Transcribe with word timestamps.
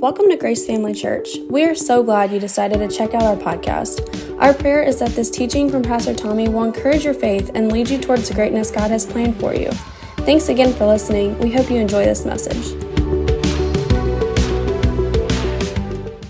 Welcome 0.00 0.28
to 0.28 0.36
Grace 0.36 0.64
Family 0.64 0.94
Church. 0.94 1.38
We 1.50 1.64
are 1.64 1.74
so 1.74 2.04
glad 2.04 2.30
you 2.30 2.38
decided 2.38 2.78
to 2.78 2.96
check 2.96 3.14
out 3.14 3.22
our 3.24 3.34
podcast. 3.34 4.38
Our 4.40 4.54
prayer 4.54 4.80
is 4.80 5.00
that 5.00 5.10
this 5.10 5.28
teaching 5.28 5.68
from 5.68 5.82
Pastor 5.82 6.14
Tommy 6.14 6.48
will 6.48 6.62
encourage 6.62 7.04
your 7.04 7.14
faith 7.14 7.50
and 7.56 7.72
lead 7.72 7.90
you 7.90 7.98
towards 7.98 8.28
the 8.28 8.34
greatness 8.34 8.70
God 8.70 8.92
has 8.92 9.04
planned 9.04 9.40
for 9.40 9.56
you. 9.56 9.72
Thanks 10.18 10.50
again 10.50 10.72
for 10.72 10.86
listening. 10.86 11.36
We 11.40 11.50
hope 11.50 11.68
you 11.68 11.78
enjoy 11.78 12.04
this 12.04 12.24
message. 12.24 12.80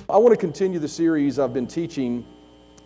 I 0.09 0.16
want 0.16 0.30
to 0.30 0.39
continue 0.39 0.79
the 0.79 0.89
series 0.89 1.39
I've 1.39 1.53
been 1.53 1.66
teaching 1.66 2.25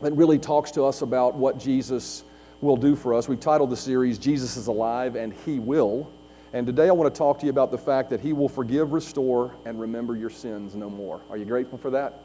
that 0.00 0.12
really 0.14 0.40
talks 0.40 0.72
to 0.72 0.84
us 0.84 1.02
about 1.02 1.36
what 1.36 1.60
Jesus 1.60 2.24
will 2.60 2.76
do 2.76 2.96
for 2.96 3.14
us. 3.14 3.28
We've 3.28 3.38
titled 3.38 3.70
the 3.70 3.76
series, 3.76 4.18
Jesus 4.18 4.56
is 4.56 4.66
Alive 4.66 5.14
and 5.14 5.32
He 5.32 5.60
Will. 5.60 6.10
And 6.54 6.66
today 6.66 6.88
I 6.88 6.92
want 6.92 7.12
to 7.12 7.18
talk 7.18 7.38
to 7.38 7.46
you 7.46 7.50
about 7.50 7.70
the 7.70 7.78
fact 7.78 8.10
that 8.10 8.20
He 8.20 8.34
will 8.34 8.48
forgive, 8.48 8.92
restore, 8.92 9.54
and 9.64 9.80
remember 9.80 10.14
your 10.14 10.28
sins 10.28 10.74
no 10.74 10.90
more. 10.90 11.22
Are 11.30 11.38
you 11.38 11.46
grateful 11.46 11.78
for 11.78 11.88
that? 11.90 12.20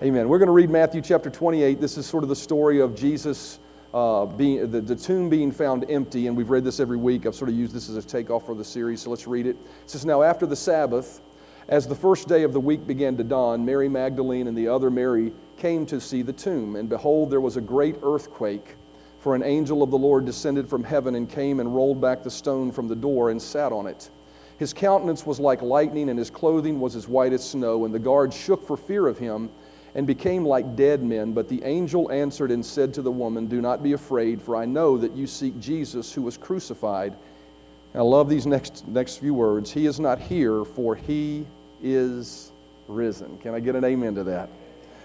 Amen. 0.00 0.28
We're 0.28 0.38
going 0.38 0.46
to 0.46 0.52
read 0.52 0.70
Matthew 0.70 1.00
chapter 1.00 1.28
28. 1.28 1.80
This 1.80 1.98
is 1.98 2.06
sort 2.06 2.22
of 2.22 2.28
the 2.28 2.36
story 2.36 2.80
of 2.80 2.94
Jesus 2.94 3.58
uh, 3.92 4.26
being 4.26 4.70
the, 4.70 4.80
the 4.80 4.94
tomb 4.94 5.28
being 5.28 5.50
found 5.50 5.90
empty, 5.90 6.28
and 6.28 6.36
we've 6.36 6.50
read 6.50 6.62
this 6.62 6.78
every 6.78 6.96
week. 6.96 7.26
I've 7.26 7.34
sort 7.34 7.48
of 7.48 7.56
used 7.56 7.72
this 7.72 7.88
as 7.88 7.96
a 7.96 8.02
takeoff 8.02 8.46
for 8.46 8.54
the 8.54 8.64
series, 8.64 9.02
so 9.02 9.10
let's 9.10 9.26
read 9.26 9.46
it. 9.46 9.56
It 9.56 9.90
says, 9.90 10.04
Now 10.04 10.22
after 10.22 10.46
the 10.46 10.56
Sabbath, 10.56 11.20
as 11.68 11.88
the 11.88 11.96
first 11.96 12.28
day 12.28 12.44
of 12.44 12.52
the 12.52 12.60
week 12.60 12.86
began 12.86 13.16
to 13.16 13.24
dawn, 13.24 13.64
Mary 13.64 13.88
Magdalene 13.88 14.46
and 14.46 14.56
the 14.56 14.68
other 14.68 14.90
Mary 14.90 15.32
came 15.56 15.84
to 15.86 16.00
see 16.00 16.22
the 16.22 16.32
tomb, 16.32 16.76
and 16.76 16.88
behold, 16.88 17.30
there 17.30 17.40
was 17.40 17.56
a 17.56 17.60
great 17.60 17.96
earthquake. 18.04 18.76
For 19.24 19.34
an 19.34 19.42
angel 19.42 19.82
of 19.82 19.90
the 19.90 19.96
Lord 19.96 20.26
descended 20.26 20.68
from 20.68 20.84
heaven 20.84 21.14
and 21.14 21.26
came 21.26 21.58
and 21.58 21.74
rolled 21.74 21.98
back 21.98 22.22
the 22.22 22.30
stone 22.30 22.70
from 22.70 22.88
the 22.88 22.94
door 22.94 23.30
and 23.30 23.40
sat 23.40 23.72
on 23.72 23.86
it. 23.86 24.10
His 24.58 24.74
countenance 24.74 25.24
was 25.24 25.40
like 25.40 25.62
lightning, 25.62 26.10
and 26.10 26.18
his 26.18 26.28
clothing 26.28 26.78
was 26.78 26.94
as 26.94 27.08
white 27.08 27.32
as 27.32 27.42
snow. 27.42 27.86
And 27.86 27.94
the 27.94 27.98
guards 27.98 28.36
shook 28.36 28.66
for 28.66 28.76
fear 28.76 29.06
of 29.06 29.16
him 29.16 29.48
and 29.94 30.06
became 30.06 30.44
like 30.44 30.76
dead 30.76 31.02
men. 31.02 31.32
But 31.32 31.48
the 31.48 31.64
angel 31.64 32.12
answered 32.12 32.50
and 32.50 32.62
said 32.62 32.92
to 32.92 33.00
the 33.00 33.10
woman, 33.10 33.46
Do 33.46 33.62
not 33.62 33.82
be 33.82 33.94
afraid, 33.94 34.42
for 34.42 34.56
I 34.56 34.66
know 34.66 34.98
that 34.98 35.12
you 35.12 35.26
seek 35.26 35.58
Jesus 35.58 36.12
who 36.12 36.20
was 36.20 36.36
crucified. 36.36 37.14
And 37.94 38.00
I 38.02 38.04
love 38.04 38.28
these 38.28 38.44
next, 38.44 38.86
next 38.86 39.20
few 39.20 39.32
words. 39.32 39.72
He 39.72 39.86
is 39.86 39.98
not 39.98 40.20
here, 40.20 40.66
for 40.66 40.94
he 40.94 41.46
is 41.82 42.52
risen. 42.88 43.38
Can 43.38 43.54
I 43.54 43.60
get 43.60 43.74
an 43.74 43.84
amen 43.84 44.16
to 44.16 44.24
that? 44.24 44.50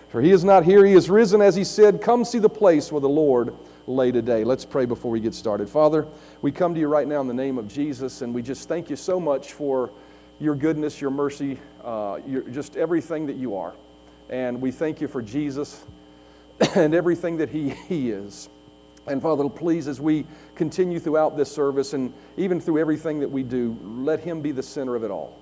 For 0.09 0.21
he 0.21 0.31
is 0.31 0.43
not 0.43 0.65
here, 0.65 0.83
he 0.85 0.93
is 0.93 1.09
risen, 1.09 1.39
as 1.39 1.55
he 1.55 1.63
said, 1.63 2.02
Come 2.02 2.25
see 2.25 2.39
the 2.39 2.49
place 2.49 2.91
where 2.91 3.02
the 3.02 3.07
Lord 3.09 3.53
lay 3.85 4.11
today. 4.11 4.43
Let's 4.43 4.65
pray 4.65 4.85
before 4.85 5.11
we 5.11 5.19
get 5.19 5.35
started. 5.35 5.69
Father, 5.69 6.07
we 6.41 6.52
come 6.52 6.73
to 6.73 6.79
you 6.79 6.88
right 6.88 7.07
now 7.07 7.21
in 7.21 7.27
the 7.27 7.33
name 7.33 7.59
of 7.59 7.67
Jesus, 7.67 8.23
and 8.23 8.33
we 8.33 8.41
just 8.41 8.67
thank 8.67 8.89
you 8.89 8.95
so 8.95 9.19
much 9.19 9.53
for 9.53 9.91
your 10.39 10.55
goodness, 10.55 10.99
your 10.99 11.11
mercy, 11.11 11.59
uh, 11.83 12.19
your, 12.25 12.41
just 12.41 12.75
everything 12.75 13.27
that 13.27 13.35
you 13.35 13.55
are. 13.55 13.73
And 14.30 14.59
we 14.59 14.71
thank 14.71 14.99
you 14.99 15.07
for 15.07 15.21
Jesus 15.21 15.83
and 16.75 16.95
everything 16.95 17.37
that 17.37 17.49
he, 17.49 17.69
he 17.69 18.09
is. 18.09 18.49
And 19.05 19.21
Father, 19.21 19.47
please, 19.47 19.87
as 19.87 20.02
we 20.02 20.25
continue 20.55 20.99
throughout 20.99 21.37
this 21.37 21.52
service 21.52 21.93
and 21.93 22.13
even 22.37 22.59
through 22.59 22.80
everything 22.80 23.19
that 23.19 23.30
we 23.30 23.43
do, 23.43 23.77
let 23.83 24.19
Him 24.19 24.41
be 24.41 24.52
the 24.52 24.63
center 24.63 24.95
of 24.95 25.03
it 25.03 25.11
all. 25.11 25.37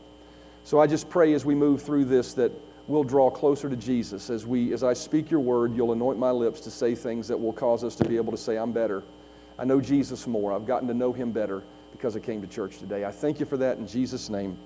So 0.63 0.79
I 0.79 0.88
just 0.88 1.09
pray 1.09 1.33
as 1.33 1.45
we 1.45 1.55
move 1.55 1.81
through 1.81 2.05
this 2.05 2.33
that 2.35 2.51
we'll 2.88 3.03
draw 3.03 3.30
closer 3.30 3.69
to 3.69 3.75
Jesus. 3.75 4.30
As, 4.30 4.45
we, 4.45 4.73
as 4.73 4.83
I 4.83 4.93
speak 4.93 5.30
your 5.30 5.39
word, 5.39 5.75
you'll 5.75 5.91
anoint 5.91 6.17
my 6.17 6.31
lips 6.31 6.61
to 6.61 6.71
say 6.71 6.95
things 6.95 7.27
that 7.27 7.38
will 7.38 7.53
cause 7.53 7.83
us 7.83 7.95
to 7.95 8.05
be 8.05 8.16
able 8.17 8.31
to 8.31 8.38
say, 8.38 8.57
I'm 8.57 8.71
better. 8.71 9.03
I 9.59 9.66
know 9.66 9.81
Jesus 9.81 10.27
more. 10.27 10.53
I've 10.53 10.66
gotten 10.66 10.88
to 10.88 10.94
know 10.94 11.11
him 11.11 11.31
better 11.31 11.63
because 11.91 12.16
I 12.16 12.19
came 12.19 12.41
to 12.41 12.47
church 12.47 12.77
today. 12.79 13.05
I 13.05 13.11
thank 13.11 13.39
you 13.39 13.45
for 13.45 13.57
that 13.57 13.77
in 13.77 13.88
Jesus' 13.88 14.29
name. 14.29 14.57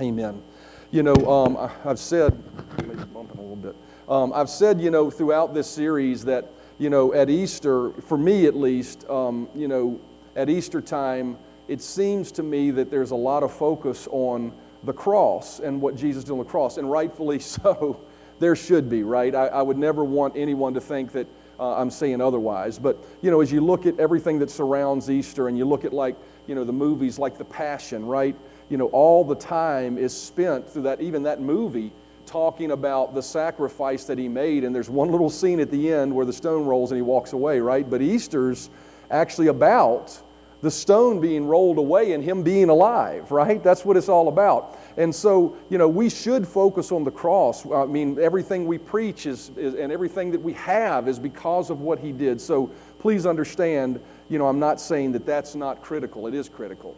Amen. 0.00 0.42
You 0.90 1.02
know, 1.02 1.14
um, 1.14 1.56
I, 1.56 1.68
have 1.84 1.98
said, 1.98 2.42
maybe 2.78 3.04
bumping 3.12 3.38
a 3.38 3.42
little 3.42 3.56
bit. 3.56 3.76
Um, 4.08 4.32
I've 4.32 4.50
said, 4.50 4.80
you 4.80 4.90
know, 4.90 5.10
throughout 5.10 5.54
this 5.54 5.68
series 5.68 6.24
that, 6.24 6.50
you 6.78 6.90
know, 6.90 7.12
at 7.12 7.28
Easter, 7.28 7.90
for 8.02 8.16
me 8.16 8.46
at 8.46 8.56
least, 8.56 9.08
um, 9.08 9.48
you 9.54 9.68
know, 9.68 10.00
at 10.34 10.48
Easter 10.48 10.80
time, 10.80 11.36
it 11.68 11.80
seems 11.80 12.32
to 12.32 12.42
me 12.42 12.70
that 12.72 12.90
there's 12.90 13.10
a 13.10 13.16
lot 13.16 13.42
of 13.42 13.52
focus 13.52 14.08
on 14.10 14.52
the 14.84 14.92
cross 14.92 15.60
and 15.60 15.80
what 15.80 15.96
Jesus 15.96 16.24
did 16.24 16.32
on 16.32 16.38
the 16.38 16.44
cross, 16.44 16.76
and 16.78 16.90
rightfully 16.90 17.38
so. 17.40 18.00
There 18.38 18.56
should 18.56 18.88
be, 18.88 19.02
right? 19.02 19.34
I, 19.34 19.48
I 19.48 19.60
would 19.60 19.76
never 19.76 20.02
want 20.02 20.34
anyone 20.34 20.72
to 20.72 20.80
think 20.80 21.12
that 21.12 21.26
uh, 21.60 21.76
I'm 21.76 21.90
saying 21.90 22.22
otherwise. 22.22 22.78
But, 22.78 23.04
you 23.20 23.30
know, 23.30 23.42
as 23.42 23.52
you 23.52 23.60
look 23.60 23.84
at 23.84 24.00
everything 24.00 24.38
that 24.38 24.50
surrounds 24.50 25.10
Easter 25.10 25.46
and 25.46 25.58
you 25.58 25.66
look 25.66 25.84
at, 25.84 25.92
like, 25.92 26.16
you 26.46 26.54
know, 26.54 26.64
the 26.64 26.72
movies 26.72 27.18
like 27.18 27.36
The 27.36 27.44
Passion, 27.44 28.06
right? 28.06 28.34
You 28.70 28.78
know, 28.78 28.86
all 28.86 29.24
the 29.24 29.34
time 29.34 29.98
is 29.98 30.18
spent 30.18 30.68
through 30.68 30.82
that, 30.82 31.02
even 31.02 31.24
that 31.24 31.42
movie, 31.42 31.92
talking 32.24 32.70
about 32.70 33.12
the 33.14 33.22
sacrifice 33.22 34.04
that 34.04 34.16
he 34.16 34.28
made. 34.28 34.64
And 34.64 34.74
there's 34.74 34.88
one 34.88 35.10
little 35.10 35.30
scene 35.30 35.60
at 35.60 35.70
the 35.70 35.92
end 35.92 36.14
where 36.14 36.24
the 36.24 36.32
stone 36.32 36.64
rolls 36.64 36.92
and 36.92 36.96
he 36.96 37.02
walks 37.02 37.32
away, 37.32 37.60
right? 37.60 37.88
But 37.88 38.00
Easter's 38.00 38.70
actually 39.10 39.48
about 39.48 40.18
the 40.62 40.70
stone 40.70 41.20
being 41.20 41.46
rolled 41.46 41.78
away 41.78 42.12
and 42.12 42.22
him 42.22 42.42
being 42.42 42.68
alive, 42.68 43.30
right? 43.30 43.62
That's 43.62 43.84
what 43.84 43.96
it's 43.96 44.08
all 44.08 44.28
about. 44.28 44.78
And 44.96 45.14
so, 45.14 45.56
you 45.70 45.78
know, 45.78 45.88
we 45.88 46.10
should 46.10 46.46
focus 46.46 46.92
on 46.92 47.04
the 47.04 47.10
cross. 47.10 47.64
I 47.66 47.86
mean, 47.86 48.18
everything 48.18 48.66
we 48.66 48.76
preach 48.76 49.26
is, 49.26 49.50
is, 49.56 49.74
and 49.74 49.90
everything 49.90 50.30
that 50.32 50.42
we 50.42 50.52
have 50.54 51.08
is 51.08 51.18
because 51.18 51.70
of 51.70 51.80
what 51.80 51.98
he 51.98 52.12
did. 52.12 52.40
So 52.40 52.70
please 52.98 53.24
understand, 53.24 54.00
you 54.28 54.38
know, 54.38 54.46
I'm 54.46 54.58
not 54.58 54.80
saying 54.80 55.12
that 55.12 55.24
that's 55.24 55.54
not 55.54 55.82
critical, 55.82 56.26
it 56.26 56.34
is 56.34 56.48
critical. 56.48 56.94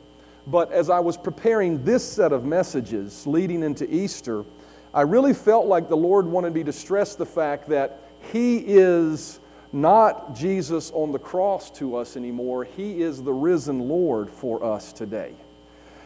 But 0.47 0.73
as 0.73 0.91
I 0.91 0.99
was 0.99 1.17
preparing 1.17 1.84
this 1.84 2.03
set 2.03 2.33
of 2.33 2.44
messages 2.44 3.27
leading 3.29 3.62
into 3.62 3.89
Easter, 3.93 4.44
I 4.93 5.03
really 5.03 5.34
felt 5.34 5.67
like 5.67 5.89
the 5.89 5.97
Lord 5.97 6.27
wanted 6.27 6.53
me 6.53 6.65
to 6.65 6.73
stress 6.73 7.15
the 7.15 7.25
fact 7.25 7.69
that 7.69 8.00
he 8.33 8.59
is 8.59 9.39
not 9.72 10.34
Jesus 10.34 10.91
on 10.93 11.12
the 11.12 11.19
cross 11.19 11.71
to 11.72 11.97
us 11.97 12.16
anymore. 12.16 12.65
He 12.65 13.03
is 13.03 13.22
the 13.22 13.33
risen 13.33 13.88
Lord 13.88 14.31
for 14.31 14.62
us 14.62 14.93
today. 14.93 15.33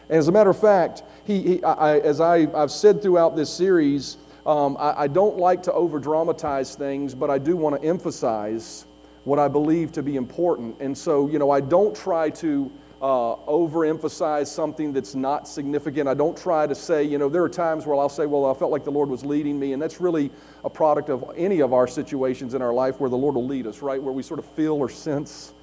As 0.09 0.29
a 0.29 0.31
matter 0.31 0.49
of 0.49 0.59
fact, 0.59 1.03
he, 1.25 1.41
he 1.41 1.63
I, 1.63 1.99
as 1.99 2.21
I, 2.21 2.47
I've 2.53 2.71
said 2.71 3.01
throughout 3.01 3.35
this 3.35 3.49
series, 3.49 4.17
um, 4.45 4.77
I, 4.79 5.01
I 5.01 5.07
don't 5.07 5.37
like 5.37 5.63
to 5.63 5.73
over 5.73 5.99
dramatize 5.99 6.75
things, 6.75 7.13
but 7.13 7.29
I 7.29 7.37
do 7.37 7.57
want 7.57 7.81
to 7.81 7.87
emphasize 7.87 8.85
what 9.25 9.39
I 9.39 9.49
believe 9.49 9.91
to 9.91 10.01
be 10.01 10.15
important. 10.15 10.79
And 10.79 10.97
so, 10.97 11.27
you 11.27 11.37
know, 11.37 11.51
I 11.51 11.59
don't 11.59 11.93
try 11.93 12.29
to 12.29 12.71
uh, 13.01 13.35
overemphasize 13.47 14.47
something 14.47 14.91
that's 14.91 15.13
not 15.13 15.47
significant. 15.47 16.09
I 16.09 16.13
don't 16.13 16.37
try 16.37 16.65
to 16.65 16.73
say, 16.73 17.03
you 17.03 17.17
know, 17.17 17.29
there 17.29 17.43
are 17.43 17.49
times 17.49 17.85
where 17.85 17.95
I'll 17.95 18.09
say, 18.09 18.25
well, 18.25 18.45
I 18.45 18.53
felt 18.53 18.71
like 18.71 18.83
the 18.83 18.91
Lord 18.91 19.09
was 19.09 19.23
leading 19.23 19.59
me, 19.59 19.73
and 19.73 19.81
that's 19.81 20.01
really 20.01 20.31
a 20.63 20.69
product 20.69 21.09
of 21.09 21.31
any 21.35 21.59
of 21.61 21.73
our 21.73 21.87
situations 21.87 22.53
in 22.53 22.61
our 22.61 22.73
life 22.73 22.99
where 22.99 23.09
the 23.09 23.17
Lord 23.17 23.35
will 23.35 23.45
lead 23.45 23.67
us, 23.67 23.81
right? 23.81 24.01
Where 24.01 24.13
we 24.13 24.23
sort 24.23 24.39
of 24.39 24.45
feel 24.45 24.73
or 24.73 24.89
sense 24.89 25.53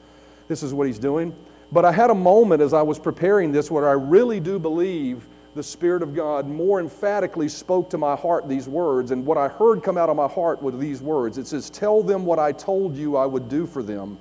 this 0.48 0.62
is 0.62 0.74
what 0.74 0.86
He's 0.86 0.98
doing. 0.98 1.34
But 1.72 1.84
I 1.84 1.92
had 1.92 2.10
a 2.10 2.14
moment 2.14 2.62
as 2.62 2.72
I 2.72 2.82
was 2.82 2.98
preparing 2.98 3.50
this 3.50 3.70
where 3.70 3.88
I 3.88 3.92
really 3.92 4.38
do 4.38 4.58
believe 4.58 5.26
the 5.54 5.62
Spirit 5.62 6.02
of 6.02 6.14
God 6.14 6.46
more 6.46 6.80
emphatically 6.80 7.48
spoke 7.48 7.90
to 7.90 7.98
my 7.98 8.16
heart 8.16 8.48
these 8.48 8.68
words. 8.68 9.10
And 9.12 9.24
what 9.24 9.38
I 9.38 9.48
heard 9.48 9.82
come 9.82 9.96
out 9.96 10.08
of 10.08 10.16
my 10.16 10.28
heart 10.28 10.62
were 10.62 10.72
these 10.72 11.00
words 11.00 11.38
It 11.38 11.46
says, 11.46 11.70
Tell 11.70 12.02
them 12.02 12.24
what 12.24 12.38
I 12.38 12.52
told 12.52 12.96
you 12.96 13.16
I 13.16 13.26
would 13.26 13.48
do 13.48 13.66
for 13.66 13.82
them, 13.82 14.18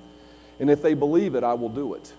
and 0.58 0.70
if 0.70 0.82
they 0.82 0.94
believe 0.94 1.34
it, 1.34 1.44
I 1.44 1.54
will 1.54 1.68
do 1.68 1.94
it. 1.94 2.12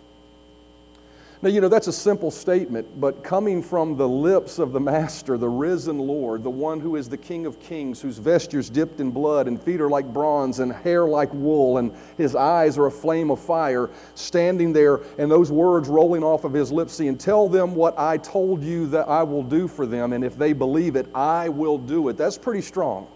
Now, 1.45 1.51
you 1.51 1.61
know, 1.61 1.69
that's 1.69 1.85
a 1.85 1.94
simple 1.94 2.31
statement, 2.31 3.00
but 3.00 3.23
coming 3.23 3.61
from 3.61 3.97
the 3.97 4.09
lips 4.09 4.57
of 4.57 4.72
the 4.72 4.79
Master, 4.79 5.38
the 5.38 5.47
risen 5.47 6.00
Lord, 6.00 6.41
the 6.41 6.50
one 6.50 6.79
who 6.79 6.95
is 6.95 7.07
the 7.07 7.19
King 7.19 7.45
of 7.45 7.59
kings, 7.59 8.01
whose 8.01 8.17
vestures 8.17 8.67
dipped 8.67 9.00
in 9.00 9.11
blood 9.11 9.47
and 9.47 9.61
feet 9.61 9.79
are 9.79 9.88
like 9.88 10.11
bronze 10.11 10.57
and 10.57 10.73
hair 10.73 11.06
like 11.06 11.31
wool, 11.35 11.78
and 11.78 11.95
his 12.17 12.35
eyes 12.35 12.79
are 12.79 12.88
a 12.88 12.91
flame 12.91 13.29
of 13.29 13.39
fire, 13.39 13.91
standing 14.16 14.73
there, 14.73 15.01
and 15.19 15.29
those 15.29 15.51
words 15.51 15.88
rolling 15.88 16.23
off 16.23 16.45
of 16.45 16.53
his 16.53 16.72
lips, 16.72 16.94
saying, 16.94 17.19
Tell 17.19 17.47
them 17.47 17.75
what 17.75 17.94
I 18.00 18.17
told 18.17 18.63
you 18.63 18.88
that 18.88 19.07
I 19.07 19.22
will 19.22 19.44
do 19.44 19.67
for 19.67 19.85
them, 19.85 20.13
and 20.13 20.23
if 20.25 20.39
they 20.39 20.51
believe 20.51 20.95
it, 20.95 21.06
I 21.13 21.50
will 21.50 21.77
do 21.77 22.09
it. 22.09 22.17
That's 22.17 22.39
pretty 22.39 22.62
strong. 22.62 23.07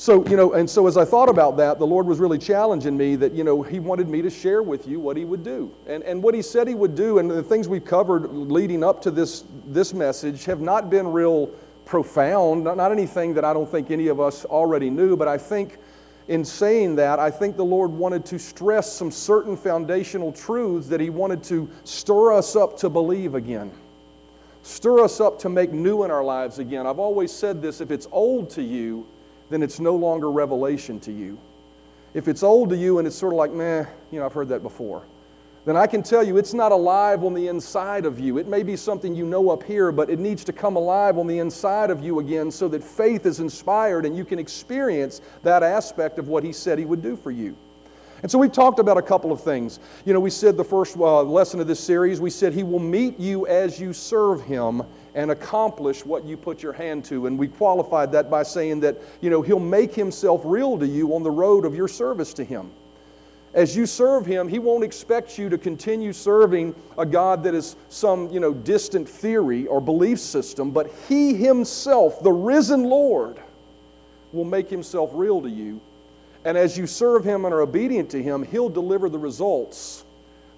So, 0.00 0.26
you 0.28 0.36
know, 0.38 0.54
and 0.54 0.68
so 0.68 0.86
as 0.86 0.96
I 0.96 1.04
thought 1.04 1.28
about 1.28 1.58
that, 1.58 1.78
the 1.78 1.86
Lord 1.86 2.06
was 2.06 2.20
really 2.20 2.38
challenging 2.38 2.96
me 2.96 3.16
that, 3.16 3.34
you 3.34 3.44
know, 3.44 3.60
He 3.60 3.80
wanted 3.80 4.08
me 4.08 4.22
to 4.22 4.30
share 4.30 4.62
with 4.62 4.88
you 4.88 4.98
what 4.98 5.14
He 5.14 5.26
would 5.26 5.44
do. 5.44 5.70
And, 5.86 6.02
and 6.04 6.22
what 6.22 6.34
He 6.34 6.40
said 6.40 6.66
He 6.66 6.74
would 6.74 6.94
do, 6.94 7.18
and 7.18 7.30
the 7.30 7.42
things 7.42 7.68
we've 7.68 7.84
covered 7.84 8.32
leading 8.32 8.82
up 8.82 9.02
to 9.02 9.10
this, 9.10 9.44
this 9.66 9.92
message 9.92 10.46
have 10.46 10.62
not 10.62 10.88
been 10.88 11.12
real 11.12 11.48
profound, 11.84 12.64
not, 12.64 12.78
not 12.78 12.92
anything 12.92 13.34
that 13.34 13.44
I 13.44 13.52
don't 13.52 13.70
think 13.70 13.90
any 13.90 14.08
of 14.08 14.20
us 14.20 14.46
already 14.46 14.88
knew, 14.88 15.18
but 15.18 15.28
I 15.28 15.36
think 15.36 15.76
in 16.28 16.46
saying 16.46 16.96
that, 16.96 17.18
I 17.18 17.30
think 17.30 17.58
the 17.58 17.64
Lord 17.66 17.90
wanted 17.90 18.24
to 18.24 18.38
stress 18.38 18.90
some 18.90 19.10
certain 19.10 19.54
foundational 19.54 20.32
truths 20.32 20.88
that 20.88 21.00
He 21.00 21.10
wanted 21.10 21.44
to 21.44 21.68
stir 21.84 22.32
us 22.32 22.56
up 22.56 22.78
to 22.78 22.88
believe 22.88 23.34
again. 23.34 23.70
Stir 24.62 25.00
us 25.00 25.20
up 25.20 25.38
to 25.40 25.50
make 25.50 25.72
new 25.72 26.04
in 26.04 26.10
our 26.10 26.24
lives 26.24 26.58
again. 26.58 26.86
I've 26.86 26.98
always 26.98 27.30
said 27.30 27.60
this 27.60 27.82
if 27.82 27.90
it's 27.90 28.08
old 28.10 28.48
to 28.52 28.62
you, 28.62 29.06
then 29.50 29.62
it's 29.62 29.80
no 29.80 29.94
longer 29.94 30.30
revelation 30.30 31.00
to 31.00 31.12
you. 31.12 31.38
If 32.14 32.26
it's 32.28 32.42
old 32.42 32.70
to 32.70 32.76
you 32.76 32.98
and 32.98 33.06
it's 33.06 33.16
sort 33.16 33.32
of 33.32 33.36
like, 33.38 33.52
meh, 33.52 33.84
you 34.10 34.18
know, 34.18 34.26
I've 34.26 34.32
heard 34.32 34.48
that 34.48 34.62
before. 34.62 35.02
then 35.64 35.76
I 35.76 35.86
can 35.86 36.02
tell 36.02 36.22
you 36.22 36.38
it's 36.38 36.54
not 36.54 36.72
alive 36.72 37.22
on 37.22 37.34
the 37.34 37.48
inside 37.48 38.06
of 38.06 38.18
you. 38.18 38.38
It 38.38 38.48
may 38.48 38.62
be 38.62 38.76
something 38.76 39.14
you 39.14 39.26
know 39.26 39.50
up 39.50 39.62
here, 39.62 39.92
but 39.92 40.08
it 40.08 40.18
needs 40.18 40.42
to 40.44 40.52
come 40.52 40.76
alive 40.76 41.18
on 41.18 41.26
the 41.26 41.38
inside 41.38 41.90
of 41.90 42.02
you 42.02 42.18
again 42.18 42.50
so 42.50 42.66
that 42.68 42.82
faith 42.82 43.26
is 43.26 43.40
inspired 43.40 44.06
and 44.06 44.16
you 44.16 44.24
can 44.24 44.38
experience 44.38 45.20
that 45.42 45.62
aspect 45.62 46.18
of 46.18 46.28
what 46.28 46.42
He 46.42 46.52
said 46.52 46.78
He 46.78 46.84
would 46.84 47.02
do 47.02 47.14
for 47.16 47.30
you. 47.30 47.56
And 48.22 48.30
so 48.30 48.38
we've 48.38 48.52
talked 48.52 48.78
about 48.78 48.98
a 48.98 49.02
couple 49.02 49.32
of 49.32 49.42
things. 49.42 49.80
You 50.04 50.12
know, 50.12 50.20
we 50.20 50.30
said 50.30 50.56
the 50.56 50.64
first 50.64 50.96
uh, 50.96 51.22
lesson 51.22 51.60
of 51.60 51.66
this 51.66 51.80
series, 51.80 52.20
we 52.20 52.30
said 52.30 52.52
He 52.52 52.62
will 52.62 52.78
meet 52.78 53.18
you 53.18 53.46
as 53.46 53.80
you 53.80 53.92
serve 53.92 54.42
Him 54.42 54.82
and 55.14 55.30
accomplish 55.30 56.04
what 56.04 56.24
you 56.24 56.36
put 56.36 56.62
your 56.62 56.72
hand 56.72 57.04
to. 57.06 57.26
And 57.26 57.38
we 57.38 57.48
qualified 57.48 58.12
that 58.12 58.30
by 58.30 58.42
saying 58.42 58.80
that, 58.80 58.98
you 59.20 59.30
know, 59.30 59.40
He'll 59.42 59.58
make 59.58 59.94
Himself 59.94 60.42
real 60.44 60.78
to 60.78 60.86
you 60.86 61.14
on 61.14 61.22
the 61.22 61.30
road 61.30 61.64
of 61.64 61.74
your 61.74 61.88
service 61.88 62.34
to 62.34 62.44
Him. 62.44 62.70
As 63.54 63.74
you 63.74 63.86
serve 63.86 64.26
Him, 64.26 64.48
He 64.48 64.58
won't 64.58 64.84
expect 64.84 65.38
you 65.38 65.48
to 65.48 65.58
continue 65.58 66.12
serving 66.12 66.74
a 66.98 67.06
God 67.06 67.42
that 67.44 67.54
is 67.54 67.74
some, 67.88 68.30
you 68.30 68.38
know, 68.38 68.52
distant 68.52 69.08
theory 69.08 69.66
or 69.66 69.80
belief 69.80 70.20
system, 70.20 70.70
but 70.70 70.92
He 71.08 71.34
Himself, 71.34 72.22
the 72.22 72.32
risen 72.32 72.84
Lord, 72.84 73.40
will 74.32 74.44
make 74.44 74.68
Himself 74.68 75.10
real 75.14 75.40
to 75.40 75.48
you. 75.48 75.80
And 76.44 76.56
as 76.56 76.76
you 76.76 76.86
serve 76.86 77.24
Him 77.24 77.44
and 77.44 77.54
are 77.54 77.60
obedient 77.60 78.10
to 78.10 78.22
Him, 78.22 78.42
He'll 78.42 78.68
deliver 78.68 79.08
the 79.08 79.18
results 79.18 80.04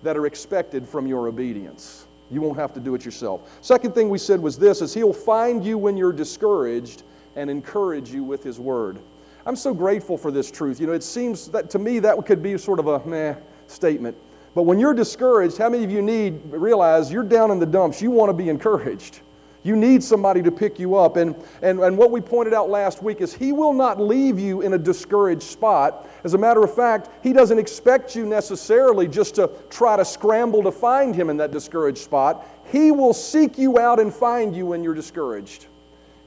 that 0.02 0.16
are 0.16 0.26
expected 0.26 0.88
from 0.88 1.06
your 1.06 1.28
obedience. 1.28 2.06
You 2.30 2.40
won't 2.40 2.58
have 2.58 2.72
to 2.74 2.80
do 2.80 2.94
it 2.94 3.04
yourself. 3.04 3.58
Second 3.60 3.94
thing 3.94 4.08
we 4.08 4.18
said 4.18 4.40
was 4.40 4.58
this 4.58 4.80
is 4.80 4.94
he'll 4.94 5.12
find 5.12 5.64
you 5.64 5.76
when 5.76 5.96
you're 5.96 6.12
discouraged 6.12 7.02
and 7.36 7.50
encourage 7.50 8.10
you 8.10 8.24
with 8.24 8.42
his 8.42 8.58
word. 8.58 8.98
I'm 9.44 9.56
so 9.56 9.74
grateful 9.74 10.16
for 10.16 10.30
this 10.30 10.50
truth. 10.50 10.80
You 10.80 10.86
know, 10.86 10.92
it 10.92 11.02
seems 11.02 11.48
that 11.48 11.68
to 11.70 11.78
me 11.78 11.98
that 11.98 12.16
could 12.24 12.42
be 12.42 12.56
sort 12.56 12.78
of 12.78 12.86
a 12.86 13.06
meh 13.06 13.34
statement. 13.66 14.16
But 14.54 14.62
when 14.62 14.78
you're 14.78 14.94
discouraged, 14.94 15.58
how 15.58 15.68
many 15.68 15.84
of 15.84 15.90
you 15.90 16.02
need 16.02 16.40
realize 16.46 17.12
you're 17.12 17.22
down 17.22 17.50
in 17.50 17.58
the 17.58 17.66
dumps? 17.66 18.00
You 18.00 18.10
want 18.10 18.30
to 18.30 18.34
be 18.34 18.48
encouraged. 18.48 19.20
You 19.64 19.76
need 19.76 20.02
somebody 20.02 20.42
to 20.42 20.50
pick 20.50 20.78
you 20.78 20.96
up. 20.96 21.16
And, 21.16 21.36
and, 21.62 21.78
and 21.80 21.96
what 21.96 22.10
we 22.10 22.20
pointed 22.20 22.52
out 22.52 22.68
last 22.68 23.02
week 23.02 23.20
is 23.20 23.32
He 23.32 23.52
will 23.52 23.72
not 23.72 24.00
leave 24.00 24.38
you 24.38 24.60
in 24.60 24.72
a 24.72 24.78
discouraged 24.78 25.44
spot. 25.44 26.08
As 26.24 26.34
a 26.34 26.38
matter 26.38 26.62
of 26.64 26.74
fact, 26.74 27.10
He 27.22 27.32
doesn't 27.32 27.58
expect 27.58 28.16
you 28.16 28.26
necessarily 28.26 29.06
just 29.06 29.36
to 29.36 29.50
try 29.70 29.96
to 29.96 30.04
scramble 30.04 30.62
to 30.64 30.72
find 30.72 31.14
Him 31.14 31.30
in 31.30 31.36
that 31.36 31.52
discouraged 31.52 31.98
spot. 31.98 32.44
He 32.72 32.90
will 32.90 33.14
seek 33.14 33.56
you 33.56 33.78
out 33.78 34.00
and 34.00 34.12
find 34.12 34.56
you 34.56 34.66
when 34.66 34.82
you're 34.82 34.94
discouraged. 34.94 35.66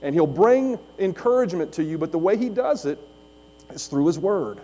And 0.01 0.15
He'll 0.15 0.27
bring 0.27 0.79
encouragement 0.97 1.73
to 1.73 1.83
you, 1.83 1.97
but 1.97 2.11
the 2.13 2.19
way 2.19 2.37
He 2.37 2.49
does 2.49 2.85
it 2.85 2.99
is 3.71 3.87
through 3.87 4.07
His 4.07 4.17
Word. 4.17 4.59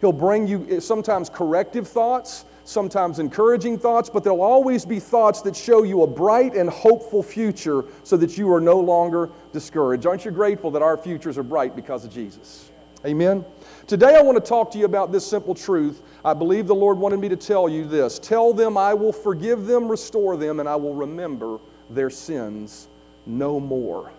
He'll 0.00 0.12
bring 0.12 0.46
you 0.46 0.80
sometimes 0.80 1.28
corrective 1.28 1.86
thoughts, 1.86 2.44
sometimes 2.68 3.18
encouraging 3.18 3.78
thoughts, 3.78 4.10
but 4.10 4.22
there'll 4.22 4.42
always 4.42 4.84
be 4.84 5.00
thoughts 5.00 5.40
that 5.40 5.56
show 5.56 5.84
you 5.84 6.02
a 6.02 6.06
bright 6.06 6.54
and 6.54 6.68
hopeful 6.68 7.22
future 7.22 7.82
so 8.04 8.14
that 8.14 8.36
you 8.36 8.52
are 8.52 8.60
no 8.60 8.78
longer 8.78 9.30
discouraged. 9.52 10.06
Aren't 10.06 10.26
you 10.26 10.30
grateful 10.30 10.70
that 10.72 10.82
our 10.82 10.98
futures 10.98 11.38
are 11.38 11.42
bright 11.42 11.74
because 11.74 12.04
of 12.04 12.12
Jesus? 12.12 12.70
Amen. 13.06 13.42
Today 13.86 14.16
I 14.16 14.22
want 14.22 14.36
to 14.36 14.46
talk 14.46 14.70
to 14.72 14.78
you 14.78 14.84
about 14.84 15.12
this 15.12 15.26
simple 15.26 15.54
truth. 15.54 16.02
I 16.22 16.34
believe 16.34 16.66
the 16.66 16.74
Lord 16.74 16.98
wanted 16.98 17.20
me 17.20 17.30
to 17.30 17.36
tell 17.36 17.70
you 17.70 17.86
this. 17.86 18.18
Tell 18.18 18.52
them 18.52 18.76
I 18.76 18.92
will 18.92 19.12
forgive 19.12 19.64
them, 19.64 19.88
restore 19.88 20.36
them, 20.36 20.60
and 20.60 20.68
I 20.68 20.76
will 20.76 20.94
remember 20.94 21.58
their 21.88 22.10
sins 22.10 22.88
no 23.24 23.58
more. 23.58 24.12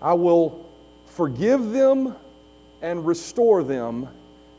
I 0.00 0.12
will 0.12 0.64
forgive 1.06 1.70
them 1.72 2.14
and 2.82 3.04
restore 3.04 3.64
them 3.64 4.08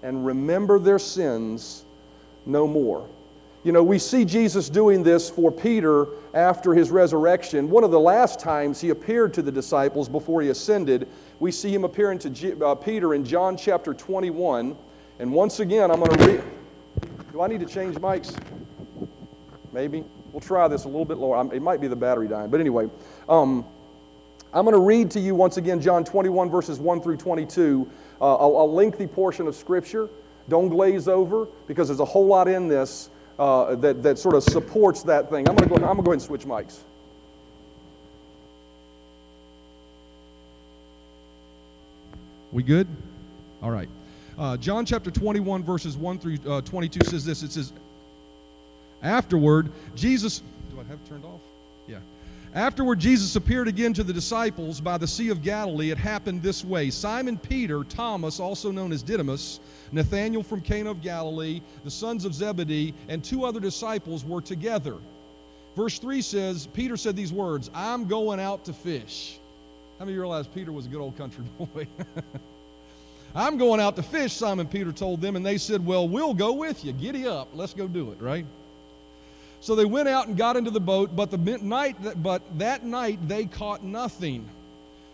and 0.04 0.26
remember 0.26 0.80
their 0.80 1.00
sins 1.00 1.86
no 2.46 2.68
more. 2.68 3.08
You 3.64 3.74
know, 3.74 3.84
we 3.84 4.00
see 4.00 4.24
Jesus 4.24 4.70
doing 4.70 5.04
this 5.04 5.30
for 5.30 5.52
Peter 5.52 6.08
after 6.34 6.74
his 6.74 6.92
resurrection. 6.92 7.70
One 7.70 7.84
of 7.84 7.92
the 7.92 8.00
last 8.00 8.40
times 8.40 8.80
he 8.80 8.90
appeared 8.90 9.34
to 9.34 9.42
the 9.42 9.52
disciples 9.52 10.08
before 10.08 10.42
he 10.42 10.50
ascended, 10.50 11.08
we 11.40 11.52
see 11.52 11.74
him 11.74 11.84
appearing 11.84 12.20
to 12.20 12.30
G- 12.30 12.54
uh, 12.62 12.76
Peter 12.76 13.14
in 13.14 13.26
John 13.26 13.58
chapter 13.58 13.94
21. 13.94 14.78
And 15.20 15.34
once 15.34 15.60
again, 15.60 15.92
I'm 15.92 16.00
going 16.00 16.18
to 16.18 16.26
read. 16.26 16.44
Do 17.34 17.42
I 17.42 17.48
need 17.48 17.60
to 17.60 17.66
change 17.66 17.96
mics? 17.96 18.38
Maybe. 19.74 20.06
We'll 20.32 20.40
try 20.40 20.68
this 20.68 20.86
a 20.86 20.88
little 20.88 21.06
bit 21.06 21.18
lower. 21.18 21.54
It 21.54 21.62
might 21.62 21.82
be 21.82 21.88
the 21.88 21.96
battery 21.96 22.28
dying. 22.28 22.50
But 22.50 22.62
anyway, 22.62 22.90
um, 23.28 23.66
I'm 24.54 24.64
going 24.64 24.76
to 24.76 24.82
read 24.82 25.12
to 25.12 25.20
you 25.20 25.36
once 25.36 25.58
again 25.58 25.82
John 25.82 26.06
21, 26.06 26.50
verses 26.50 26.80
1 26.80 27.02
through 27.02 27.18
22, 27.18 27.90
uh, 28.22 28.26
a, 28.26 28.48
a 28.48 28.66
lengthy 28.66 29.06
portion 29.06 29.48
of 29.48 29.56
Scripture. 29.56 30.10
Don't 30.50 30.70
glaze 30.70 31.08
over 31.08 31.48
because 31.68 31.88
there's 31.88 32.00
a 32.00 32.06
whole 32.06 32.26
lot 32.26 32.48
in 32.48 32.68
this 32.68 33.10
uh, 33.38 33.76
that, 33.76 34.04
that 34.04 34.20
sort 34.20 34.36
of 34.36 34.44
supports 34.44 35.04
that 35.04 35.30
thing. 35.30 35.48
I'm 35.48 35.56
going 35.56 35.70
to 35.70 35.80
go, 35.80 35.88
I'm 35.88 35.98
to 35.98 36.04
go 36.04 36.12
ahead 36.12 36.14
and 36.14 36.22
switch 36.22 36.46
mics. 36.46 36.80
We 42.52 42.64
good? 42.64 42.88
All 43.62 43.72
right. 43.72 43.90
Uh, 44.38 44.58
John 44.58 44.86
chapter 44.86 45.12
21, 45.12 45.64
verses 45.64 45.96
1 45.98 46.20
through 46.20 46.38
uh, 46.48 46.62
22 46.62 47.06
says 47.06 47.24
this. 47.24 47.44
It 47.44 47.52
says, 47.52 47.74
Afterward, 49.04 49.72
Jesus. 49.96 50.42
Do 50.72 50.80
I 50.80 50.84
have 50.84 51.00
it 51.00 51.08
turned 51.08 51.26
off? 51.26 51.42
Afterward, 52.56 52.98
Jesus 52.98 53.36
appeared 53.36 53.68
again 53.68 53.94
to 53.94 54.04
the 54.04 54.12
disciples 54.12 54.82
by 54.82 54.98
the 54.98 55.08
Sea 55.08 55.30
of 55.30 55.44
Galilee. 55.44 55.92
It 55.92 56.00
happened 56.00 56.42
this 56.42 56.66
way 56.66 56.90
Simon 56.90 57.38
Peter, 57.38 57.84
Thomas, 57.84 58.40
also 58.40 58.72
known 58.72 58.92
as 58.92 59.04
Didymus, 59.04 59.60
Nathanael 59.92 60.42
from 60.42 60.62
Cana 60.62 60.90
of 60.90 61.02
Galilee, 61.02 61.62
the 61.84 61.92
sons 61.92 62.26
of 62.26 62.34
Zebedee, 62.34 62.96
and 63.08 63.24
two 63.24 63.46
other 63.46 63.60
disciples 63.60 64.26
were 64.26 64.42
together. 64.42 64.96
Verse 65.76 66.00
3 66.00 66.22
says, 66.24 66.66
Peter 66.68 66.98
said 66.98 67.16
these 67.16 67.32
words, 67.32 67.70
I'm 67.74 68.08
going 68.08 68.40
out 68.40 68.66
to 68.66 68.74
fish. 68.74 69.38
How 70.00 70.06
many 70.06 70.14
of 70.14 70.16
you 70.16 70.22
realize 70.22 70.48
Peter 70.48 70.72
was 70.72 70.88
a 70.88 70.90
good 70.90 71.02
old 71.02 71.18
country 71.18 71.44
boy? 71.60 71.88
I'm 73.36 73.60
going 73.60 73.80
out 73.80 73.96
to 73.98 74.04
fish, 74.04 74.34
Simon 74.34 74.68
Peter 74.68 74.92
told 74.92 75.22
them, 75.22 75.36
and 75.36 75.46
they 75.46 75.60
said, 75.60 75.86
Well, 75.86 76.08
we'll 76.08 76.34
go 76.34 76.54
with 76.54 76.84
you. 76.84 76.94
Giddy 76.94 77.28
up. 77.28 77.50
Let's 77.54 77.76
go 77.76 77.88
do 77.88 78.12
it, 78.12 78.20
right? 78.20 78.46
So 79.62 79.76
they 79.76 79.86
went 79.86 80.08
out 80.08 80.28
and 80.28 80.38
got 80.38 80.56
into 80.56 80.72
the 80.72 80.80
boat, 80.80 81.16
but 81.16 81.32
the 81.32 81.38
night 81.38 81.98
but 82.24 82.42
that 82.58 82.86
night 82.86 83.20
they 83.28 83.46
caught 83.46 83.84
nothing. 83.84 84.48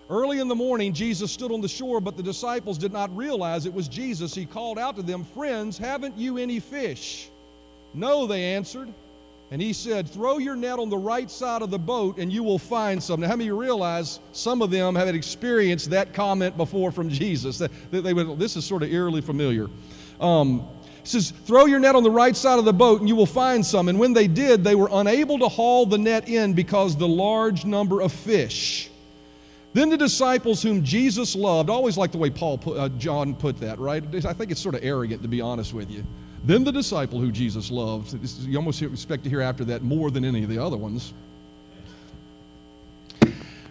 Early 0.07 0.39
in 0.39 0.47
the 0.47 0.55
morning, 0.55 0.93
Jesus 0.93 1.31
stood 1.31 1.51
on 1.51 1.61
the 1.61 1.67
shore, 1.67 1.99
but 1.99 2.15
the 2.15 2.21
disciples 2.21 2.77
did 2.77 2.93
not 2.93 3.15
realize 3.17 3.65
it 3.65 3.73
was 3.73 3.87
Jesus. 3.87 4.35
He 4.35 4.45
called 4.45 4.77
out 4.77 4.95
to 4.97 5.01
them, 5.01 5.23
Friends, 5.23 5.79
haven't 5.79 6.15
you 6.15 6.37
any 6.37 6.59
fish? 6.59 7.29
No, 7.95 8.27
they 8.27 8.43
answered. 8.43 8.93
And 9.49 9.61
he 9.61 9.73
said, 9.73 10.07
Throw 10.07 10.37
your 10.37 10.55
net 10.55 10.77
on 10.77 10.89
the 10.89 10.97
right 10.97 11.29
side 11.29 11.63
of 11.63 11.71
the 11.71 11.79
boat 11.79 12.17
and 12.17 12.31
you 12.31 12.43
will 12.43 12.59
find 12.59 13.01
some. 13.01 13.21
Now, 13.21 13.27
how 13.27 13.33
many 13.35 13.45
of 13.45 13.55
you 13.55 13.59
realize 13.59 14.19
some 14.31 14.61
of 14.61 14.69
them 14.69 14.95
have 14.95 15.07
experienced 15.07 15.89
that 15.89 16.13
comment 16.13 16.55
before 16.55 16.91
from 16.91 17.09
Jesus? 17.21 17.57
That 17.57 17.71
they 17.91 18.13
would, 18.13 18.37
this 18.37 18.55
is 18.55 18.65
sort 18.65 18.83
of 18.83 18.91
eerily 18.91 19.21
familiar. 19.21 19.69
Um, 20.19 20.67
he 21.05 21.11
says, 21.11 21.31
Throw 21.45 21.65
your 21.65 21.79
net 21.79 21.95
on 21.95 22.03
the 22.03 22.11
right 22.11 22.35
side 22.35 22.57
of 22.57 22.65
the 22.65 22.73
boat 22.73 22.99
and 22.99 23.07
you 23.07 23.15
will 23.15 23.25
find 23.25 23.65
some. 23.65 23.89
And 23.89 23.99
when 23.99 24.13
they 24.13 24.27
did, 24.27 24.63
they 24.63 24.75
were 24.75 24.89
unable 24.91 25.37
to 25.39 25.47
haul 25.47 25.85
the 25.85 25.97
net 25.97 26.27
in 26.27 26.53
because 26.53 26.97
the 26.97 27.07
large 27.07 27.63
number 27.63 28.01
of 28.01 28.11
fish. 28.11 28.89
Then 29.73 29.89
the 29.89 29.97
disciples 29.97 30.63
whom 30.63 30.83
Jesus 30.83 31.35
loved, 31.35 31.69
I 31.69 31.73
always 31.73 31.97
like 31.97 32.11
the 32.11 32.17
way 32.17 32.29
Paul 32.29 32.57
put, 32.57 32.77
uh, 32.77 32.89
John 32.89 33.35
put 33.35 33.59
that, 33.59 33.77
right? 33.77 34.03
I 34.25 34.33
think 34.33 34.49
it's 34.49 34.61
sort 34.61 34.73
of 34.73 34.83
arrogant 34.83 35.21
to 35.21 35.27
be 35.27 35.41
honest 35.41 35.73
with 35.73 35.91
you. 35.91 36.03
Then 36.43 36.63
the 36.63 36.71
disciple 36.71 37.19
who 37.19 37.31
Jesus 37.31 37.69
loved, 37.69 38.13
you 38.47 38.57
almost 38.57 38.81
expect 38.81 39.23
to 39.25 39.29
hear 39.29 39.41
after 39.41 39.65
that 39.65 39.83
more 39.83 40.11
than 40.11 40.23
any 40.23 40.43
of 40.43 40.49
the 40.49 40.63
other 40.63 40.77
ones. 40.77 41.13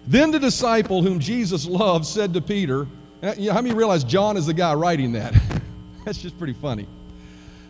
Then 0.06 0.30
the 0.30 0.38
disciple 0.38 1.02
whom 1.02 1.18
Jesus 1.18 1.66
loved 1.66 2.04
said 2.04 2.34
to 2.34 2.40
Peter, 2.40 2.86
uh, 3.22 3.34
how 3.52 3.62
many 3.62 3.74
realize 3.74 4.04
John 4.04 4.36
is 4.36 4.46
the 4.46 4.54
guy 4.54 4.74
writing 4.74 5.12
that? 5.12 5.34
That's 6.04 6.20
just 6.20 6.36
pretty 6.36 6.52
funny. 6.52 6.86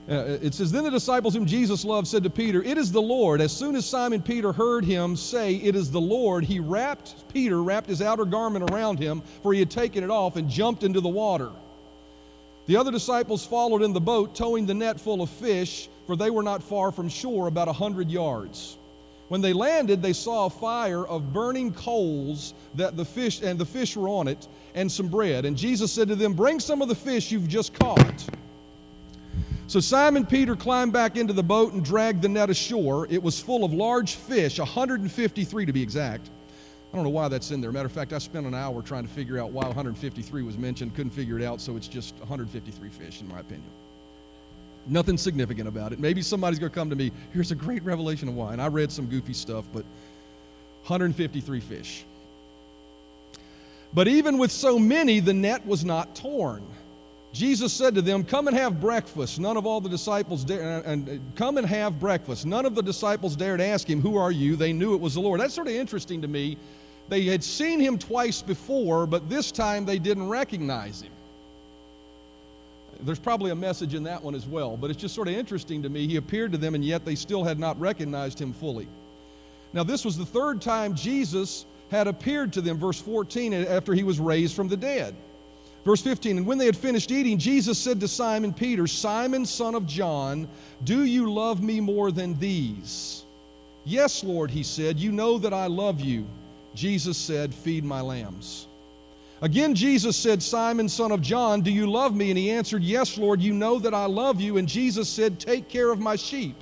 Uh, 0.09 0.37
it 0.43 0.53
says, 0.53 0.71
Then 0.71 0.85
the 0.85 0.91
disciples 0.91 1.35
whom 1.35 1.47
Jesus 1.47 1.85
loved 1.85 2.07
said 2.07 2.23
to 2.25 2.31
Peter, 2.31 2.63
It 2.63 2.77
is 2.77 2.93
the 2.93 3.01
Lord. 3.01 3.41
As 3.41 3.57
soon 3.57 3.75
as 3.75 3.87
Simon 3.87 4.21
Peter 4.21 4.53
heard 4.53 4.85
him 4.85 5.17
say, 5.17 5.55
It 5.55 5.75
is 5.75 5.91
the 5.91 6.01
Lord, 6.01 6.45
he 6.45 6.61
wrapped, 6.61 7.33
Peter 7.33 7.63
wrapped 7.63 7.89
his 7.89 8.03
outer 8.03 8.27
garment 8.27 8.71
around 8.71 8.99
him, 8.99 9.23
for 9.43 9.55
he 9.55 9.61
had 9.61 9.71
taken 9.71 10.05
it 10.05 10.11
off, 10.11 10.37
and 10.37 10.49
jumped 10.49 10.83
into 10.83 11.01
the 11.01 11.09
water. 11.09 11.51
The 12.67 12.77
other 12.77 12.91
disciples 12.91 13.47
followed 13.47 13.83
in 13.83 13.95
the 13.95 14.01
boat, 14.01 14.35
towing 14.35 14.67
the 14.67 14.75
net 14.75 15.01
full 15.01 15.23
of 15.23 15.31
fish, 15.31 15.89
for 16.07 16.17
they 16.17 16.31
were 16.31 16.43
not 16.43 16.63
far 16.63 16.93
from 16.93 17.09
shore, 17.09 17.47
about 17.47 17.69
a 17.69 17.73
hundred 17.73 18.11
yards. 18.11 18.77
When 19.29 19.41
they 19.41 19.55
landed, 19.55 20.03
they 20.03 20.13
saw 20.13 20.47
a 20.47 20.51
fire 20.51 21.07
of 21.07 21.33
burning 21.33 21.73
coals 21.73 22.53
that 22.75 22.95
the 22.97 23.05
fish 23.07 23.41
and 23.41 23.59
the 23.59 23.65
fish 23.65 23.97
were 23.97 24.09
on 24.09 24.29
it, 24.29 24.49
and 24.75 24.91
some 24.91 25.09
bread. 25.09 25.47
And 25.47 25.57
Jesus 25.57 25.91
said 25.91 26.09
to 26.09 26.15
them, 26.15 26.35
Bring 26.35 26.61
some 26.61 26.83
of 26.83 26.89
the 26.89 26.95
fish 26.95 27.33
you've 27.33 27.49
just 27.49 27.73
caught. 27.73 28.29
So 29.67 29.81
Simon 29.81 30.27
Peter 30.27 30.57
climbed 30.57 30.93
back 30.93 31.17
into 31.17 31.33
the 31.33 31.43
boat 31.43 31.73
and 31.73 31.85
dragged 31.85 32.23
the 32.23 32.29
net 32.29 32.51
ashore. 32.51 33.07
It 33.09 33.23
was 33.23 33.41
full 33.41 33.65
of 33.65 33.73
large 33.73 34.15
fish, 34.15 34.59
153 34.59 35.67
to 35.67 35.73
be 35.73 35.83
exact. 35.83 36.31
I 36.93 36.97
don't 36.97 37.05
know 37.05 37.11
why 37.11 37.29
that's 37.29 37.51
in 37.51 37.61
there. 37.61 37.73
Matter 37.73 37.87
of 37.87 37.93
fact, 37.93 38.13
I 38.13 38.19
spent 38.19 38.47
an 38.47 38.55
hour 38.55 38.83
trying 38.83 39.05
to 39.05 39.13
figure 39.13 39.39
out 39.39 39.51
why 39.51 39.65
153 39.65 40.43
was 40.43 40.57
mentioned. 40.59 40.95
Couldn't 40.95 41.11
figure 41.11 41.39
it 41.39 41.45
out, 41.45 41.61
so 41.61 41.77
it's 41.77 41.89
just 41.89 42.15
153 42.19 42.89
fish, 42.91 43.21
in 43.21 43.27
my 43.27 43.41
opinion. 43.41 43.69
Nothing 44.87 45.17
significant 45.17 45.67
about 45.67 45.93
it. 45.93 45.99
Maybe 45.99 46.21
somebody's 46.21 46.59
going 46.59 46.71
to 46.71 46.75
come 46.75 46.91
to 46.91 46.97
me, 46.97 47.11
here's 47.33 47.51
a 47.51 47.57
great 47.57 47.83
revelation 47.83 48.29
of 48.29 48.35
why. 48.35 48.53
And 48.53 48.61
I 48.61 48.69
read 48.69 48.93
some 48.93 49.07
goofy 49.07 49.33
stuff, 49.33 49.65
but 49.73 49.85
153 50.83 51.61
fish. 51.61 52.05
But 53.95 54.09
even 54.09 54.39
with 54.39 54.53
so 54.53 54.79
many, 54.79 55.21
the 55.21 55.33
net 55.33 55.67
was 55.67 55.85
not 55.85 56.15
torn. 56.15 56.65
Jesus 57.35 57.73
said 57.73 57.97
to 57.97 58.03
them, 58.03 58.23
Come 58.23 58.47
and 58.47 58.57
have 58.57 58.81
breakfast. 58.81 59.41
None 59.41 59.57
of 59.57 59.67
all 59.67 59.81
the 59.81 59.89
disciples 59.89 60.45
dared, 60.45 60.85
and 60.87 61.21
come 61.35 61.59
and 61.59 61.67
have 61.67 61.99
breakfast. 61.99 62.47
None 62.47 62.65
of 62.65 62.77
the 62.77 62.83
disciples 62.83 63.35
dared 63.35 63.61
ask 63.61 63.91
him, 63.91 64.01
Who 64.01 64.17
are 64.17 64.31
you? 64.31 64.55
They 64.55 64.73
knew 64.73 64.95
it 64.95 65.01
was 65.01 65.15
the 65.15 65.21
Lord. 65.21 65.41
That's 65.41 65.53
sort 65.53 65.67
of 65.67 65.75
interesting 65.75 66.23
to 66.23 66.29
me. 66.29 66.57
They 67.09 67.25
had 67.25 67.43
seen 67.43 67.81
him 67.81 67.99
twice 67.99 68.41
before, 68.41 69.07
but 69.07 69.29
this 69.29 69.51
time 69.51 69.85
they 69.85 69.99
didn't 69.99 70.29
recognize 70.29 71.03
him. 71.03 71.11
There's 73.01 73.19
probably 73.19 73.51
a 73.51 73.57
message 73.57 73.95
in 73.95 74.05
that 74.05 74.23
one 74.23 74.37
as 74.37 74.47
well, 74.47 74.77
but 74.77 74.89
it's 74.89 75.01
just 75.01 75.17
sort 75.17 75.27
of 75.27 75.35
interesting 75.35 75.83
to 75.83 75.89
me. 75.89 76.07
He 76.07 76.17
appeared 76.17 76.53
to 76.53 76.59
them, 76.59 76.77
and 76.77 76.85
yet 76.85 77.05
they 77.05 77.17
still 77.17 77.43
had 77.43 77.59
not 77.59 77.79
recognized 77.81 78.39
him 78.39 78.53
fully. 78.53 78.87
Now, 79.73 79.83
this 79.83 80.05
was 80.05 80.17
the 80.17 80.25
third 80.25 80.63
time 80.63 80.95
Jesus 80.95 81.67
had 81.91 82.07
appeared 82.07 82.53
to 82.53 82.61
them, 82.61 82.79
verse 82.79 83.01
14, 83.01 83.53
after 83.53 83.93
he 83.93 84.05
was 84.05 84.21
raised 84.21 84.55
from 84.55 84.69
the 84.69 84.77
dead. 84.77 85.17
Verse 85.85 86.01
15, 86.01 86.39
and 86.39 86.47
when 86.47 86.57
they 86.57 86.67
had 86.67 86.77
finished 86.77 87.11
eating, 87.11 87.39
Jesus 87.39 87.79
said 87.79 88.01
to 88.01 88.09
Simon 88.09 88.55
Peter, 88.55 88.87
Simon, 88.87 89.45
son 89.45 89.75
of 89.75 89.87
John, 89.87 90.49
do 90.83 91.05
you 91.05 91.31
love 91.31 91.63
me 91.63 91.79
more 91.79 92.11
than 92.11 92.39
these? 92.39 93.25
Yes, 93.85 94.25
Lord, 94.25 94.51
he 94.51 94.63
said, 94.63 94.99
you 94.99 95.13
know 95.13 95.37
that 95.39 95.53
I 95.53 95.67
love 95.67 96.01
you. 96.01 96.27
Jesus 96.75 97.19
said, 97.19 97.55
Feed 97.55 97.85
my 97.85 98.01
lambs. 98.01 98.67
Again, 99.43 99.75
Jesus 99.75 100.17
said, 100.17 100.43
Simon, 100.43 100.89
son 100.89 101.13
of 101.13 101.21
John, 101.21 101.61
do 101.61 101.71
you 101.71 101.91
love 101.91 102.17
me? 102.17 102.31
And 102.31 102.39
he 102.39 102.51
answered, 102.51 102.83
Yes, 102.83 103.19
Lord, 103.19 103.41
you 103.41 103.53
know 103.53 103.79
that 103.79 103.95
I 103.95 104.07
love 104.07 104.41
you. 104.41 104.57
And 104.57 104.67
Jesus 104.67 105.09
said, 105.09 105.39
Take 105.39 105.69
care 105.69 105.91
of 105.91 106.01
my 106.01 106.17
sheep. 106.17 106.57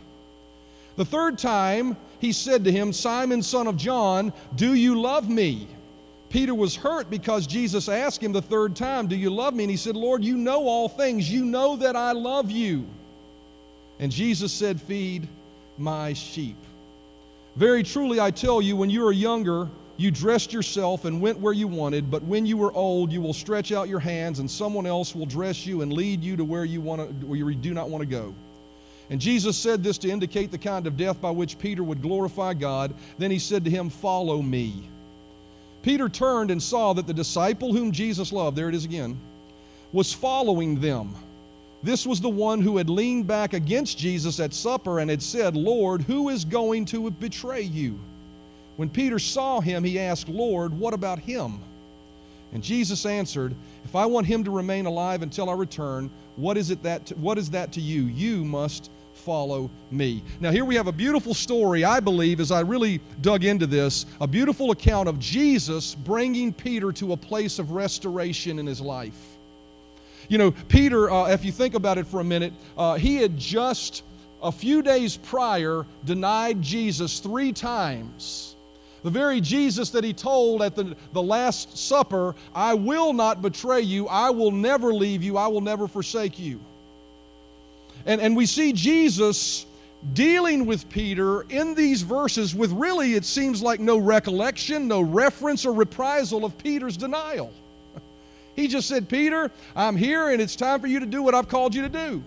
The 0.97 1.05
third 1.05 1.38
time, 1.38 1.97
he 2.19 2.33
said 2.33 2.64
to 2.64 2.73
him, 2.73 2.93
Simon, 2.93 3.43
son 3.43 3.67
of 3.67 3.76
John, 3.76 4.33
do 4.57 4.75
you 4.75 5.00
love 5.00 5.29
me? 5.29 5.69
Peter 6.33 6.55
was 6.55 6.75
hurt 6.75 7.11
because 7.11 7.47
Jesus 7.47 7.91
asked 7.91 8.23
him 8.23 8.33
the 8.33 8.41
third 8.41 8.75
time, 8.75 9.07
Do 9.07 9.15
you 9.15 9.29
love 9.29 9.53
me? 9.53 9.65
And 9.65 9.71
he 9.71 9.77
said, 9.77 9.95
Lord, 9.95 10.25
you 10.25 10.39
know 10.39 10.67
all 10.67 10.89
things. 10.89 11.31
You 11.31 11.45
know 11.45 11.77
that 11.77 11.95
I 11.95 12.12
love 12.12 12.51
you. 12.51 12.87
And 13.99 14.11
Jesus 14.11 14.51
said, 14.51 14.81
Feed 14.81 15.29
my 15.77 16.15
sheep. 16.15 16.57
Very 17.55 17.83
truly, 17.83 18.19
I 18.19 18.31
tell 18.31 18.62
you, 18.62 18.77
when 18.77 18.89
you 18.89 19.03
were 19.03 19.12
younger, 19.12 19.69
you 19.99 20.11
dressed 20.11 20.55
yourself 20.55 21.05
and 21.05 21.21
went 21.21 21.39
where 21.39 21.53
you 21.53 21.69
wanted, 21.69 22.11
but 22.11 22.23
when 22.23 22.47
you 22.47 22.57
were 22.57 22.73
old, 22.73 23.12
you 23.12 23.21
will 23.21 23.35
stretch 23.35 23.71
out 23.71 23.91
your 23.91 24.01
hands, 24.01 24.39
and 24.39 24.51
someone 24.51 24.87
else 24.87 25.15
will 25.15 25.27
dress 25.27 25.67
you 25.67 25.83
and 25.83 25.93
lead 25.93 26.25
you 26.25 26.35
to 26.39 26.45
where 26.47 26.65
you, 26.65 26.81
want 26.81 27.21
to, 27.21 27.27
where 27.27 27.37
you 27.37 27.55
do 27.55 27.75
not 27.75 27.91
want 27.91 28.01
to 28.01 28.09
go. 28.09 28.35
And 29.11 29.21
Jesus 29.21 29.55
said 29.59 29.85
this 29.85 29.99
to 29.99 30.09
indicate 30.09 30.51
the 30.51 30.57
kind 30.57 30.87
of 30.87 30.97
death 30.97 31.21
by 31.21 31.31
which 31.31 31.59
Peter 31.59 31.85
would 31.85 32.01
glorify 32.01 32.55
God. 32.55 32.95
Then 33.19 33.31
he 33.31 33.39
said 33.39 33.65
to 33.65 33.71
him, 33.71 33.91
Follow 33.91 34.41
me. 34.41 34.89
Peter 35.83 36.09
turned 36.09 36.51
and 36.51 36.62
saw 36.62 36.93
that 36.93 37.07
the 37.07 37.15
disciple 37.15 37.73
whom 37.73 37.93
Jesus 37.93 38.33
loved, 38.33 38.57
there 38.57 38.69
it 38.69 38.75
is 38.75 38.85
again, 38.85 39.19
was 39.93 40.12
following 40.12 40.81
them. 40.81 41.15
This 41.83 42.07
was 42.07 42.21
the 42.21 42.29
one 42.29 42.61
who 42.61 42.77
had 42.77 42.89
leaned 42.89 43.27
back 43.27 43.55
against 43.55 43.99
Jesus 43.99 44.39
at 44.39 44.55
supper 44.55 45.01
and 45.01 45.11
had 45.11 45.23
said, 45.23 45.57
Lord, 45.57 46.03
who 46.03 46.29
is 46.29 46.45
going 46.45 46.85
to 46.87 47.11
betray 47.11 47.62
you? 47.62 47.99
When 48.77 48.89
Peter 48.89 49.19
saw 49.19 49.61
him, 49.61 49.83
he 49.83 49.99
asked, 49.99 50.29
Lord, 50.29 50.73
what 50.73 50.95
about 50.95 51.19
him? 51.19 51.59
And 52.53 52.62
Jesus 52.62 53.05
answered, 53.05 53.55
If 53.85 53.97
I 53.97 54.07
want 54.07 54.27
him 54.27 54.45
to 54.45 54.51
remain 54.51 54.87
alive 54.87 55.23
until 55.23 55.51
I 55.51 55.55
return, 55.55 56.11
what 56.37 56.57
is, 56.57 56.71
it 56.71 56.83
that 56.85 57.07
to, 57.07 57.15
what 57.17 57.39
is 57.39 57.51
that 57.51 57.73
to 57.73 57.81
you? 57.81 58.03
You 58.03 58.45
must 58.45 58.91
follow 59.12 59.71
me. 59.90 60.23
Now, 60.40 60.50
here 60.50 60.64
we 60.64 60.75
have 60.75 60.87
a 60.87 60.92
beautiful 60.92 61.35
story, 61.35 61.85
I 61.85 62.00
believe, 62.00 62.40
as 62.40 62.50
I 62.50 62.61
really 62.61 63.00
dug 63.21 63.45
into 63.45 63.66
this, 63.66 64.07
a 64.21 64.26
beautiful 64.26 64.71
account 64.71 65.09
of 65.09 65.19
Jesus 65.19 65.95
bringing 65.95 66.52
Peter 66.52 66.92
to 66.92 67.12
a 67.12 67.16
place 67.16 67.59
of 67.59 67.71
restoration 67.71 68.59
in 68.59 68.66
his 68.66 68.81
life. 68.81 69.38
You 70.28 70.38
know, 70.38 70.50
Peter, 70.69 71.11
uh, 71.11 71.28
if 71.28 71.45
you 71.45 71.52
think 71.52 71.75
about 71.75 71.99
it 71.99 72.07
for 72.07 72.21
a 72.21 72.25
minute, 72.25 72.52
uh, 72.76 72.95
he 72.95 73.16
had 73.16 73.37
just 73.37 74.02
a 74.42 74.50
few 74.50 74.83
days 74.83 75.16
prior 75.16 75.87
denied 76.04 76.62
Jesus 76.62 77.21
three 77.21 77.52
times. 77.52 78.57
The 79.02 79.11
very 79.11 79.40
Jesus 79.40 79.90
that 79.90 80.04
he 80.04 80.12
told 80.12 80.62
at 80.62 80.76
the, 80.76 80.97
the 81.12 81.23
Last 81.23 81.76
Supper, 81.76 82.35
I 82.54 82.75
will 82.75 83.12
not 83.12 83.42
betray 83.42 83.81
you, 83.81 84.07
I 84.07 84.31
will 84.31 84.52
never 84.52 84.92
leave 84.92 85.23
you, 85.23 85.37
I 85.37 85.49
will 85.49 85.61
never 85.61 85.88
forsake 85.88 86.38
you. 86.38 86.61
And, 88.07 88.21
and 88.21 88.37
we 88.37 88.47
see 88.47 88.73
Jesus 88.73 89.67
dealing 90.15 90.67
with 90.67 90.89
Peter 90.89 91.43
in 91.43 91.75
these 91.75 92.03
verses 92.03 92.55
with 92.55 92.73
really, 92.73 93.15
it 93.15 93.25
seems 93.25 93.63
like 93.63 93.81
no 93.81 93.99
recollection, 93.99 94.89
no 94.89 95.01
reference 95.01 95.65
or 95.65 95.73
reprisal 95.73 96.45
of 96.45 96.59
Peter's 96.59 96.97
denial. 96.97 97.53
He 98.55 98.69
just 98.69 98.87
said, 98.87 99.09
Peter, 99.09 99.51
I'm 99.75 99.97
here 99.97 100.29
and 100.29 100.39
it's 100.39 100.57
time 100.57 100.79
for 100.81 100.87
you 100.87 101.01
to 101.01 101.07
do 101.07 101.23
what 101.23 101.35
I've 101.35 101.49
called 101.49 101.75
you 101.75 101.81
to 101.83 101.89
do. 101.89 102.23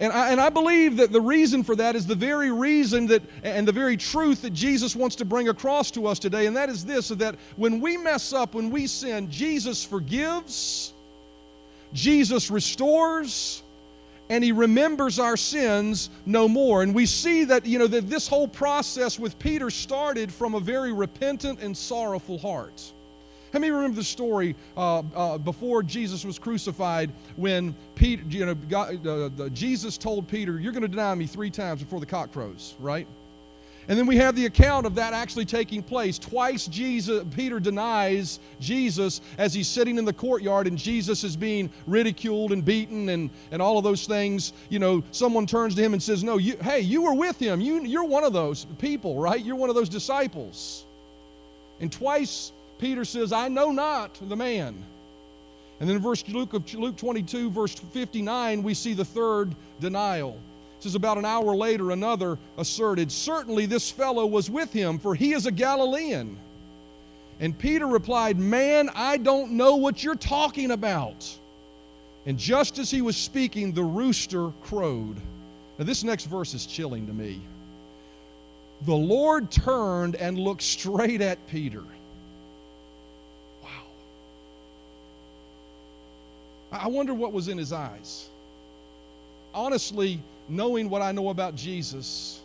And 0.00 0.12
I, 0.12 0.30
and 0.30 0.40
I 0.40 0.48
believe 0.48 0.96
that 0.96 1.12
the 1.12 1.20
reason 1.20 1.62
for 1.62 1.76
that 1.76 1.94
is 1.94 2.06
the 2.06 2.14
very 2.14 2.50
reason 2.50 3.06
that, 3.06 3.22
and 3.42 3.66
the 3.66 3.72
very 3.72 3.96
truth 3.96 4.42
that 4.42 4.52
Jesus 4.52 4.96
wants 4.96 5.16
to 5.16 5.24
bring 5.24 5.48
across 5.48 5.90
to 5.92 6.06
us 6.06 6.18
today, 6.18 6.46
and 6.46 6.56
that 6.56 6.68
is 6.68 6.84
this 6.84 7.08
that 7.08 7.36
when 7.56 7.80
we 7.80 7.96
mess 7.96 8.32
up, 8.32 8.54
when 8.54 8.70
we 8.70 8.86
sin, 8.86 9.30
Jesus 9.30 9.84
forgives, 9.84 10.92
Jesus 11.92 12.50
restores, 12.50 13.62
and 14.34 14.42
he 14.42 14.50
remembers 14.50 15.20
our 15.20 15.36
sins 15.36 16.10
no 16.26 16.48
more. 16.48 16.82
And 16.82 16.92
we 16.92 17.06
see 17.06 17.44
that, 17.44 17.66
you 17.66 17.78
know, 17.78 17.86
that 17.86 18.10
this 18.10 18.26
whole 18.26 18.48
process 18.48 19.16
with 19.16 19.38
Peter 19.38 19.70
started 19.70 20.32
from 20.32 20.56
a 20.56 20.60
very 20.60 20.92
repentant 20.92 21.62
and 21.62 21.76
sorrowful 21.76 22.38
heart. 22.38 22.92
How 23.52 23.60
many 23.60 23.70
remember 23.70 23.94
the 23.94 24.02
story 24.02 24.56
uh, 24.76 25.04
uh, 25.14 25.38
before 25.38 25.84
Jesus 25.84 26.24
was 26.24 26.40
crucified 26.40 27.12
when 27.36 27.76
Peter, 27.94 28.24
you 28.28 28.44
know, 28.44 28.56
God, 28.56 29.06
uh, 29.06 29.48
Jesus 29.50 29.96
told 29.96 30.26
Peter, 30.26 30.58
You're 30.58 30.72
going 30.72 30.82
to 30.82 30.88
deny 30.88 31.14
me 31.14 31.26
three 31.26 31.50
times 31.50 31.80
before 31.80 32.00
the 32.00 32.06
cock 32.06 32.32
crows, 32.32 32.74
right? 32.80 33.06
And 33.88 33.98
then 33.98 34.06
we 34.06 34.16
have 34.16 34.34
the 34.34 34.46
account 34.46 34.86
of 34.86 34.94
that 34.94 35.12
actually 35.12 35.44
taking 35.44 35.82
place. 35.82 36.18
Twice 36.18 36.66
Jesus, 36.66 37.24
Peter 37.34 37.60
denies 37.60 38.40
Jesus 38.58 39.20
as 39.36 39.52
he's 39.52 39.68
sitting 39.68 39.98
in 39.98 40.04
the 40.04 40.12
courtyard 40.12 40.66
and 40.66 40.78
Jesus 40.78 41.22
is 41.22 41.36
being 41.36 41.70
ridiculed 41.86 42.52
and 42.52 42.64
beaten 42.64 43.10
and, 43.10 43.28
and 43.50 43.60
all 43.60 43.76
of 43.76 43.84
those 43.84 44.06
things. 44.06 44.54
You 44.70 44.78
know, 44.78 45.04
someone 45.10 45.46
turns 45.46 45.74
to 45.74 45.82
him 45.82 45.92
and 45.92 46.02
says, 46.02 46.24
No, 46.24 46.38
you, 46.38 46.56
hey, 46.62 46.80
you 46.80 47.02
were 47.02 47.14
with 47.14 47.38
him. 47.38 47.60
You, 47.60 47.84
you're 47.84 48.04
one 48.04 48.24
of 48.24 48.32
those 48.32 48.64
people, 48.78 49.20
right? 49.20 49.44
You're 49.44 49.56
one 49.56 49.68
of 49.68 49.76
those 49.76 49.90
disciples. 49.90 50.84
And 51.80 51.92
twice 51.92 52.52
Peter 52.78 53.04
says, 53.04 53.32
I 53.32 53.48
know 53.48 53.70
not 53.70 54.18
the 54.20 54.36
man. 54.36 54.82
And 55.80 55.88
then 55.88 55.96
in 55.96 56.02
verse 56.02 56.26
Luke 56.28 56.54
of 56.54 56.72
Luke 56.74 56.96
22, 56.96 57.50
verse 57.50 57.74
59, 57.74 58.62
we 58.62 58.74
see 58.74 58.94
the 58.94 59.04
third 59.04 59.54
denial. 59.80 60.40
Says, 60.80 60.94
About 60.94 61.18
an 61.18 61.24
hour 61.24 61.54
later, 61.56 61.90
another 61.90 62.38
asserted, 62.58 63.10
Certainly 63.10 63.66
this 63.66 63.90
fellow 63.90 64.26
was 64.26 64.50
with 64.50 64.72
him, 64.72 64.98
for 64.98 65.14
he 65.14 65.32
is 65.32 65.46
a 65.46 65.52
Galilean. 65.52 66.38
And 67.40 67.58
Peter 67.58 67.86
replied, 67.86 68.38
Man, 68.38 68.90
I 68.94 69.16
don't 69.16 69.52
know 69.52 69.76
what 69.76 70.04
you're 70.04 70.14
talking 70.14 70.70
about. 70.70 71.38
And 72.26 72.38
just 72.38 72.78
as 72.78 72.90
he 72.90 73.02
was 73.02 73.16
speaking, 73.16 73.72
the 73.72 73.82
rooster 73.82 74.50
crowed. 74.62 75.16
Now, 75.78 75.84
this 75.84 76.04
next 76.04 76.24
verse 76.24 76.54
is 76.54 76.64
chilling 76.66 77.06
to 77.06 77.12
me. 77.12 77.40
The 78.82 78.94
Lord 78.94 79.50
turned 79.50 80.16
and 80.16 80.38
looked 80.38 80.62
straight 80.62 81.20
at 81.20 81.44
Peter. 81.48 81.82
wow 83.62 83.68
I 86.72 86.88
wonder 86.88 87.14
what 87.14 87.32
was 87.32 87.48
in 87.48 87.58
his 87.58 87.72
eyes. 87.72 88.28
Honestly, 89.52 90.20
knowing 90.48 90.90
what 90.90 91.02
I 91.02 91.12
know 91.12 91.30
about 91.30 91.54
Jesus, 91.54 92.40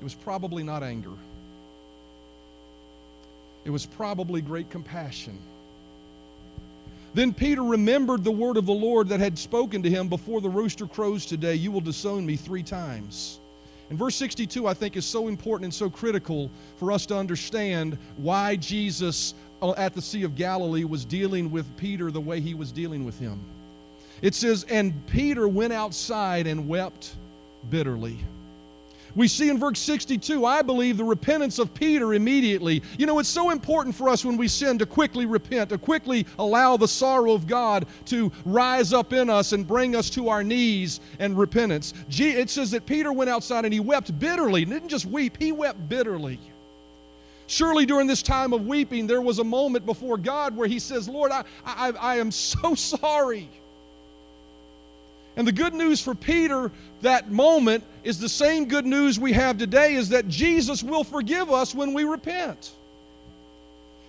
it 0.00 0.04
was 0.04 0.14
probably 0.14 0.62
not 0.62 0.82
anger. 0.82 1.12
It 3.64 3.70
was 3.70 3.86
probably 3.86 4.40
great 4.40 4.70
compassion. 4.70 5.38
Then 7.14 7.34
Peter 7.34 7.62
remembered 7.62 8.24
the 8.24 8.32
word 8.32 8.56
of 8.56 8.66
the 8.66 8.72
Lord 8.72 9.08
that 9.08 9.20
had 9.20 9.38
spoken 9.38 9.82
to 9.82 9.90
him 9.90 10.08
before 10.08 10.40
the 10.40 10.48
rooster 10.48 10.86
crows 10.86 11.26
today, 11.26 11.54
You 11.54 11.70
will 11.70 11.80
disown 11.80 12.24
me 12.24 12.36
three 12.36 12.62
times. 12.62 13.38
And 13.90 13.98
verse 13.98 14.16
62, 14.16 14.66
I 14.66 14.72
think, 14.72 14.96
is 14.96 15.04
so 15.04 15.28
important 15.28 15.64
and 15.64 15.74
so 15.74 15.90
critical 15.90 16.50
for 16.76 16.90
us 16.90 17.04
to 17.06 17.16
understand 17.16 17.98
why 18.16 18.56
Jesus 18.56 19.34
uh, 19.60 19.72
at 19.72 19.92
the 19.92 20.00
Sea 20.00 20.22
of 20.22 20.34
Galilee 20.34 20.84
was 20.84 21.04
dealing 21.04 21.50
with 21.50 21.76
Peter 21.76 22.10
the 22.10 22.20
way 22.20 22.40
he 22.40 22.54
was 22.54 22.72
dealing 22.72 23.04
with 23.04 23.18
him. 23.18 23.38
It 24.20 24.34
says, 24.34 24.64
And 24.64 25.06
Peter 25.06 25.48
went 25.48 25.72
outside 25.72 26.46
and 26.46 26.68
wept 26.68 27.14
bitterly. 27.70 28.18
We 29.14 29.28
see 29.28 29.50
in 29.50 29.58
verse 29.58 29.78
62, 29.80 30.46
I 30.46 30.62
believe, 30.62 30.96
the 30.96 31.04
repentance 31.04 31.58
of 31.58 31.74
Peter 31.74 32.14
immediately. 32.14 32.82
You 32.96 33.06
know, 33.06 33.18
it's 33.18 33.28
so 33.28 33.50
important 33.50 33.94
for 33.94 34.08
us 34.08 34.24
when 34.24 34.36
we 34.36 34.48
sin 34.48 34.78
to 34.78 34.86
quickly 34.86 35.26
repent, 35.26 35.70
to 35.70 35.78
quickly 35.78 36.26
allow 36.38 36.76
the 36.76 36.88
sorrow 36.88 37.32
of 37.32 37.46
God 37.46 37.86
to 38.06 38.32
rise 38.46 38.92
up 38.92 39.12
in 39.12 39.28
us 39.28 39.52
and 39.52 39.66
bring 39.66 39.94
us 39.94 40.08
to 40.10 40.30
our 40.30 40.42
knees 40.42 41.00
and 41.18 41.36
repentance. 41.36 41.92
It 42.08 42.48
says 42.48 42.70
that 42.70 42.86
Peter 42.86 43.12
went 43.12 43.28
outside 43.28 43.64
and 43.64 43.74
he 43.74 43.80
wept 43.80 44.18
bitterly. 44.18 44.60
He 44.60 44.64
didn't 44.66 44.88
just 44.88 45.06
weep, 45.06 45.36
he 45.38 45.52
wept 45.52 45.88
bitterly. 45.88 46.38
Surely 47.48 47.84
during 47.84 48.06
this 48.06 48.22
time 48.22 48.54
of 48.54 48.66
weeping, 48.66 49.06
there 49.06 49.20
was 49.20 49.38
a 49.38 49.44
moment 49.44 49.84
before 49.84 50.16
God 50.16 50.56
where 50.56 50.68
he 50.68 50.78
says, 50.78 51.06
Lord, 51.06 51.32
I, 51.32 51.44
I, 51.66 51.90
I 51.90 52.16
am 52.16 52.30
so 52.30 52.74
sorry. 52.74 53.50
And 55.36 55.46
the 55.46 55.52
good 55.52 55.72
news 55.72 56.00
for 56.00 56.14
Peter 56.14 56.70
that 57.00 57.30
moment 57.30 57.84
is 58.04 58.18
the 58.18 58.28
same 58.28 58.66
good 58.66 58.84
news 58.84 59.18
we 59.18 59.32
have 59.32 59.58
today 59.58 59.94
is 59.94 60.10
that 60.10 60.28
Jesus 60.28 60.82
will 60.82 61.04
forgive 61.04 61.50
us 61.50 61.74
when 61.74 61.94
we 61.94 62.04
repent. 62.04 62.72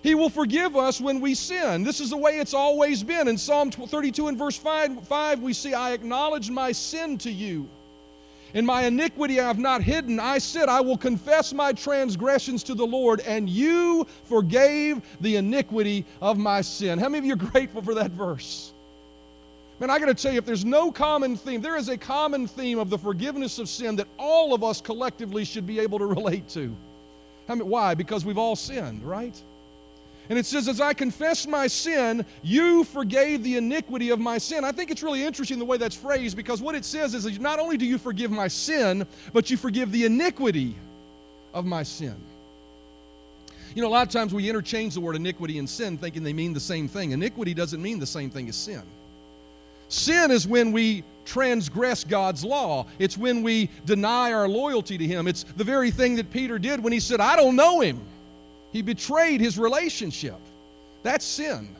He 0.02 0.14
will 0.14 0.28
forgive 0.28 0.76
us 0.76 1.00
when 1.00 1.22
we 1.22 1.34
sin. 1.34 1.82
This 1.82 1.98
is 1.98 2.10
the 2.10 2.16
way 2.18 2.38
it's 2.38 2.52
always 2.52 3.02
been. 3.02 3.26
In 3.26 3.38
Psalm 3.38 3.70
32 3.70 4.28
and 4.28 4.36
verse 4.36 4.56
5, 4.56 5.08
5 5.08 5.40
we 5.40 5.54
see, 5.54 5.72
I 5.72 5.92
acknowledge 5.92 6.50
my 6.50 6.72
sin 6.72 7.16
to 7.18 7.30
you. 7.30 7.66
In 8.52 8.66
my 8.66 8.84
iniquity 8.84 9.40
I 9.40 9.46
have 9.46 9.58
not 9.58 9.82
hidden. 9.82 10.20
I 10.20 10.36
said, 10.38 10.68
I 10.68 10.82
will 10.82 10.98
confess 10.98 11.54
my 11.54 11.72
transgressions 11.72 12.62
to 12.64 12.74
the 12.74 12.86
Lord, 12.86 13.20
and 13.20 13.48
you 13.48 14.06
forgave 14.24 15.00
the 15.22 15.36
iniquity 15.36 16.04
of 16.20 16.36
my 16.36 16.60
sin. 16.60 16.98
How 16.98 17.08
many 17.08 17.20
of 17.20 17.24
you 17.24 17.32
are 17.32 17.50
grateful 17.50 17.80
for 17.80 17.94
that 17.94 18.10
verse? 18.10 18.73
Man, 19.80 19.90
I 19.90 19.98
got 19.98 20.06
to 20.06 20.14
tell 20.14 20.32
you, 20.32 20.38
if 20.38 20.46
there's 20.46 20.64
no 20.64 20.92
common 20.92 21.36
theme, 21.36 21.60
there 21.60 21.76
is 21.76 21.88
a 21.88 21.98
common 21.98 22.46
theme 22.46 22.78
of 22.78 22.90
the 22.90 22.98
forgiveness 22.98 23.58
of 23.58 23.68
sin 23.68 23.96
that 23.96 24.06
all 24.18 24.54
of 24.54 24.62
us 24.62 24.80
collectively 24.80 25.44
should 25.44 25.66
be 25.66 25.80
able 25.80 25.98
to 25.98 26.06
relate 26.18 26.48
to. 26.50 26.74
I 27.48 27.54
mean, 27.54 27.68
why? 27.68 27.94
Because 27.94 28.24
we've 28.24 28.38
all 28.38 28.56
sinned, 28.56 29.02
right? 29.02 29.34
And 30.28 30.38
it 30.38 30.46
says, 30.46 30.68
As 30.68 30.80
I 30.80 30.94
confess 30.94 31.46
my 31.46 31.66
sin, 31.66 32.24
you 32.42 32.84
forgave 32.84 33.42
the 33.42 33.56
iniquity 33.56 34.10
of 34.10 34.20
my 34.20 34.38
sin. 34.38 34.64
I 34.64 34.72
think 34.72 34.90
it's 34.90 35.02
really 35.02 35.22
interesting 35.22 35.58
the 35.58 35.64
way 35.64 35.76
that's 35.76 35.96
phrased 35.96 36.36
because 36.36 36.62
what 36.62 36.74
it 36.74 36.84
says 36.84 37.14
is 37.14 37.38
not 37.38 37.58
only 37.58 37.76
do 37.76 37.84
you 37.84 37.98
forgive 37.98 38.30
my 38.30 38.48
sin, 38.48 39.06
but 39.32 39.50
you 39.50 39.56
forgive 39.56 39.92
the 39.92 40.04
iniquity 40.04 40.76
of 41.52 41.66
my 41.66 41.82
sin. 41.82 42.16
You 43.74 43.82
know, 43.82 43.88
a 43.88 43.90
lot 43.90 44.06
of 44.06 44.12
times 44.12 44.32
we 44.32 44.48
interchange 44.48 44.94
the 44.94 45.00
word 45.00 45.16
iniquity 45.16 45.58
and 45.58 45.68
sin 45.68 45.98
thinking 45.98 46.22
they 46.22 46.32
mean 46.32 46.54
the 46.54 46.60
same 46.60 46.86
thing. 46.86 47.10
Iniquity 47.10 47.54
doesn't 47.54 47.82
mean 47.82 47.98
the 47.98 48.06
same 48.06 48.30
thing 48.30 48.48
as 48.48 48.56
sin. 48.56 48.82
Sin 49.94 50.32
is 50.32 50.46
when 50.46 50.72
we 50.72 51.04
transgress 51.24 52.02
God's 52.02 52.44
law. 52.44 52.86
It's 52.98 53.16
when 53.16 53.44
we 53.44 53.70
deny 53.86 54.32
our 54.32 54.48
loyalty 54.48 54.98
to 54.98 55.06
Him. 55.06 55.28
It's 55.28 55.44
the 55.44 55.62
very 55.62 55.92
thing 55.92 56.16
that 56.16 56.32
Peter 56.32 56.58
did 56.58 56.82
when 56.82 56.92
he 56.92 56.98
said, 56.98 57.20
I 57.20 57.36
don't 57.36 57.54
know 57.54 57.80
Him. 57.80 58.00
He 58.72 58.82
betrayed 58.82 59.40
his 59.40 59.56
relationship. 59.56 60.34
That's 61.04 61.24
sin. 61.24 61.76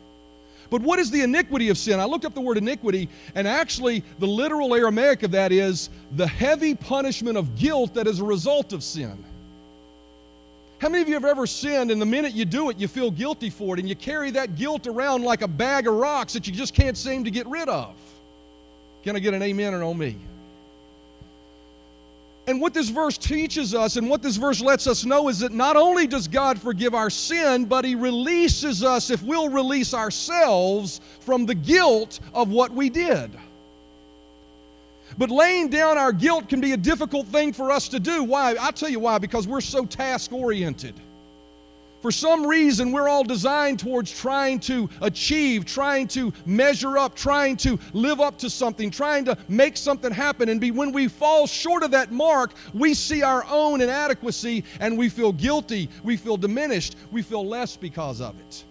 But 0.71 0.81
what 0.81 1.01
is 1.01 1.11
the 1.11 1.23
iniquity 1.23 1.69
of 1.71 1.77
sin? 1.77 1.99
I 1.99 2.05
looked 2.05 2.25
up 2.25 2.35
the 2.35 2.41
word 2.41 2.57
iniquity, 2.57 3.09
and 3.35 3.49
actually, 3.49 4.05
the 4.21 4.29
literal 4.29 4.73
Aramaic 4.77 5.25
of 5.25 5.33
that 5.33 5.51
is 5.51 5.91
the 6.13 6.27
heavy 6.27 6.77
punishment 6.77 7.37
of 7.37 7.57
guilt 7.57 7.95
that 7.95 8.07
is 8.07 8.21
a 8.21 8.25
result 8.25 8.73
of 8.73 8.85
sin. 8.85 9.25
How 10.79 10.89
many 10.89 11.03
of 11.03 11.09
you 11.09 11.15
have 11.15 11.25
ever 11.25 11.47
sinned 11.47 11.91
and 11.91 12.01
the 12.01 12.07
minute 12.07 12.33
you 12.33 12.45
do 12.45 12.69
it, 12.69 12.79
you 12.79 12.89
feel 12.89 13.11
guilty 13.11 13.49
for 13.49 13.75
it 13.75 13.81
and 13.81 13.89
you 13.89 13.95
carry 13.95 14.31
that 14.33 14.57
guilt 14.57 14.87
around 14.87 15.23
like 15.23 15.43
a 15.43 15.49
bag 15.49 15.87
of 15.87 15.95
rocks 15.95 16.33
that 16.35 16.47
you 16.47 16.53
just 16.53 16.75
can't 16.75 16.97
seem 16.97 17.25
to 17.25 17.31
get 17.31 17.47
rid 17.47 17.69
of? 17.69 17.95
Can 19.03 19.17
I 19.17 19.19
get 19.19 19.35
an 19.35 19.43
amen 19.43 19.75
or 19.75 19.79
no 19.79 19.95
me? 19.95 20.17
And 22.47 22.61
what 22.61 22.75
this 22.75 22.91
verse 22.91 23.17
teaches 23.17 23.75
us 23.75 23.97
and 23.97 24.11
what 24.11 24.21
this 24.21 24.37
verse 24.37 24.61
lets 24.61 24.87
us 24.87 25.05
know 25.05 25.29
is 25.29 25.39
that 25.39 25.53
not 25.53 25.77
only 25.77 26.07
does 26.07 26.29
God 26.29 26.61
forgive 26.61 26.95
our 26.95 27.09
sin, 27.09 27.65
but 27.65 27.85
He 27.85 27.95
releases 27.95 28.83
us 28.83 29.09
if 29.09 29.23
we'll 29.23 29.49
release 29.49 29.95
ourselves 29.95 31.01
from 31.21 31.47
the 31.47 31.55
guilt 31.55 32.21
of 32.35 32.51
what 32.51 32.71
we 32.71 32.91
did. 32.91 33.31
But 35.17 35.31
laying 35.31 35.69
down 35.69 35.99
our 35.99 36.13
guilt 36.13 36.49
can 36.49 36.61
be 36.61 36.73
a 36.73 36.77
difficult 36.77 37.27
thing 37.29 37.53
for 37.53 37.71
us 37.71 37.89
to 37.89 38.01
do. 38.01 38.25
Why? 38.25 38.55
I'll 38.55 38.73
tell 38.73 38.89
you 38.89 39.01
why, 39.01 39.19
because 39.19 39.47
we're 39.47 39.61
so 39.61 39.85
task 39.87 40.33
oriented. 40.33 40.95
For 42.05 42.13
some 42.13 42.47
reason, 42.47 42.93
we're 42.93 43.09
all 43.09 43.25
designed 43.25 43.79
towards 43.79 44.13
trying 44.13 44.61
to 44.61 44.91
achieve, 45.01 45.65
trying 45.65 46.07
to 46.09 46.35
measure 46.45 46.99
up, 46.99 47.15
trying 47.15 47.57
to 47.57 47.79
live 47.95 48.21
up 48.21 48.37
to 48.41 48.51
something, 48.51 48.91
trying 48.91 49.25
to 49.25 49.39
make 49.49 49.79
something 49.79 50.13
happen. 50.13 50.51
And 50.51 50.61
be, 50.61 50.71
when 50.71 50.93
we 50.93 51.09
fall 51.09 51.47
short 51.47 51.83
of 51.83 51.93
that 51.93 52.13
mark, 52.13 52.53
we 52.75 52.93
see 52.93 53.23
our 53.23 53.47
own 53.49 53.81
inadequacy 53.81 54.65
and 54.81 54.99
we 54.99 55.09
feel 55.09 55.33
guilty, 55.33 55.89
we 56.03 56.19
feel 56.19 56.37
diminished, 56.37 56.97
we 57.11 57.23
feel 57.23 57.47
less 57.47 57.75
because 57.75 58.21
of 58.21 58.39
it. 58.39 58.65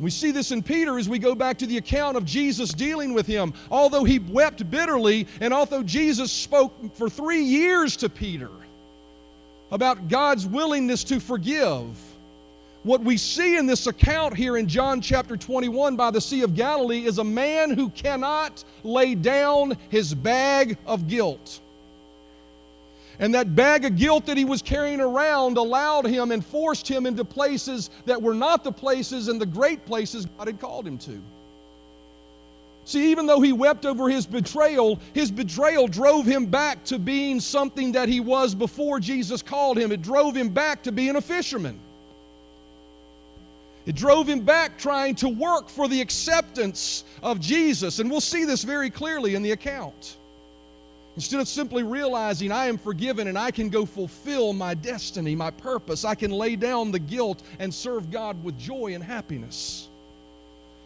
We 0.00 0.10
see 0.10 0.30
this 0.30 0.52
in 0.52 0.62
Peter 0.62 0.96
as 0.96 1.08
we 1.08 1.18
go 1.18 1.34
back 1.34 1.58
to 1.58 1.66
the 1.66 1.78
account 1.78 2.16
of 2.16 2.24
Jesus 2.24 2.72
dealing 2.72 3.14
with 3.14 3.26
him. 3.26 3.52
Although 3.70 4.04
he 4.04 4.20
wept 4.20 4.70
bitterly, 4.70 5.26
and 5.40 5.52
although 5.52 5.82
Jesus 5.82 6.30
spoke 6.30 6.94
for 6.94 7.10
three 7.10 7.42
years 7.42 7.96
to 7.98 8.08
Peter 8.08 8.50
about 9.72 10.08
God's 10.08 10.46
willingness 10.46 11.02
to 11.04 11.18
forgive, 11.18 11.96
what 12.84 13.00
we 13.00 13.16
see 13.16 13.56
in 13.56 13.66
this 13.66 13.88
account 13.88 14.36
here 14.36 14.56
in 14.56 14.68
John 14.68 15.00
chapter 15.00 15.36
21 15.36 15.96
by 15.96 16.12
the 16.12 16.20
Sea 16.20 16.42
of 16.42 16.54
Galilee 16.54 17.04
is 17.04 17.18
a 17.18 17.24
man 17.24 17.70
who 17.70 17.90
cannot 17.90 18.62
lay 18.84 19.16
down 19.16 19.76
his 19.88 20.14
bag 20.14 20.78
of 20.86 21.08
guilt. 21.08 21.60
And 23.20 23.34
that 23.34 23.56
bag 23.56 23.84
of 23.84 23.96
guilt 23.96 24.26
that 24.26 24.36
he 24.36 24.44
was 24.44 24.62
carrying 24.62 25.00
around 25.00 25.56
allowed 25.56 26.06
him 26.06 26.30
and 26.30 26.44
forced 26.44 26.86
him 26.86 27.04
into 27.04 27.24
places 27.24 27.90
that 28.06 28.22
were 28.22 28.34
not 28.34 28.62
the 28.62 28.72
places 28.72 29.28
and 29.28 29.40
the 29.40 29.46
great 29.46 29.84
places 29.86 30.26
God 30.26 30.46
had 30.46 30.60
called 30.60 30.86
him 30.86 30.98
to. 30.98 31.20
See, 32.84 33.10
even 33.10 33.26
though 33.26 33.40
he 33.40 33.52
wept 33.52 33.84
over 33.84 34.08
his 34.08 34.24
betrayal, 34.24 34.98
his 35.12 35.30
betrayal 35.30 35.88
drove 35.88 36.24
him 36.24 36.46
back 36.46 36.84
to 36.84 36.98
being 36.98 37.38
something 37.38 37.92
that 37.92 38.08
he 38.08 38.20
was 38.20 38.54
before 38.54 38.98
Jesus 38.98 39.42
called 39.42 39.76
him. 39.76 39.92
It 39.92 40.00
drove 40.00 40.34
him 40.34 40.48
back 40.48 40.84
to 40.84 40.92
being 40.92 41.16
a 41.16 41.20
fisherman. 41.20 41.78
It 43.84 43.94
drove 43.94 44.28
him 44.28 44.40
back 44.40 44.78
trying 44.78 45.16
to 45.16 45.28
work 45.28 45.68
for 45.68 45.88
the 45.88 46.00
acceptance 46.00 47.04
of 47.22 47.40
Jesus. 47.40 47.98
And 47.98 48.10
we'll 48.10 48.20
see 48.20 48.44
this 48.44 48.62
very 48.62 48.90
clearly 48.90 49.34
in 49.34 49.42
the 49.42 49.52
account. 49.52 50.16
Instead 51.18 51.40
of 51.40 51.48
simply 51.48 51.82
realizing 51.82 52.52
I 52.52 52.66
am 52.66 52.78
forgiven 52.78 53.26
and 53.26 53.36
I 53.36 53.50
can 53.50 53.70
go 53.70 53.84
fulfill 53.84 54.52
my 54.52 54.74
destiny, 54.74 55.34
my 55.34 55.50
purpose, 55.50 56.04
I 56.04 56.14
can 56.14 56.30
lay 56.30 56.54
down 56.54 56.92
the 56.92 57.00
guilt 57.00 57.42
and 57.58 57.74
serve 57.74 58.12
God 58.12 58.44
with 58.44 58.56
joy 58.56 58.94
and 58.94 59.02
happiness. 59.02 59.88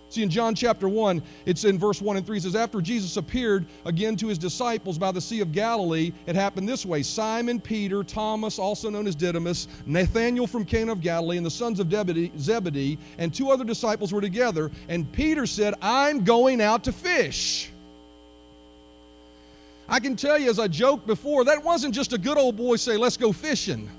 See, 0.08 0.22
in 0.22 0.30
John 0.30 0.54
chapter 0.54 0.88
1, 0.88 1.22
it's 1.44 1.64
in 1.64 1.78
verse 1.78 2.00
1 2.00 2.16
and 2.16 2.24
3, 2.24 2.38
it 2.38 2.44
says, 2.44 2.56
After 2.56 2.80
Jesus 2.80 3.18
appeared 3.18 3.66
again 3.84 4.16
to 4.16 4.28
his 4.28 4.38
disciples 4.38 4.96
by 4.96 5.12
the 5.12 5.20
Sea 5.20 5.40
of 5.40 5.52
Galilee, 5.52 6.12
it 6.24 6.34
happened 6.34 6.66
this 6.66 6.86
way 6.86 7.02
Simon, 7.02 7.60
Peter, 7.60 8.02
Thomas, 8.02 8.58
also 8.58 8.88
known 8.88 9.06
as 9.06 9.14
Didymus, 9.14 9.68
Nathanael 9.84 10.46
from 10.46 10.64
Cana 10.64 10.92
of 10.92 11.02
Galilee, 11.02 11.36
and 11.36 11.44
the 11.44 11.50
sons 11.50 11.78
of 11.78 11.90
Zebedee, 11.90 12.98
and 13.18 13.34
two 13.34 13.50
other 13.50 13.64
disciples 13.64 14.14
were 14.14 14.22
together. 14.22 14.70
And 14.88 15.12
Peter 15.12 15.44
said, 15.44 15.74
I'm 15.82 16.24
going 16.24 16.62
out 16.62 16.84
to 16.84 16.92
fish. 16.92 17.71
I 19.92 20.00
can 20.00 20.16
tell 20.16 20.38
you, 20.38 20.48
as 20.48 20.58
I 20.58 20.68
joked 20.68 21.06
before, 21.06 21.44
that 21.44 21.62
wasn't 21.62 21.94
just 21.94 22.14
a 22.14 22.18
good 22.18 22.38
old 22.38 22.56
boy 22.56 22.76
say, 22.76 22.96
let's 22.96 23.18
go 23.18 23.30
fishing. 23.30 23.90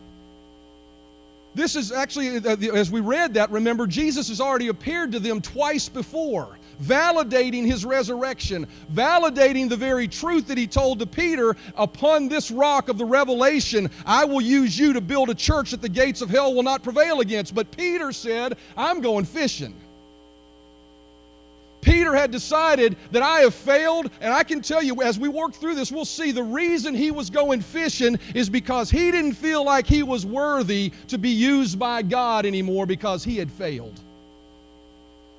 This 1.53 1.75
is 1.75 1.91
actually, 1.91 2.38
uh, 2.38 2.56
as 2.73 2.89
we 2.89 2.99
read 2.99 3.36
that, 3.36 3.51
remember, 3.51 3.86
Jesus 3.86 4.27
has 4.29 4.41
already 4.41 4.69
appeared 4.69 5.12
to 5.12 5.19
them 5.19 5.39
twice 5.39 5.88
before, 5.88 6.58
validating 6.82 7.63
his 7.63 7.86
resurrection, 7.86 8.65
validating 8.91 9.69
the 9.69 9.77
very 9.77 10.08
truth 10.08 10.47
that 10.47 10.58
he 10.58 10.65
told 10.65 10.97
to 10.97 11.06
Peter 11.06 11.56
upon 11.75 12.27
this 12.27 12.49
rock 12.49 12.89
of 12.89 12.97
the 12.97 13.06
revelation, 13.06 13.88
I 14.03 14.25
will 14.25 14.41
use 14.41 14.79
you 14.79 14.93
to 14.93 15.01
build 15.01 15.29
a 15.29 15.36
church 15.36 15.69
that 15.69 15.84
the 15.84 15.89
gates 15.89 16.21
of 16.23 16.29
hell 16.32 16.56
will 16.56 16.63
not 16.63 16.82
prevail 16.82 17.19
against. 17.19 17.53
But 17.53 17.69
Peter 17.69 18.12
said, 18.12 18.58
I'm 18.75 18.99
going 18.99 19.25
fishing. 19.25 19.75
Peter 21.83 22.15
had 22.15 22.31
decided 22.31 22.95
that 23.11 23.21
I 23.21 23.41
have 23.41 23.53
failed, 23.53 24.09
and 24.21 24.33
I 24.33 24.43
can 24.43 24.61
tell 24.61 24.81
you 24.81 25.01
as 25.01 25.19
we 25.19 25.27
work 25.27 25.53
through 25.53 25.75
this, 25.75 25.91
we'll 25.91 26.05
see 26.05 26.31
the 26.31 26.43
reason 26.43 26.95
he 26.95 27.11
was 27.11 27.29
going 27.29 27.61
fishing 27.61 28.17
is 28.33 28.49
because 28.49 28.89
he 28.89 29.11
didn't 29.11 29.33
feel 29.33 29.63
like 29.63 29.85
he 29.85 30.03
was 30.03 30.25
worthy 30.25 30.91
to 31.07 31.17
be 31.17 31.29
used 31.29 31.77
by 31.77 32.01
God 32.01 32.45
anymore 32.45 32.85
because 32.85 33.23
he 33.23 33.37
had 33.37 33.51
failed, 33.51 33.99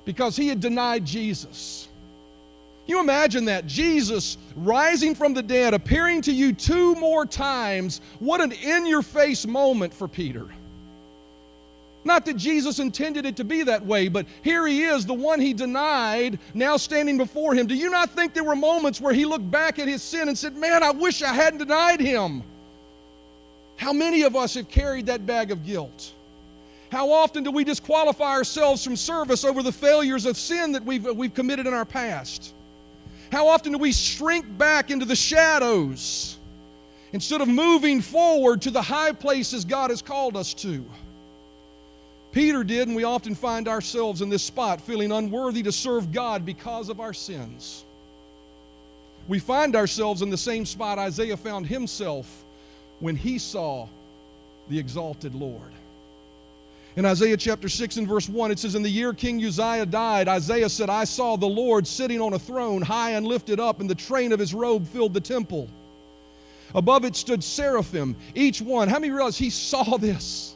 because 0.05 0.35
he 0.35 0.47
had 0.47 0.59
denied 0.59 1.05
Jesus. 1.05 1.87
You 2.87 2.99
imagine 2.99 3.45
that 3.45 3.65
Jesus 3.65 4.37
rising 4.55 5.15
from 5.15 5.33
the 5.33 5.41
dead, 5.41 5.73
appearing 5.73 6.21
to 6.23 6.31
you 6.31 6.53
two 6.53 6.93
more 6.95 7.25
times. 7.25 7.99
What 8.19 8.41
an 8.41 8.51
in 8.51 8.85
your 8.85 9.01
face 9.01 9.47
moment 9.47 9.93
for 9.93 10.07
Peter. 10.07 10.47
Not 12.05 12.23
that 12.25 12.37
Jesus 12.37 12.77
intended 12.77 13.25
it 13.25 13.35
to 13.37 13.43
be 13.43 13.63
that 13.63 13.83
way, 13.83 14.09
but 14.09 14.27
here 14.43 14.67
he 14.67 14.83
is, 14.83 15.07
the 15.07 15.13
one 15.15 15.39
he 15.41 15.53
denied, 15.53 16.37
now 16.53 16.77
standing 16.77 17.17
before 17.17 17.55
him. 17.55 17.65
Do 17.65 17.73
you 17.73 17.89
not 17.89 18.11
think 18.11 18.35
there 18.35 18.43
were 18.43 18.55
moments 18.55 19.01
where 19.01 19.13
he 19.13 19.25
looked 19.25 19.49
back 19.49 19.79
at 19.79 19.87
his 19.87 20.03
sin 20.03 20.27
and 20.27 20.37
said, 20.37 20.55
Man, 20.55 20.83
I 20.83 20.91
wish 20.91 21.23
I 21.23 21.33
hadn't 21.33 21.59
denied 21.59 21.99
him? 21.99 22.43
How 23.75 23.91
many 23.91 24.21
of 24.21 24.35
us 24.35 24.53
have 24.53 24.69
carried 24.69 25.07
that 25.07 25.25
bag 25.25 25.49
of 25.49 25.65
guilt? 25.65 26.13
How 26.91 27.11
often 27.11 27.43
do 27.43 27.49
we 27.49 27.63
disqualify 27.63 28.33
ourselves 28.33 28.83
from 28.83 28.95
service 28.95 29.43
over 29.43 29.63
the 29.63 29.71
failures 29.71 30.27
of 30.27 30.37
sin 30.37 30.73
that 30.73 30.85
we've, 30.85 31.03
we've 31.05 31.33
committed 31.33 31.65
in 31.65 31.73
our 31.73 31.85
past? 31.85 32.53
How 33.31 33.47
often 33.47 33.71
do 33.71 33.79
we 33.79 33.91
shrink 33.91 34.45
back 34.59 34.91
into 34.91 35.05
the 35.05 35.15
shadows 35.15 36.37
instead 37.13 37.41
of 37.41 37.47
moving 37.47 37.99
forward 37.99 38.61
to 38.61 38.69
the 38.69 38.83
high 38.83 39.11
places 39.11 39.65
God 39.65 39.89
has 39.89 40.03
called 40.03 40.37
us 40.37 40.53
to? 40.53 40.85
Peter 42.35 42.65
did, 42.65 42.89
and 42.89 42.97
we 42.97 43.05
often 43.05 43.33
find 43.33 43.65
ourselves 43.65 44.21
in 44.21 44.27
this 44.27 44.43
spot 44.43 44.81
feeling 44.81 45.09
unworthy 45.13 45.63
to 45.63 45.71
serve 45.71 46.11
God 46.11 46.45
because 46.45 46.89
of 46.89 46.99
our 46.99 47.13
sins. 47.13 47.85
We 49.29 49.39
find 49.39 49.73
ourselves 49.73 50.21
in 50.21 50.29
the 50.29 50.37
same 50.37 50.65
spot 50.65 50.99
Isaiah 50.99 51.37
found 51.37 51.65
himself 51.65 52.43
when 52.99 53.15
he 53.15 53.39
saw 53.39 53.87
the 54.67 54.77
exalted 54.77 55.33
Lord. 55.33 55.71
In 56.97 57.05
Isaiah 57.05 57.37
chapter 57.37 57.69
6 57.69 57.95
and 57.95 58.07
verse 58.07 58.27
1, 58.27 58.51
it 58.51 58.59
says, 58.59 58.75
In 58.75 58.83
the 58.83 58.89
year 58.89 59.13
King 59.13 59.41
Uzziah 59.41 59.85
died, 59.85 60.27
Isaiah 60.27 60.67
said, 60.67 60.89
I 60.89 61.05
saw 61.05 61.37
the 61.37 61.45
Lord 61.45 61.87
sitting 61.87 62.19
on 62.19 62.33
a 62.33 62.39
throne, 62.39 62.81
high 62.81 63.11
and 63.11 63.25
lifted 63.25 63.61
up, 63.61 63.79
and 63.79 63.89
the 63.89 63.95
train 63.95 64.33
of 64.33 64.41
his 64.41 64.53
robe 64.53 64.85
filled 64.89 65.13
the 65.13 65.21
temple. 65.21 65.69
Above 66.73 67.05
it 67.05 67.15
stood 67.15 67.41
seraphim, 67.45 68.13
each 68.33 68.61
one. 68.61 68.89
How 68.89 68.99
many 68.99 69.13
realize 69.13 69.37
he 69.37 69.49
saw 69.49 69.95
this? 69.95 70.54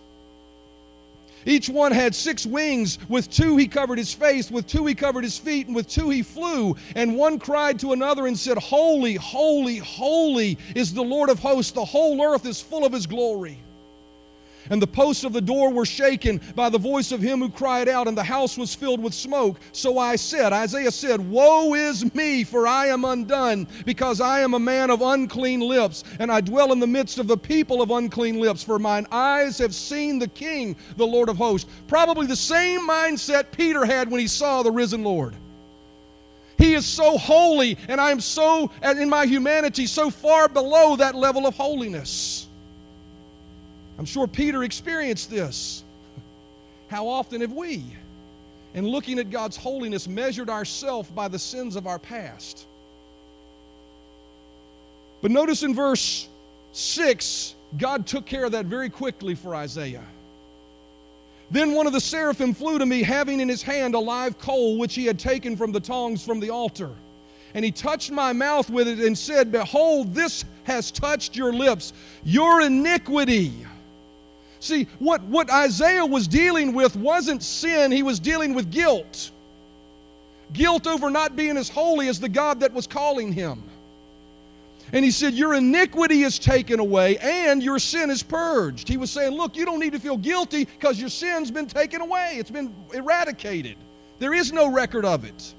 Each 1.46 1.70
one 1.70 1.92
had 1.92 2.14
six 2.16 2.46
wings. 2.46 3.00
With 3.08 3.30
two 3.30 3.58
he 3.58 3.68
covered 3.68 3.98
his 3.98 4.14
face, 4.14 4.52
with 4.52 4.68
two 4.68 4.86
he 4.86 4.96
covered 4.96 5.24
his 5.24 5.38
feet, 5.38 5.68
and 5.68 5.76
with 5.76 5.88
two 5.88 6.10
he 6.10 6.22
flew. 6.22 6.76
And 6.96 7.16
one 7.16 7.40
cried 7.40 7.80
to 7.80 7.94
another 7.94 8.28
and 8.28 8.38
said, 8.38 8.58
Holy, 8.58 9.16
holy, 9.16 9.78
holy 9.78 10.58
is 10.76 10.94
the 10.94 11.04
Lord 11.04 11.30
of 11.30 11.40
hosts. 11.40 11.72
The 11.72 11.86
whole 11.86 12.22
earth 12.22 12.46
is 12.46 12.62
full 12.62 12.86
of 12.86 12.94
his 12.94 13.08
glory. 13.08 13.60
And 14.70 14.82
the 14.82 14.88
posts 14.88 15.24
of 15.24 15.34
the 15.34 15.42
door 15.42 15.72
were 15.72 15.86
shaken 15.86 16.40
by 16.56 16.70
the 16.70 16.78
voice 16.78 17.12
of 17.12 17.22
him 17.22 17.40
who 17.40 17.50
cried 17.50 17.90
out, 17.90 18.08
and 18.08 18.18
the 18.18 18.24
house 18.24 18.58
was 18.58 18.76
filled 18.76 19.02
with 19.02 19.14
smoke. 19.14 19.60
So 19.72 19.98
I 19.98 20.16
said, 20.16 20.54
Isaiah 20.54 20.92
said, 20.92 21.20
Woe 21.20 21.74
is 21.74 22.14
me, 22.14 22.44
for 22.44 22.68
I 22.68 22.88
am 22.88 23.06
undone, 23.06 23.68
because 23.86 24.22
I 24.22 24.42
am 24.42 24.54
a 24.54 24.60
man 24.60 24.90
of 24.90 25.02
unclean 25.02 25.62
lips, 25.62 26.04
and 26.20 26.32
I 26.32 26.42
dwell 26.42 26.72
in 26.72 26.80
the 26.80 26.88
midst 26.88 27.18
of 27.18 27.28
the 27.28 27.38
people 27.38 27.82
of 27.82 27.92
unclean 27.92 28.40
lips, 28.40 28.64
for 28.64 28.78
mine 28.78 29.08
eyes 29.12 29.58
have 29.58 29.74
seen 29.74 30.20
the 30.20 30.28
King, 30.28 30.76
the 30.98 31.08
Lord 31.08 31.30
of 31.30 31.38
hosts. 31.38 31.70
Probably 31.88 32.28
the 32.28 32.36
same 32.36 32.88
mindset 32.88 33.52
Peter 33.52 33.86
had 33.86 34.12
when 34.12 34.20
he 34.22 34.28
saw 34.28 34.62
the 34.62 34.72
risen 34.72 35.04
Lord. 35.04 35.36
He 36.60 36.74
is 36.74 36.86
so 36.86 37.18
holy, 37.18 37.78
and 37.88 38.02
I 38.02 38.12
am 38.12 38.20
so, 38.20 38.70
in 38.84 39.10
my 39.10 39.26
humanity, 39.26 39.88
so 39.88 40.10
far 40.10 40.50
below 40.50 40.98
that 40.98 41.16
level 41.16 41.48
of 41.48 41.56
holiness. 41.56 42.49
I'm 44.00 44.06
sure 44.06 44.28
Peter 44.28 44.64
experienced 44.64 45.30
this. 45.30 45.84
How 46.88 47.10
often 47.10 47.42
have 47.42 47.52
we, 47.52 47.84
in 48.74 48.88
looking 48.88 49.20
at 49.20 49.30
God's 49.30 49.58
holiness, 49.58 50.08
measured 50.08 50.50
ourselves 50.50 51.10
by 51.12 51.28
the 51.28 51.38
sins 51.38 51.76
of 51.76 51.86
our 51.86 52.00
past? 52.00 52.66
But 55.22 55.32
notice 55.32 55.64
in 55.64 55.76
verse 55.76 56.30
6, 56.72 57.56
God 57.78 58.08
took 58.08 58.26
care 58.26 58.46
of 58.46 58.54
that 58.54 58.68
very 58.68 58.90
quickly 58.90 59.36
for 59.36 59.54
Isaiah. 59.54 60.06
Then 61.52 61.74
one 61.74 61.86
of 61.86 61.92
the 61.92 62.00
seraphim 62.00 62.54
flew 62.54 62.80
to 62.80 62.86
me, 62.86 63.04
having 63.04 63.42
in 63.42 63.50
his 63.50 63.62
hand 63.62 63.96
a 63.96 64.00
live 64.00 64.40
coal 64.40 64.78
which 64.78 64.96
he 64.96 65.06
had 65.06 65.20
taken 65.20 65.58
from 65.58 65.74
the 65.74 65.80
tongs 65.82 66.24
from 66.24 66.40
the 66.40 66.52
altar. 66.52 66.92
And 67.54 67.66
he 67.66 67.72
touched 67.72 68.12
my 68.12 68.32
mouth 68.32 68.70
with 68.70 68.88
it 68.88 69.00
and 69.00 69.18
said, 69.18 69.52
Behold, 69.52 70.14
this 70.14 70.46
has 70.64 70.90
touched 70.90 71.36
your 71.36 71.52
lips. 71.52 71.92
Your 72.24 72.62
iniquity 72.62 73.66
See, 74.60 74.88
what, 75.00 75.22
what 75.24 75.50
Isaiah 75.50 76.06
was 76.06 76.28
dealing 76.28 76.74
with 76.74 76.96
wasn't 76.96 77.44
sin, 77.44 77.92
he 77.92 78.04
was 78.04 78.20
dealing 78.20 78.54
with 78.54 78.72
guilt. 78.72 79.32
Guilt 80.52 80.88
over 80.88 81.10
not 81.10 81.36
being 81.36 81.58
as 81.58 81.70
holy 81.70 82.08
as 82.08 82.20
the 82.20 82.30
God 82.30 82.60
that 82.62 82.74
was 82.74 82.88
calling 82.88 83.32
him. 83.32 83.64
And 84.92 85.06
he 85.06 85.12
said, 85.12 85.34
Your 85.34 85.54
iniquity 85.54 86.24
is 86.24 86.40
taken 86.40 86.80
away 86.80 87.18
and 87.20 87.62
your 87.62 87.80
sin 87.80 88.10
is 88.10 88.24
purged. 88.24 88.88
He 88.88 88.98
was 88.98 89.12
saying, 89.12 89.34
Look, 89.34 89.56
you 89.56 89.66
don't 89.66 89.80
need 89.80 89.94
to 89.94 90.00
feel 90.00 90.18
guilty 90.18 90.66
because 90.66 91.00
your 91.00 91.10
sin's 91.10 91.52
been 91.52 91.68
taken 91.68 92.02
away, 92.02 92.36
it's 92.38 92.52
been 92.52 92.74
eradicated. 92.94 93.78
There 94.18 94.34
is 94.34 94.52
no 94.52 94.70
record 94.70 95.06
of 95.06 95.24
it. 95.24 95.54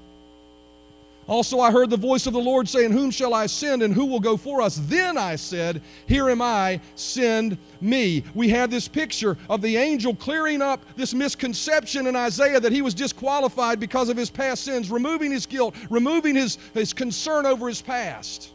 Also, 1.31 1.61
I 1.61 1.71
heard 1.71 1.89
the 1.89 1.95
voice 1.95 2.27
of 2.27 2.33
the 2.33 2.41
Lord 2.41 2.67
saying, 2.67 2.91
Whom 2.91 3.09
shall 3.09 3.33
I 3.33 3.45
send 3.45 3.83
and 3.83 3.93
who 3.93 4.05
will 4.05 4.19
go 4.19 4.35
for 4.35 4.61
us? 4.61 4.81
Then 4.87 5.17
I 5.17 5.37
said, 5.37 5.81
Here 6.05 6.29
am 6.29 6.41
I, 6.41 6.81
send 6.95 7.57
me. 7.79 8.25
We 8.35 8.49
have 8.49 8.69
this 8.69 8.89
picture 8.89 9.37
of 9.49 9.61
the 9.61 9.77
angel 9.77 10.13
clearing 10.13 10.61
up 10.61 10.83
this 10.97 11.13
misconception 11.13 12.05
in 12.07 12.17
Isaiah 12.17 12.59
that 12.59 12.73
he 12.73 12.81
was 12.81 12.93
disqualified 12.93 13.79
because 13.79 14.09
of 14.09 14.17
his 14.17 14.29
past 14.29 14.65
sins, 14.65 14.91
removing 14.91 15.31
his 15.31 15.45
guilt, 15.45 15.73
removing 15.89 16.35
his, 16.35 16.57
his 16.73 16.91
concern 16.91 17.45
over 17.45 17.69
his 17.69 17.81
past. 17.81 18.51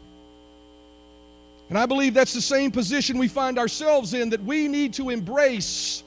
And 1.69 1.79
I 1.79 1.87
believe 1.87 2.13
that's 2.13 2.33
the 2.33 2.41
same 2.41 2.69
position 2.69 3.17
we 3.17 3.27
find 3.27 3.57
ourselves 3.57 4.13
in 4.13 4.29
that 4.29 4.43
we 4.43 4.67
need 4.67 4.93
to 4.93 5.09
embrace 5.09 6.03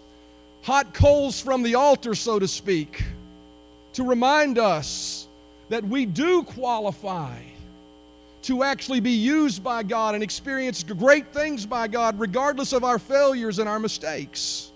hot 0.63 0.95
coals 0.95 1.41
from 1.41 1.65
the 1.65 1.75
altar, 1.75 2.15
so 2.15 2.39
to 2.39 2.47
speak, 2.47 3.03
to 3.95 4.05
remind 4.05 4.57
us 4.57 5.27
that 5.71 5.85
we 5.85 6.05
do 6.05 6.43
qualify 6.43 7.35
to 8.43 8.63
actually 8.63 9.01
be 9.01 9.13
used 9.13 9.63
by 9.63 9.83
God 9.83 10.15
and 10.15 10.23
experience 10.23 10.83
great 10.83 11.33
things 11.33 11.65
by 11.65 11.89
God, 11.89 12.19
regardless 12.19 12.73
of 12.73 12.85
our 12.85 12.99
failures 12.99 13.59
and 13.59 13.69
our 13.69 13.79
mistakes. 13.79 14.73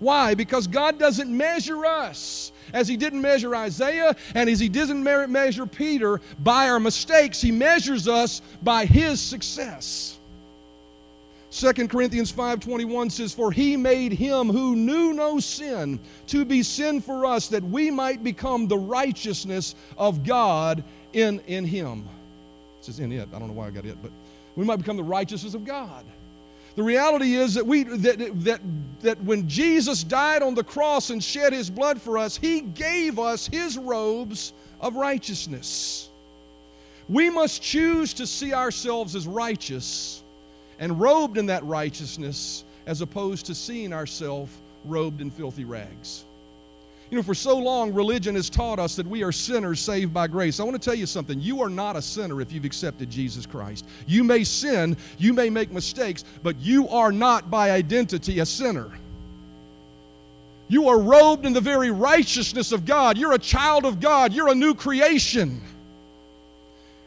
Why? 0.00 0.34
Because 0.34 0.66
God 0.66 0.98
doesn't 0.98 1.34
measure 1.34 1.84
us 1.84 2.52
as 2.72 2.86
He 2.86 2.96
didn't 2.96 3.20
measure 3.20 3.54
Isaiah 3.54 4.14
and 4.34 4.48
as 4.48 4.60
He 4.60 4.68
doesn't 4.68 5.02
measure 5.02 5.66
Peter 5.66 6.20
by 6.40 6.68
our 6.68 6.78
mistakes. 6.80 7.40
He 7.40 7.50
measures 7.50 8.06
us 8.06 8.42
by 8.62 8.84
His 8.84 9.20
success. 9.20 10.17
2 11.50 11.88
Corinthians 11.88 12.30
5:21 12.30 13.10
says 13.10 13.32
for 13.32 13.50
he 13.50 13.76
made 13.76 14.12
him 14.12 14.48
who 14.48 14.76
knew 14.76 15.14
no 15.14 15.40
sin 15.40 15.98
to 16.26 16.44
be 16.44 16.62
sin 16.62 17.00
for 17.00 17.24
us 17.24 17.48
that 17.48 17.64
we 17.64 17.90
might 17.90 18.22
become 18.22 18.68
the 18.68 18.76
righteousness 18.76 19.74
of 19.96 20.24
God 20.24 20.84
in 21.14 21.40
in 21.46 21.64
him. 21.64 22.06
It 22.80 22.84
says 22.84 23.00
in 23.00 23.12
it. 23.12 23.28
I 23.32 23.38
don't 23.38 23.48
know 23.48 23.54
why 23.54 23.68
I 23.68 23.70
got 23.70 23.86
it, 23.86 23.96
but 24.02 24.10
we 24.56 24.64
might 24.64 24.76
become 24.76 24.98
the 24.98 25.02
righteousness 25.02 25.54
of 25.54 25.64
God. 25.64 26.04
The 26.76 26.82
reality 26.82 27.34
is 27.34 27.54
that 27.54 27.66
we 27.66 27.84
that 27.84 28.44
that 28.44 28.60
that 29.00 29.22
when 29.24 29.48
Jesus 29.48 30.04
died 30.04 30.42
on 30.42 30.54
the 30.54 30.64
cross 30.64 31.08
and 31.08 31.24
shed 31.24 31.54
his 31.54 31.70
blood 31.70 32.00
for 32.00 32.18
us, 32.18 32.36
he 32.36 32.60
gave 32.60 33.18
us 33.18 33.46
his 33.46 33.78
robes 33.78 34.52
of 34.82 34.96
righteousness. 34.96 36.10
We 37.08 37.30
must 37.30 37.62
choose 37.62 38.12
to 38.14 38.26
see 38.26 38.52
ourselves 38.52 39.16
as 39.16 39.26
righteous 39.26 40.22
and 40.78 41.00
robed 41.00 41.38
in 41.38 41.46
that 41.46 41.64
righteousness 41.64 42.64
as 42.86 43.00
opposed 43.00 43.46
to 43.46 43.54
seeing 43.54 43.92
ourselves 43.92 44.52
robed 44.84 45.20
in 45.20 45.30
filthy 45.30 45.64
rags. 45.64 46.24
You 47.10 47.16
know, 47.16 47.22
for 47.22 47.34
so 47.34 47.56
long, 47.56 47.94
religion 47.94 48.34
has 48.34 48.50
taught 48.50 48.78
us 48.78 48.96
that 48.96 49.06
we 49.06 49.22
are 49.22 49.32
sinners 49.32 49.80
saved 49.80 50.12
by 50.12 50.26
grace. 50.26 50.60
I 50.60 50.64
want 50.64 50.74
to 50.74 50.84
tell 50.84 50.94
you 50.94 51.06
something. 51.06 51.40
You 51.40 51.62
are 51.62 51.70
not 51.70 51.96
a 51.96 52.02
sinner 52.02 52.42
if 52.42 52.52
you've 52.52 52.66
accepted 52.66 53.08
Jesus 53.08 53.46
Christ. 53.46 53.86
You 54.06 54.24
may 54.24 54.44
sin, 54.44 54.96
you 55.16 55.32
may 55.32 55.48
make 55.48 55.70
mistakes, 55.70 56.24
but 56.42 56.58
you 56.58 56.86
are 56.88 57.10
not 57.10 57.50
by 57.50 57.70
identity 57.70 58.40
a 58.40 58.46
sinner. 58.46 58.90
You 60.68 60.88
are 60.88 61.00
robed 61.00 61.46
in 61.46 61.54
the 61.54 61.62
very 61.62 61.90
righteousness 61.90 62.72
of 62.72 62.84
God. 62.84 63.16
You're 63.16 63.32
a 63.32 63.38
child 63.38 63.86
of 63.86 64.00
God. 64.00 64.34
You're 64.34 64.50
a 64.50 64.54
new 64.54 64.74
creation. 64.74 65.62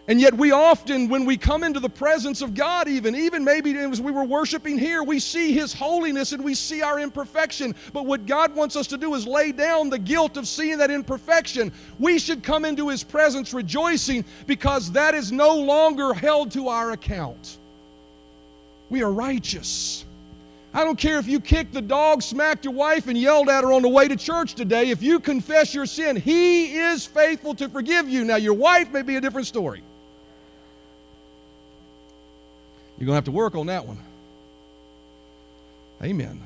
And 0.07 0.19
yet, 0.19 0.33
we 0.33 0.51
often, 0.51 1.09
when 1.09 1.25
we 1.25 1.37
come 1.37 1.63
into 1.63 1.79
the 1.79 1.89
presence 1.89 2.41
of 2.41 2.55
God, 2.55 2.87
even, 2.87 3.15
even 3.15 3.43
maybe 3.43 3.77
as 3.77 4.01
we 4.01 4.11
were 4.11 4.23
worshiping 4.23 4.77
here, 4.77 5.03
we 5.03 5.19
see 5.19 5.53
His 5.53 5.73
holiness 5.73 6.31
and 6.31 6.43
we 6.43 6.55
see 6.55 6.81
our 6.81 6.99
imperfection. 6.99 7.75
But 7.93 8.07
what 8.07 8.25
God 8.25 8.55
wants 8.55 8.75
us 8.75 8.87
to 8.87 8.97
do 8.97 9.13
is 9.13 9.27
lay 9.27 9.51
down 9.51 9.89
the 9.89 9.99
guilt 9.99 10.37
of 10.37 10.47
seeing 10.47 10.79
that 10.79 10.89
imperfection. 10.89 11.71
We 11.99 12.17
should 12.17 12.41
come 12.41 12.65
into 12.65 12.89
His 12.89 13.03
presence 13.03 13.53
rejoicing 13.53 14.25
because 14.47 14.91
that 14.93 15.13
is 15.13 15.31
no 15.31 15.55
longer 15.55 16.13
held 16.13 16.51
to 16.53 16.67
our 16.69 16.91
account. 16.91 17.59
We 18.89 19.03
are 19.03 19.11
righteous. 19.11 20.03
I 20.73 20.85
don't 20.85 20.97
care 20.97 21.19
if 21.19 21.27
you 21.27 21.41
kicked 21.41 21.73
the 21.73 21.81
dog, 21.81 22.21
smacked 22.21 22.63
your 22.63 22.73
wife, 22.73 23.07
and 23.07 23.17
yelled 23.17 23.49
at 23.49 23.63
her 23.63 23.73
on 23.73 23.81
the 23.81 23.89
way 23.89 24.07
to 24.07 24.15
church 24.15 24.53
today. 24.53 24.89
If 24.89 25.03
you 25.03 25.19
confess 25.19 25.73
your 25.75 25.85
sin, 25.85 26.15
He 26.15 26.77
is 26.77 27.05
faithful 27.05 27.55
to 27.55 27.67
forgive 27.67 28.07
you. 28.07 28.23
Now, 28.23 28.37
your 28.37 28.53
wife 28.53 28.91
may 28.91 29.01
be 29.01 29.17
a 29.17 29.21
different 29.21 29.47
story. 29.47 29.83
You're 32.97 33.05
going 33.05 33.13
to 33.13 33.15
have 33.15 33.25
to 33.25 33.31
work 33.31 33.55
on 33.55 33.65
that 33.65 33.85
one. 33.85 33.97
Amen. 36.01 36.41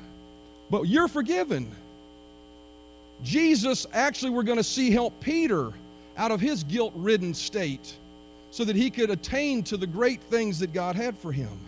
But 0.70 0.82
you're 0.82 1.08
forgiven. 1.08 1.70
Jesus, 3.22 3.86
actually, 3.92 4.30
we're 4.30 4.42
going 4.42 4.58
to 4.58 4.64
see 4.64 4.90
help 4.90 5.20
Peter 5.20 5.72
out 6.16 6.30
of 6.30 6.40
his 6.40 6.64
guilt 6.64 6.92
ridden 6.96 7.32
state 7.32 7.94
so 8.50 8.64
that 8.64 8.74
he 8.74 8.90
could 8.90 9.10
attain 9.10 9.62
to 9.64 9.76
the 9.76 9.86
great 9.86 10.20
things 10.22 10.58
that 10.58 10.72
God 10.72 10.96
had 10.96 11.16
for 11.16 11.30
him. 11.30 11.60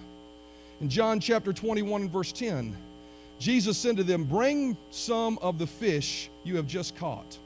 In 0.81 0.89
John 0.89 1.19
chapter 1.19 1.53
21 1.53 2.03
and 2.03 2.11
verse 2.11 2.31
10, 2.33 2.77
Jesus 3.39 3.77
said 3.77 3.97
to 3.97 4.05
them, 4.05 4.25
Bring 4.25 4.77
some 4.91 5.39
of 5.43 5.59
the 5.59 5.67
fish 5.67 6.31
you 6.45 6.57
have 6.57 6.67
just 6.67 6.97
caught. 6.97 7.39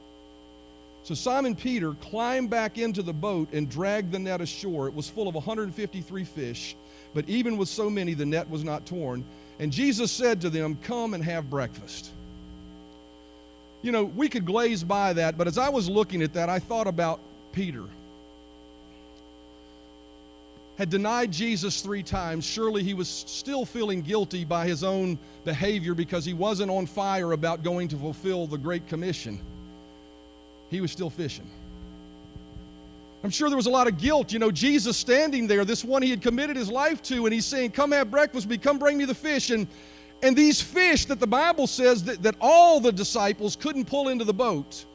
So 1.03 1.13
Simon 1.13 1.55
Peter 1.55 1.93
climbed 1.95 2.49
back 2.49 2.77
into 2.77 3.01
the 3.01 3.13
boat 3.13 3.49
and 3.51 3.69
dragged 3.69 4.11
the 4.11 4.19
net 4.19 4.39
ashore. 4.39 4.87
It 4.87 4.93
was 4.93 5.09
full 5.09 5.27
of 5.27 5.35
153 5.35 6.23
fish, 6.23 6.75
but 7.13 7.27
even 7.27 7.57
with 7.57 7.69
so 7.69 7.89
many, 7.89 8.13
the 8.13 8.25
net 8.25 8.49
was 8.49 8.63
not 8.63 8.85
torn. 8.85 9.25
And 9.59 9.71
Jesus 9.71 10.11
said 10.11 10.41
to 10.41 10.49
them, 10.49 10.77
Come 10.83 11.13
and 11.13 11.23
have 11.23 11.49
breakfast. 11.49 12.11
You 13.81 13.91
know, 13.91 14.05
we 14.05 14.29
could 14.29 14.45
glaze 14.45 14.83
by 14.83 15.13
that, 15.13 15.37
but 15.37 15.47
as 15.47 15.57
I 15.57 15.69
was 15.69 15.89
looking 15.89 16.21
at 16.21 16.33
that, 16.33 16.49
I 16.49 16.59
thought 16.59 16.87
about 16.87 17.19
Peter. 17.51 17.83
Had 20.77 20.89
denied 20.89 21.31
Jesus 21.31 21.81
three 21.81 22.03
times. 22.03 22.45
Surely 22.45 22.83
he 22.83 22.93
was 22.93 23.07
still 23.07 23.65
feeling 23.65 24.01
guilty 24.01 24.43
by 24.43 24.65
his 24.65 24.83
own 24.83 25.19
behavior 25.45 25.93
because 25.93 26.25
he 26.25 26.33
wasn't 26.33 26.71
on 26.71 26.85
fire 26.85 27.33
about 27.33 27.63
going 27.63 27.87
to 27.89 27.97
fulfill 27.97 28.47
the 28.47 28.57
Great 28.57 28.87
Commission. 28.87 29.39
He 30.69 30.81
was 30.81 30.91
still 30.91 31.11
fishing. 31.11 31.49
I'm 33.23 33.29
sure 33.29 33.49
there 33.49 33.57
was 33.57 33.67
a 33.67 33.71
lot 33.71 33.87
of 33.87 33.97
guilt. 33.97 34.33
You 34.33 34.39
know, 34.39 34.51
Jesus 34.51 34.97
standing 34.97 35.47
there, 35.47 35.63
this 35.63 35.83
one 35.83 36.01
he 36.01 36.09
had 36.09 36.21
committed 36.21 36.57
his 36.57 36.69
life 36.69 37.01
to, 37.03 37.25
and 37.25 37.33
he's 37.33 37.45
saying, 37.45 37.71
Come 37.71 37.91
have 37.91 38.11
breakfast 38.11 38.47
with 38.47 38.57
me, 38.59 38.63
come 38.63 38.79
bring 38.79 38.97
me 38.97 39.05
the 39.05 39.15
fish. 39.15 39.49
And 39.49 39.67
and 40.23 40.37
these 40.37 40.61
fish 40.61 41.05
that 41.05 41.19
the 41.19 41.27
Bible 41.27 41.67
says 41.67 42.05
that, 42.05 42.23
that 42.23 42.35
all 42.39 42.79
the 42.79 42.93
disciples 42.93 43.57
couldn't 43.57 43.85
pull 43.85 44.07
into 44.07 44.23
the 44.23 44.33
boat. 44.33 44.85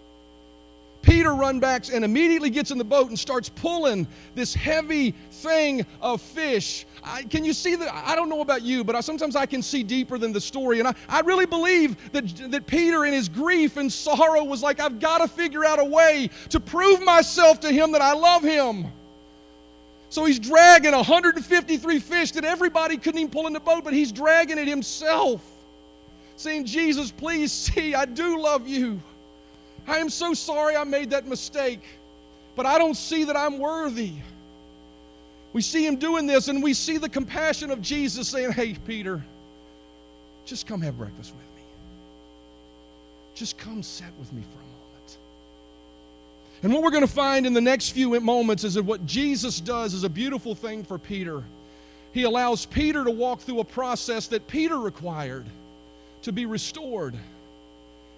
Peter 1.08 1.34
run 1.34 1.58
back 1.58 1.90
and 1.90 2.04
immediately 2.04 2.50
gets 2.50 2.70
in 2.70 2.76
the 2.76 2.84
boat 2.84 3.08
and 3.08 3.18
starts 3.18 3.48
pulling 3.48 4.06
this 4.34 4.52
heavy 4.52 5.12
thing 5.30 5.86
of 6.02 6.20
fish. 6.20 6.84
I, 7.02 7.22
can 7.22 7.46
you 7.46 7.54
see 7.54 7.76
that? 7.76 7.90
I 8.06 8.14
don't 8.14 8.28
know 8.28 8.42
about 8.42 8.60
you, 8.60 8.84
but 8.84 8.94
I, 8.94 9.00
sometimes 9.00 9.34
I 9.34 9.46
can 9.46 9.62
see 9.62 9.82
deeper 9.82 10.18
than 10.18 10.34
the 10.34 10.40
story. 10.40 10.80
And 10.80 10.88
I, 10.88 10.94
I 11.08 11.20
really 11.20 11.46
believe 11.46 12.12
that, 12.12 12.50
that 12.50 12.66
Peter, 12.66 13.06
in 13.06 13.14
his 13.14 13.30
grief 13.30 13.78
and 13.78 13.90
sorrow, 13.90 14.44
was 14.44 14.62
like, 14.62 14.80
I've 14.80 15.00
got 15.00 15.22
to 15.22 15.28
figure 15.28 15.64
out 15.64 15.78
a 15.78 15.84
way 15.84 16.28
to 16.50 16.60
prove 16.60 17.02
myself 17.02 17.60
to 17.60 17.72
him 17.72 17.92
that 17.92 18.02
I 18.02 18.12
love 18.12 18.42
him. 18.42 18.88
So 20.10 20.26
he's 20.26 20.38
dragging 20.38 20.92
153 20.92 22.00
fish 22.00 22.32
that 22.32 22.44
everybody 22.44 22.98
couldn't 22.98 23.18
even 23.18 23.30
pull 23.30 23.46
in 23.46 23.54
the 23.54 23.60
boat, 23.60 23.82
but 23.82 23.94
he's 23.94 24.12
dragging 24.12 24.58
it 24.58 24.68
himself, 24.68 25.42
saying, 26.36 26.66
Jesus, 26.66 27.10
please 27.10 27.50
see, 27.50 27.94
I 27.94 28.04
do 28.04 28.38
love 28.38 28.68
you. 28.68 29.00
I 29.88 29.98
am 29.98 30.10
so 30.10 30.34
sorry 30.34 30.76
I 30.76 30.84
made 30.84 31.10
that 31.10 31.26
mistake, 31.26 31.80
but 32.54 32.66
I 32.66 32.76
don't 32.76 32.96
see 32.96 33.24
that 33.24 33.36
I'm 33.36 33.58
worthy. 33.58 34.12
We 35.54 35.62
see 35.62 35.86
him 35.86 35.96
doing 35.96 36.26
this, 36.26 36.48
and 36.48 36.62
we 36.62 36.74
see 36.74 36.98
the 36.98 37.08
compassion 37.08 37.70
of 37.70 37.80
Jesus 37.80 38.28
saying, 38.28 38.52
Hey, 38.52 38.74
Peter, 38.86 39.22
just 40.44 40.66
come 40.66 40.82
have 40.82 40.98
breakfast 40.98 41.32
with 41.32 41.56
me. 41.56 41.62
Just 43.34 43.56
come 43.56 43.82
sit 43.82 44.06
with 44.18 44.30
me 44.32 44.42
for 44.42 44.58
a 44.58 44.62
moment. 44.62 45.18
and 46.62 46.72
what 46.72 46.82
we're 46.82 46.90
going 46.90 47.06
to 47.06 47.12
find 47.12 47.46
in 47.46 47.54
the 47.54 47.60
next 47.60 47.90
few 47.90 48.20
moments 48.20 48.64
is 48.64 48.74
that 48.74 48.84
what 48.84 49.06
Jesus 49.06 49.58
does 49.58 49.94
is 49.94 50.04
a 50.04 50.10
beautiful 50.10 50.54
thing 50.54 50.84
for 50.84 50.98
Peter. 50.98 51.42
He 52.12 52.24
allows 52.24 52.66
Peter 52.66 53.04
to 53.04 53.10
walk 53.10 53.40
through 53.40 53.60
a 53.60 53.64
process 53.64 54.26
that 54.28 54.46
Peter 54.48 54.78
required 54.78 55.46
to 56.22 56.32
be 56.32 56.44
restored 56.44 57.14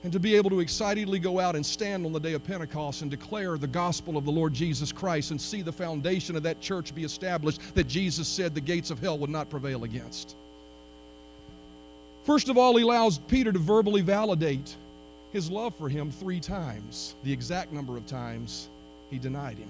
and 0.03 0.13
to 0.13 0.19
be 0.19 0.35
able 0.35 0.51
to 0.51 0.61
excitedly 0.61 1.19
go 1.19 1.39
out 1.39 1.55
and 1.55 1.65
stand 1.65 2.07
on 2.07 2.13
the 2.13 2.21
day 2.21 2.33
of 2.33 2.43
Pentecost 2.45 3.03
and 3.03 3.11
declare 3.11 3.59
the 3.59 3.67
gospel 3.67 4.17
of 4.17 4.25
the 4.25 4.31
Lord 4.31 4.55
Jesus 4.55 4.93
Christ 4.93 5.31
and 5.31 5.41
see 5.41 5.63
the 5.63 5.73
foundation 5.73 6.37
of 6.37 6.43
that 6.45 6.61
church 6.61 6.95
be 6.95 7.05
established 7.05 7.61
that 7.75 7.87
Jesus 7.87 8.27
said 8.27 8.55
the 8.55 8.61
gates 8.61 8.91
of 8.91 8.99
hell 8.99 9.19
would 9.19 9.31
not 9.31 9.51
prevail 9.51 9.85
against. 9.85 10.37
First 12.25 12.49
of 12.49 12.57
all, 12.57 12.77
he 12.77 12.83
allows 12.83 13.19
Peter 13.19 13.53
to 13.53 13.59
verbally 13.59 14.03
validate 14.03 14.75
his 15.33 15.51
love 15.51 15.75
for 15.77 15.89
him 15.89 16.11
three 16.11 16.41
times, 16.41 17.15
the 17.23 17.33
exact 17.33 17.73
number 17.73 17.97
of 17.97 18.07
times 18.07 18.69
he 19.11 19.19
denied 19.19 19.59
him. 19.59 19.69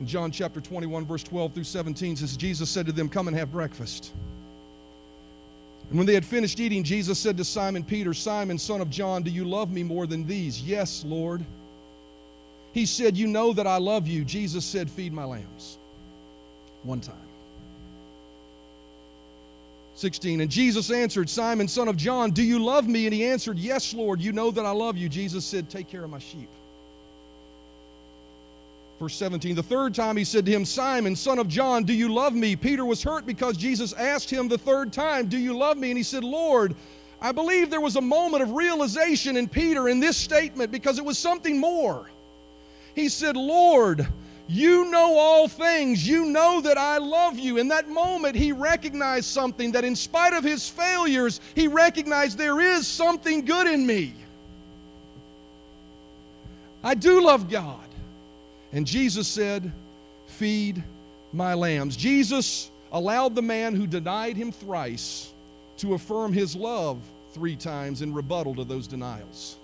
In 0.00 0.06
John 0.06 0.30
chapter 0.30 0.60
21, 0.60 1.06
verse 1.06 1.22
12 1.22 1.52
through 1.54 1.64
17 1.64 2.16
says, 2.16 2.36
Jesus 2.36 2.68
said 2.68 2.86
to 2.86 2.92
them, 2.92 3.08
Come 3.08 3.28
and 3.28 3.36
have 3.36 3.52
breakfast. 3.52 4.12
And 5.90 5.98
when 5.98 6.06
they 6.06 6.14
had 6.14 6.24
finished 6.24 6.60
eating, 6.60 6.82
Jesus 6.82 7.18
said 7.18 7.36
to 7.36 7.44
Simon 7.44 7.84
Peter, 7.84 8.14
Simon, 8.14 8.58
son 8.58 8.80
of 8.80 8.90
John, 8.90 9.22
do 9.22 9.30
you 9.30 9.44
love 9.44 9.70
me 9.70 9.82
more 9.82 10.06
than 10.06 10.26
these? 10.26 10.60
Yes, 10.62 11.04
Lord. 11.04 11.44
He 12.72 12.86
said, 12.86 13.16
You 13.16 13.26
know 13.28 13.52
that 13.52 13.66
I 13.66 13.76
love 13.76 14.06
you. 14.06 14.24
Jesus 14.24 14.64
said, 14.64 14.90
Feed 14.90 15.12
my 15.12 15.24
lambs. 15.24 15.78
One 16.82 17.00
time. 17.00 17.14
16. 19.94 20.40
And 20.40 20.50
Jesus 20.50 20.90
answered, 20.90 21.30
Simon, 21.30 21.68
son 21.68 21.86
of 21.86 21.96
John, 21.96 22.32
do 22.32 22.42
you 22.42 22.58
love 22.58 22.88
me? 22.88 23.06
And 23.06 23.14
he 23.14 23.24
answered, 23.24 23.58
Yes, 23.58 23.94
Lord, 23.94 24.20
you 24.20 24.32
know 24.32 24.50
that 24.50 24.66
I 24.66 24.72
love 24.72 24.96
you. 24.96 25.08
Jesus 25.08 25.44
said, 25.44 25.70
Take 25.70 25.88
care 25.88 26.02
of 26.02 26.10
my 26.10 26.18
sheep. 26.18 26.48
Verse 28.98 29.16
17, 29.16 29.56
the 29.56 29.62
third 29.62 29.94
time 29.94 30.16
he 30.16 30.24
said 30.24 30.46
to 30.46 30.52
him, 30.52 30.64
Simon, 30.64 31.16
son 31.16 31.38
of 31.38 31.48
John, 31.48 31.82
do 31.82 31.92
you 31.92 32.12
love 32.12 32.32
me? 32.32 32.54
Peter 32.54 32.84
was 32.84 33.02
hurt 33.02 33.26
because 33.26 33.56
Jesus 33.56 33.92
asked 33.92 34.30
him 34.30 34.46
the 34.46 34.58
third 34.58 34.92
time, 34.92 35.26
Do 35.26 35.36
you 35.36 35.56
love 35.56 35.76
me? 35.76 35.90
And 35.90 35.98
he 35.98 36.04
said, 36.04 36.22
Lord, 36.22 36.76
I 37.20 37.32
believe 37.32 37.70
there 37.70 37.80
was 37.80 37.96
a 37.96 38.00
moment 38.00 38.42
of 38.42 38.52
realization 38.52 39.36
in 39.36 39.48
Peter 39.48 39.88
in 39.88 39.98
this 39.98 40.16
statement 40.16 40.70
because 40.70 40.98
it 40.98 41.04
was 41.04 41.18
something 41.18 41.58
more. 41.58 42.08
He 42.94 43.08
said, 43.08 43.36
Lord, 43.36 44.06
you 44.46 44.90
know 44.90 45.16
all 45.16 45.48
things. 45.48 46.06
You 46.06 46.26
know 46.26 46.60
that 46.60 46.76
I 46.76 46.98
love 46.98 47.38
you. 47.38 47.56
In 47.56 47.68
that 47.68 47.88
moment, 47.88 48.36
he 48.36 48.52
recognized 48.52 49.26
something 49.26 49.72
that, 49.72 49.84
in 49.84 49.96
spite 49.96 50.34
of 50.34 50.44
his 50.44 50.68
failures, 50.68 51.40
he 51.54 51.66
recognized 51.66 52.38
there 52.38 52.60
is 52.60 52.86
something 52.86 53.44
good 53.44 53.66
in 53.66 53.86
me. 53.86 54.14
I 56.82 56.94
do 56.94 57.24
love 57.24 57.48
God. 57.50 57.83
And 58.74 58.86
Jesus 58.86 59.26
said, 59.28 59.72
Feed 60.26 60.82
my 61.32 61.54
lambs. 61.54 61.96
Jesus 61.96 62.70
allowed 62.92 63.34
the 63.34 63.42
man 63.42 63.74
who 63.74 63.86
denied 63.86 64.36
him 64.36 64.52
thrice 64.52 65.32
to 65.78 65.94
affirm 65.94 66.32
his 66.32 66.54
love 66.54 67.00
three 67.32 67.56
times 67.56 68.02
in 68.02 68.12
rebuttal 68.12 68.54
to 68.56 68.64
those 68.64 68.86
denials. 68.86 69.56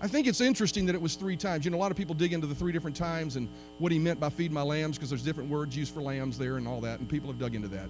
I 0.00 0.08
think 0.08 0.26
it's 0.26 0.40
interesting 0.40 0.86
that 0.86 0.94
it 0.94 1.00
was 1.00 1.14
three 1.14 1.36
times. 1.36 1.64
You 1.64 1.70
know, 1.70 1.76
a 1.76 1.78
lot 1.78 1.90
of 1.90 1.96
people 1.96 2.14
dig 2.14 2.32
into 2.32 2.46
the 2.46 2.54
three 2.54 2.72
different 2.72 2.96
times 2.96 3.36
and 3.36 3.48
what 3.78 3.92
he 3.92 3.98
meant 3.98 4.18
by 4.18 4.30
feed 4.30 4.52
my 4.52 4.62
lambs 4.62 4.98
because 4.98 5.08
there's 5.08 5.22
different 5.22 5.48
words 5.48 5.76
used 5.76 5.94
for 5.94 6.02
lambs 6.02 6.36
there 6.36 6.56
and 6.56 6.66
all 6.66 6.80
that, 6.80 6.98
and 6.98 7.08
people 7.08 7.30
have 7.30 7.38
dug 7.38 7.54
into 7.54 7.68
that. 7.68 7.88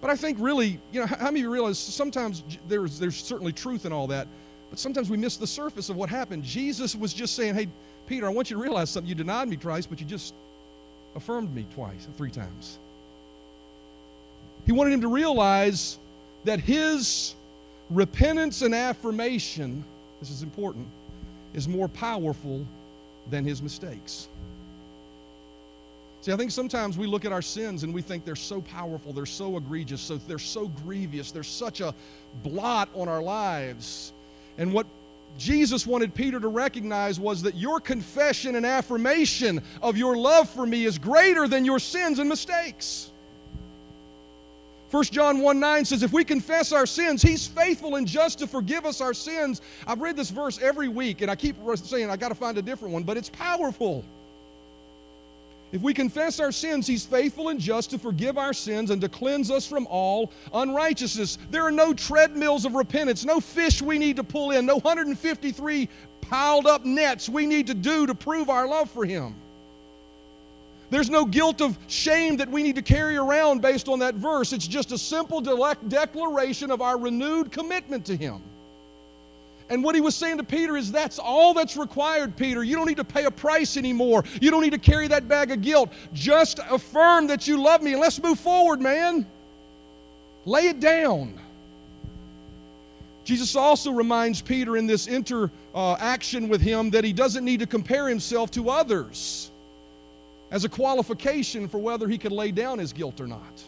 But 0.00 0.10
I 0.10 0.16
think 0.16 0.36
really, 0.38 0.78
you 0.92 1.00
know, 1.00 1.06
how 1.06 1.26
many 1.26 1.40
of 1.40 1.44
you 1.44 1.50
realize 1.50 1.78
sometimes 1.78 2.42
there's, 2.68 2.98
there's 2.98 3.16
certainly 3.16 3.52
truth 3.52 3.86
in 3.86 3.92
all 3.92 4.06
that, 4.08 4.28
but 4.68 4.78
sometimes 4.78 5.08
we 5.08 5.16
miss 5.16 5.38
the 5.38 5.46
surface 5.46 5.88
of 5.88 5.96
what 5.96 6.10
happened. 6.10 6.44
Jesus 6.44 6.94
was 6.94 7.14
just 7.14 7.34
saying, 7.34 7.54
hey, 7.54 7.68
Peter, 8.06 8.26
I 8.26 8.30
want 8.30 8.50
you 8.50 8.56
to 8.56 8.62
realize 8.62 8.90
something. 8.90 9.08
You 9.08 9.14
denied 9.14 9.48
me 9.48 9.56
twice, 9.56 9.86
but 9.86 10.00
you 10.00 10.06
just 10.06 10.34
affirmed 11.14 11.54
me 11.54 11.66
twice, 11.74 12.06
three 12.16 12.30
times. 12.30 12.78
He 14.66 14.72
wanted 14.72 14.92
him 14.92 15.00
to 15.02 15.08
realize 15.08 15.98
that 16.44 16.60
his 16.60 17.34
repentance 17.90 18.62
and 18.62 18.74
affirmation 18.74 19.84
this 20.24 20.30
is 20.30 20.42
important, 20.42 20.86
is 21.52 21.68
more 21.68 21.86
powerful 21.86 22.66
than 23.30 23.44
his 23.44 23.62
mistakes. 23.62 24.28
See, 26.22 26.32
I 26.32 26.36
think 26.36 26.50
sometimes 26.50 26.96
we 26.96 27.06
look 27.06 27.26
at 27.26 27.32
our 27.32 27.42
sins 27.42 27.82
and 27.82 27.92
we 27.92 28.00
think 28.00 28.24
they're 28.24 28.34
so 28.34 28.62
powerful, 28.62 29.12
they're 29.12 29.26
so 29.26 29.58
egregious, 29.58 30.00
so 30.00 30.16
they're 30.16 30.38
so 30.38 30.68
grievous, 30.68 31.30
they're 31.30 31.42
such 31.42 31.82
a 31.82 31.94
blot 32.42 32.88
on 32.94 33.06
our 33.06 33.22
lives. 33.22 34.14
And 34.56 34.72
what 34.72 34.86
Jesus 35.36 35.86
wanted 35.86 36.14
Peter 36.14 36.38
to 36.38 36.48
recognize 36.48 37.18
was 37.18 37.42
that 37.42 37.56
your 37.56 37.80
confession 37.80 38.56
and 38.56 38.64
affirmation 38.64 39.62
of 39.82 39.96
your 39.96 40.16
love 40.16 40.48
for 40.48 40.66
me 40.66 40.84
is 40.84 40.98
greater 40.98 41.48
than 41.48 41.64
your 41.64 41.78
sins 41.78 42.18
and 42.18 42.28
mistakes. 42.28 43.10
1 44.90 45.04
John 45.04 45.40
1 45.40 45.58
9 45.58 45.84
says, 45.84 46.04
If 46.04 46.12
we 46.12 46.22
confess 46.24 46.70
our 46.70 46.86
sins, 46.86 47.20
He's 47.20 47.48
faithful 47.48 47.96
and 47.96 48.06
just 48.06 48.38
to 48.38 48.46
forgive 48.46 48.86
us 48.86 49.00
our 49.00 49.12
sins. 49.12 49.60
I've 49.88 50.00
read 50.00 50.16
this 50.16 50.30
verse 50.30 50.60
every 50.62 50.86
week, 50.86 51.20
and 51.20 51.28
I 51.28 51.34
keep 51.34 51.56
saying 51.76 52.10
I 52.10 52.16
got 52.16 52.28
to 52.28 52.36
find 52.36 52.56
a 52.58 52.62
different 52.62 52.94
one, 52.94 53.02
but 53.02 53.16
it's 53.16 53.28
powerful. 53.28 54.04
If 55.72 55.82
we 55.82 55.92
confess 55.92 56.38
our 56.38 56.52
sins, 56.52 56.86
He's 56.86 57.04
faithful 57.04 57.48
and 57.48 57.58
just 57.58 57.90
to 57.90 57.98
forgive 57.98 58.38
our 58.38 58.52
sins 58.52 58.90
and 58.90 59.00
to 59.00 59.08
cleanse 59.08 59.50
us 59.50 59.66
from 59.66 59.86
all 59.88 60.32
unrighteousness. 60.52 61.38
There 61.50 61.64
are 61.64 61.72
no 61.72 61.92
treadmills 61.92 62.64
of 62.64 62.74
repentance, 62.74 63.24
no 63.24 63.40
fish 63.40 63.82
we 63.82 63.98
need 63.98 64.16
to 64.16 64.24
pull 64.24 64.52
in, 64.52 64.66
no 64.66 64.76
153 64.76 65.88
piled 66.20 66.66
up 66.66 66.84
nets 66.84 67.28
we 67.28 67.44
need 67.46 67.66
to 67.66 67.74
do 67.74 68.06
to 68.06 68.14
prove 68.14 68.48
our 68.50 68.66
love 68.66 68.90
for 68.90 69.04
Him. 69.04 69.34
There's 70.90 71.10
no 71.10 71.24
guilt 71.24 71.60
of 71.60 71.76
shame 71.88 72.36
that 72.36 72.48
we 72.48 72.62
need 72.62 72.76
to 72.76 72.82
carry 72.82 73.16
around 73.16 73.60
based 73.60 73.88
on 73.88 73.98
that 73.98 74.14
verse. 74.14 74.52
It's 74.52 74.66
just 74.66 74.92
a 74.92 74.98
simple 74.98 75.40
de- 75.40 75.76
declaration 75.88 76.70
of 76.70 76.80
our 76.80 76.98
renewed 76.98 77.50
commitment 77.50 78.04
to 78.06 78.16
Him. 78.16 78.42
And 79.70 79.82
what 79.82 79.94
he 79.94 80.00
was 80.00 80.14
saying 80.14 80.36
to 80.38 80.44
Peter 80.44 80.76
is 80.76 80.92
that's 80.92 81.18
all 81.18 81.54
that's 81.54 81.76
required, 81.76 82.36
Peter. 82.36 82.62
You 82.62 82.76
don't 82.76 82.86
need 82.86 82.98
to 82.98 83.04
pay 83.04 83.24
a 83.24 83.30
price 83.30 83.76
anymore. 83.76 84.24
You 84.40 84.50
don't 84.50 84.62
need 84.62 84.72
to 84.72 84.78
carry 84.78 85.08
that 85.08 85.26
bag 85.26 85.50
of 85.50 85.62
guilt. 85.62 85.90
Just 86.12 86.60
affirm 86.70 87.28
that 87.28 87.48
you 87.48 87.60
love 87.60 87.82
me 87.82 87.92
and 87.92 88.00
let's 88.00 88.22
move 88.22 88.38
forward, 88.38 88.80
man. 88.80 89.26
Lay 90.44 90.68
it 90.68 90.80
down. 90.80 91.40
Jesus 93.24 93.56
also 93.56 93.90
reminds 93.90 94.42
Peter 94.42 94.76
in 94.76 94.86
this 94.86 95.08
interaction 95.08 96.48
with 96.48 96.60
him 96.60 96.90
that 96.90 97.04
he 97.04 97.14
doesn't 97.14 97.44
need 97.44 97.60
to 97.60 97.66
compare 97.66 98.06
himself 98.06 98.50
to 98.50 98.68
others 98.68 99.50
as 100.50 100.64
a 100.64 100.68
qualification 100.68 101.68
for 101.68 101.78
whether 101.78 102.06
he 102.06 102.18
could 102.18 102.32
lay 102.32 102.52
down 102.52 102.78
his 102.78 102.92
guilt 102.92 103.20
or 103.20 103.26
not. 103.26 103.64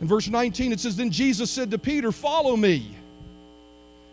In 0.00 0.08
verse 0.08 0.28
19, 0.28 0.72
it 0.72 0.80
says, 0.80 0.96
Then 0.96 1.10
Jesus 1.10 1.50
said 1.50 1.70
to 1.70 1.78
Peter, 1.78 2.10
Follow 2.10 2.56
me. 2.56 2.96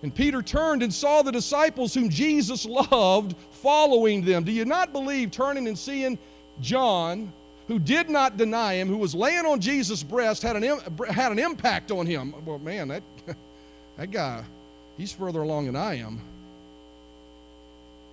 And 0.07 0.15
Peter 0.15 0.41
turned 0.41 0.83
and 0.83 0.93
saw 0.93 1.21
the 1.21 1.33
disciples 1.33 1.93
whom 1.93 2.09
Jesus 2.09 2.63
loved 2.65 3.35
following 3.51 4.23
them. 4.23 4.45
Do 4.45 4.53
you 4.53 4.63
not 4.63 4.93
believe, 4.93 5.31
turning 5.31 5.67
and 5.67 5.77
seeing 5.77 6.17
John, 6.61 7.33
who 7.67 7.77
did 7.77 8.09
not 8.09 8.37
deny 8.37 8.75
him, 8.75 8.87
who 8.87 8.95
was 8.95 9.13
laying 9.13 9.45
on 9.45 9.59
Jesus' 9.59 10.03
breast, 10.03 10.43
had 10.43 10.55
an, 10.55 10.63
had 11.09 11.33
an 11.33 11.39
impact 11.39 11.91
on 11.91 12.05
him? 12.05 12.33
Well, 12.45 12.57
man, 12.57 12.87
that, 12.87 13.03
that 13.97 14.11
guy, 14.11 14.45
he's 14.95 15.11
further 15.11 15.41
along 15.41 15.65
than 15.65 15.75
I 15.75 15.95
am. 15.95 16.21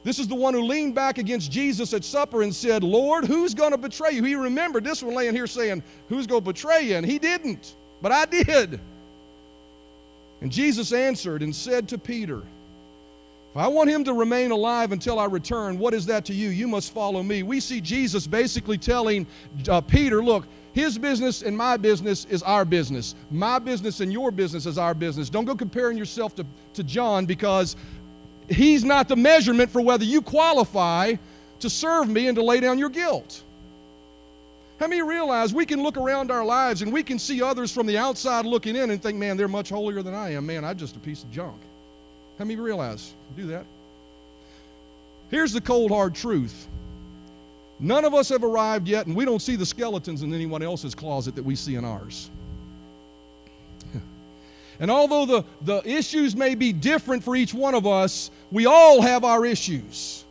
This 0.03 0.19
is 0.19 0.27
the 0.27 0.35
one 0.35 0.53
who 0.53 0.63
leaned 0.63 0.97
back 0.97 1.19
against 1.19 1.53
Jesus 1.53 1.95
at 1.95 2.03
supper 2.03 2.43
and 2.43 2.53
said, 2.53 2.83
Lord, 2.83 3.25
who's 3.25 3.55
going 3.55 3.71
to 3.71 3.79
betray 3.79 4.11
you? 4.11 4.25
He 4.25 4.35
remembered 4.35 4.83
this 4.83 5.01
one 5.01 5.15
laying 5.15 5.33
here 5.33 5.47
saying, 5.47 5.85
Who's 6.09 6.27
going 6.27 6.43
to 6.43 6.53
betray 6.53 6.89
you? 6.89 6.97
And 6.97 7.07
he 7.07 7.21
didn't, 7.21 7.77
but 8.03 8.11
I 8.11 8.25
did. 8.25 8.81
And 10.45 10.53
Jesus 10.53 10.93
answered 10.93 11.43
and 11.43 11.57
said 11.57 11.89
to 11.89 11.97
Peter, 11.97 12.43
If 13.51 13.57
I 13.57 13.67
want 13.67 13.89
him 13.89 14.05
to 14.05 14.13
remain 14.13 14.51
alive 14.51 14.93
until 14.93 15.19
I 15.19 15.25
return, 15.25 15.79
what 15.79 15.95
is 15.95 16.05
that 16.05 16.27
to 16.27 16.35
you? 16.35 16.51
You 16.51 16.69
must 16.69 16.93
follow 16.93 17.23
me. 17.23 17.43
We 17.43 17.61
see 17.61 17.81
Jesus 17.81 18.27
basically 18.27 18.77
telling 18.77 19.27
uh, 19.71 19.81
Peter, 19.81 20.23
Look, 20.23 20.45
his 20.75 20.99
business 20.99 21.41
and 21.41 21.57
my 21.57 21.79
business 21.79 22.27
is 22.27 22.43
our 22.43 22.67
business. 22.67 23.15
My 23.31 23.59
business 23.59 24.01
and 24.01 24.13
your 24.13 24.31
business 24.31 24.67
is 24.67 24.77
our 24.77 24.93
business. 24.93 25.31
Don't 25.31 25.47
go 25.47 25.57
comparing 25.57 25.97
yourself 25.97 26.35
to, 26.35 26.45
to 26.75 26.85
John 26.85 27.25
because 27.25 27.75
he's 28.47 28.85
not 28.85 29.09
the 29.09 29.17
measurement 29.17 29.71
for 29.71 29.81
whether 29.81 30.05
you 30.05 30.21
qualify 30.21 31.15
to 31.61 31.71
serve 31.71 32.07
me 32.11 32.29
and 32.29 32.37
to 32.37 32.43
lay 32.43 32.61
down 32.61 32.79
your 32.79 32.91
guilt. 32.91 33.43
How 34.81 34.89
many 34.89 35.03
realize 35.03 35.55
we 35.55 35.67
can 35.67 35.83
look 35.83 35.97
around 35.97 36.31
our 36.31 36.45
lives 36.45 36.83
and 36.83 36.93
we 36.93 37.03
can 37.03 37.19
see 37.19 37.41
others 37.41 37.73
from 37.73 37.87
the 37.87 37.97
outside 37.97 38.45
looking 38.45 38.75
in 38.75 38.91
and 38.91 39.01
think, 39.01 39.17
man, 39.19 39.37
they're 39.37 39.47
much 39.49 39.69
holier 39.69 40.03
than 40.03 40.15
I 40.15 40.33
am. 40.33 40.47
Man, 40.47 40.65
I'm 40.65 40.77
just 40.77 40.97
a 40.97 40.99
piece 40.99 41.23
of 41.23 41.31
junk. 41.31 41.61
How 42.39 42.45
many 42.45 42.59
realize 42.59 43.15
do 43.37 43.47
that? 43.47 43.67
Here's 45.31 45.53
the 45.53 45.61
cold 45.61 45.91
hard 45.91 46.15
truth. 46.15 46.69
None 47.79 48.05
of 48.05 48.15
us 48.15 48.29
have 48.29 48.45
arrived 48.45 48.89
yet, 48.89 49.07
and 49.07 49.17
we 49.17 49.25
don't 49.25 49.43
see 49.43 49.57
the 49.57 49.67
skeletons 49.67 50.23
in 50.23 50.33
anyone 50.33 50.63
else's 50.63 50.95
closet 50.95 51.35
that 51.37 51.45
we 51.45 51.57
see 51.57 51.77
in 51.77 51.85
ours. 51.85 52.31
and 54.81 54.91
although 54.91 55.27
the, 55.27 55.45
the 55.63 55.89
issues 55.89 56.37
may 56.37 56.55
be 56.55 56.73
different 56.73 57.23
for 57.23 57.37
each 57.37 57.53
one 57.55 57.75
of 57.75 57.87
us, 57.87 58.31
we 58.51 58.67
all 58.67 59.03
have 59.03 59.25
our 59.25 59.45
issues. 59.45 60.24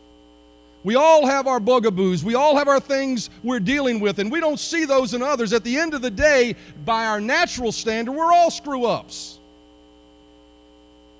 We 0.84 0.96
all 0.96 1.26
have 1.26 1.48
our 1.48 1.60
bugaboos. 1.60 2.24
We 2.24 2.36
all 2.36 2.58
have 2.58 2.67
our 2.67 2.80
things 2.80 3.30
we're 3.41 3.62
dealing 3.62 4.00
with, 4.02 4.19
and 4.19 4.32
we 4.32 4.41
don't 4.41 4.60
see 4.60 4.84
those 4.84 5.13
in 5.13 5.22
others. 5.22 5.54
At 5.54 5.63
the 5.63 5.78
end 5.78 5.93
of 5.93 6.02
the 6.02 6.12
day, 6.12 6.56
by 6.84 7.06
our 7.06 7.22
natural 7.22 7.72
standard, 7.72 8.12
we're 8.12 8.34
all 8.34 8.52
screw 8.52 8.86
ups. 8.86 9.39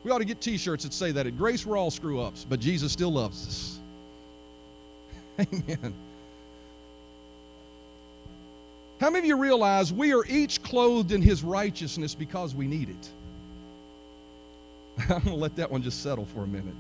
We 0.04 0.12
ought 0.12 0.18
to 0.18 0.26
get 0.26 0.42
t 0.42 0.58
shirts 0.58 0.84
that 0.84 0.94
say 0.94 1.12
that. 1.14 1.26
At 1.28 1.38
Grace, 1.38 1.66
we're 1.66 1.78
all 1.78 1.92
screw 1.92 2.20
ups, 2.20 2.46
but 2.48 2.60
Jesus 2.60 2.92
still 2.92 3.12
loves 3.12 3.48
us. 3.48 3.80
Amen. 5.54 5.94
How 9.00 9.10
many 9.10 9.20
of 9.20 9.26
you 9.26 9.38
realize 9.38 9.92
we 9.94 10.14
are 10.14 10.26
each 10.28 10.62
clothed 10.62 11.14
in 11.14 11.22
His 11.22 11.42
righteousness 11.42 12.16
because 12.16 12.54
we 12.54 12.68
need 12.68 12.90
it? 12.90 13.10
I'm 15.10 15.24
going 15.24 15.24
to 15.24 15.34
let 15.36 15.56
that 15.56 15.72
one 15.72 15.82
just 15.82 16.04
settle 16.04 16.26
for 16.26 16.44
a 16.44 16.48
minute. 16.48 16.76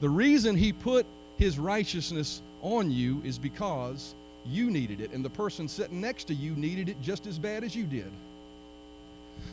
The 0.00 0.08
reason 0.08 0.56
He 0.56 0.72
put 0.72 1.04
his 1.38 1.58
righteousness 1.58 2.42
on 2.62 2.90
you 2.90 3.22
is 3.24 3.38
because 3.38 4.14
you 4.44 4.70
needed 4.70 5.00
it, 5.00 5.12
and 5.12 5.24
the 5.24 5.30
person 5.30 5.68
sitting 5.68 6.00
next 6.00 6.24
to 6.24 6.34
you 6.34 6.54
needed 6.56 6.88
it 6.88 7.00
just 7.00 7.26
as 7.26 7.38
bad 7.38 7.64
as 7.64 7.74
you 7.76 7.84
did. 7.84 8.10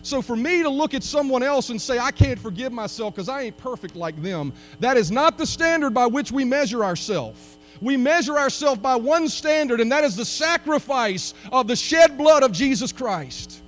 So, 0.02 0.22
for 0.22 0.36
me 0.36 0.64
to 0.64 0.70
look 0.70 0.94
at 0.94 1.04
someone 1.04 1.44
else 1.44 1.70
and 1.70 1.82
say, 1.82 2.00
I 2.00 2.12
can't 2.12 2.40
forgive 2.40 2.72
myself 2.72 3.14
because 3.14 3.30
I 3.30 3.44
ain't 3.44 3.58
perfect 3.58 3.96
like 3.96 4.20
them, 4.22 4.54
that 4.80 4.98
is 4.98 5.12
not 5.12 5.38
the 5.38 5.46
standard 5.46 5.94
by 5.94 6.08
which 6.08 6.32
we 6.32 6.44
measure 6.44 6.84
ourselves. 6.84 7.58
We 7.82 7.98
measure 7.98 8.38
ourselves 8.38 8.80
by 8.82 8.96
one 8.96 9.28
standard, 9.28 9.82
and 9.82 9.92
that 9.92 10.04
is 10.04 10.16
the 10.16 10.26
sacrifice 10.26 11.34
of 11.52 11.68
the 11.68 11.76
shed 11.76 12.18
blood 12.18 12.42
of 12.44 12.52
Jesus 12.52 12.92
Christ. 12.92 13.62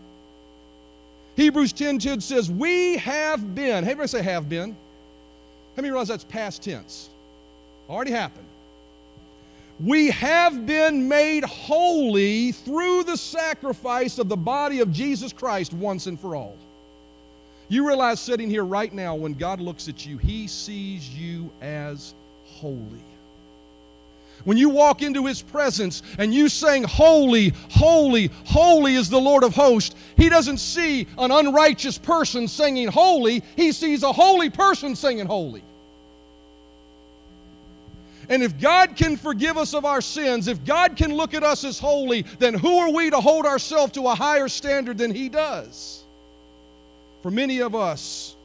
Hebrews 1.35 1.73
10 1.73 1.99
10 1.99 2.21
says, 2.21 2.49
We 2.49 2.97
have 2.97 3.53
been, 3.53 3.83
Hey, 3.83 3.91
everybody 3.91 4.07
say 4.07 4.23
have 4.23 4.49
been. 4.49 4.71
How 4.71 5.81
many 5.81 5.89
realize 5.89 6.07
that's 6.07 6.23
past 6.23 6.63
tense? 6.63 7.09
Already 7.89 8.11
happened. 8.11 8.45
We 9.79 10.09
have 10.09 10.65
been 10.65 11.07
made 11.07 11.43
holy 11.43 12.51
through 12.51 13.03
the 13.03 13.15
sacrifice 13.17 14.17
of 14.17 14.27
the 14.27 14.37
body 14.37 14.79
of 14.79 14.91
Jesus 14.91 15.31
Christ 15.31 15.71
once 15.71 16.07
and 16.07 16.19
for 16.19 16.35
all. 16.35 16.57
You 17.69 17.87
realize 17.87 18.19
sitting 18.19 18.49
here 18.49 18.63
right 18.63 18.91
now, 18.91 19.15
when 19.15 19.33
God 19.33 19.59
looks 19.59 19.87
at 19.87 20.05
you, 20.05 20.17
He 20.17 20.47
sees 20.47 21.09
you 21.09 21.51
as 21.61 22.15
holy. 22.45 23.03
When 24.45 24.57
you 24.57 24.69
walk 24.69 25.01
into 25.01 25.25
His 25.25 25.41
presence 25.41 26.01
and 26.17 26.33
you 26.33 26.49
sing, 26.49 26.83
Holy, 26.83 27.53
holy, 27.69 28.31
holy 28.45 28.95
is 28.95 29.09
the 29.09 29.19
Lord 29.19 29.43
of 29.43 29.53
hosts, 29.53 29.95
He 30.15 30.29
doesn't 30.29 30.57
see 30.57 31.07
an 31.17 31.31
unrighteous 31.31 31.97
person 31.97 32.47
singing 32.47 32.87
holy, 32.87 33.43
He 33.55 33.71
sees 33.71 34.01
a 34.01 34.13
holy 34.13 34.49
person 34.49 34.95
singing 34.95 35.25
holy. 35.25 35.63
And 38.29 38.43
if 38.43 38.59
God 38.59 38.95
can 38.95 39.15
forgive 39.15 39.57
us 39.57 39.73
of 39.73 39.85
our 39.85 40.01
sins, 40.01 40.47
if 40.47 40.63
God 40.65 40.95
can 40.97 41.13
look 41.13 41.33
at 41.33 41.43
us 41.43 41.63
as 41.63 41.79
holy, 41.79 42.23
then 42.39 42.53
who 42.53 42.77
are 42.79 42.91
we 42.91 43.09
to 43.09 43.21
hold 43.21 43.45
ourselves 43.45 43.93
to 43.93 44.07
a 44.07 44.15
higher 44.15 44.47
standard 44.47 44.97
than 44.97 45.11
He 45.11 45.29
does? 45.29 46.03
For 47.23 47.31
many 47.31 47.61
of 47.61 47.75
us, 47.75 48.35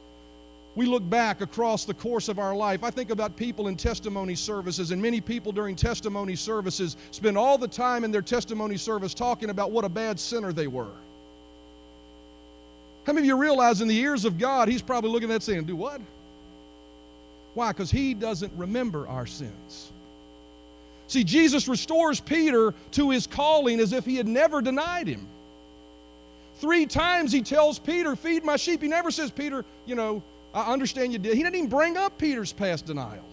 we 0.75 0.85
look 0.85 1.07
back 1.07 1.41
across 1.41 1.85
the 1.85 1.93
course 1.93 2.29
of 2.29 2.39
our 2.39 2.55
life. 2.55 2.83
I 2.83 2.89
think 2.89 3.11
about 3.11 3.35
people 3.35 3.67
in 3.67 3.75
testimony 3.75 4.35
services, 4.35 4.91
and 4.91 5.01
many 5.01 5.21
people 5.21 5.51
during 5.51 5.75
testimony 5.75 6.35
services 6.35 6.97
spend 7.11 7.37
all 7.37 7.57
the 7.57 7.67
time 7.67 8.03
in 8.03 8.11
their 8.11 8.23
testimony 8.23 8.77
service 8.77 9.13
talking 9.13 9.51
about 9.51 9.71
what 9.71 9.85
a 9.85 9.89
bad 9.89 10.19
sinner 10.19 10.51
they 10.51 10.67
were. 10.67 10.91
How 13.05 13.13
many 13.13 13.25
of 13.25 13.27
you 13.27 13.37
realize 13.37 13.81
in 13.81 13.87
the 13.87 13.97
ears 13.97 14.25
of 14.25 14.37
God, 14.39 14.67
He's 14.67 14.81
probably 14.81 15.11
looking 15.11 15.29
at 15.29 15.33
that 15.33 15.43
saying, 15.43 15.65
Do 15.65 15.75
what? 15.75 16.01
Why? 17.53 17.71
Because 17.71 17.91
he 17.91 18.13
doesn't 18.13 18.53
remember 18.57 19.07
our 19.07 19.25
sins. 19.25 19.91
See, 21.07 21.23
Jesus 21.23 21.67
restores 21.67 22.19
Peter 22.19 22.73
to 22.91 23.09
his 23.09 23.27
calling 23.27 23.79
as 23.79 23.93
if 23.93 24.05
he 24.05 24.15
had 24.15 24.27
never 24.27 24.61
denied 24.61 25.07
him. 25.07 25.27
Three 26.55 26.85
times 26.85 27.31
he 27.31 27.41
tells 27.41 27.77
Peter, 27.77 28.15
Feed 28.15 28.43
my 28.43 28.55
sheep. 28.55 28.81
He 28.81 28.87
never 28.87 29.11
says, 29.11 29.31
Peter, 29.31 29.65
you 29.85 29.95
know, 29.95 30.23
I 30.53 30.71
understand 30.71 31.11
you 31.11 31.19
did. 31.19 31.35
He 31.35 31.43
didn't 31.43 31.55
even 31.55 31.69
bring 31.69 31.97
up 31.97 32.17
Peter's 32.17 32.53
past 32.53 32.85
denial. 32.85 33.25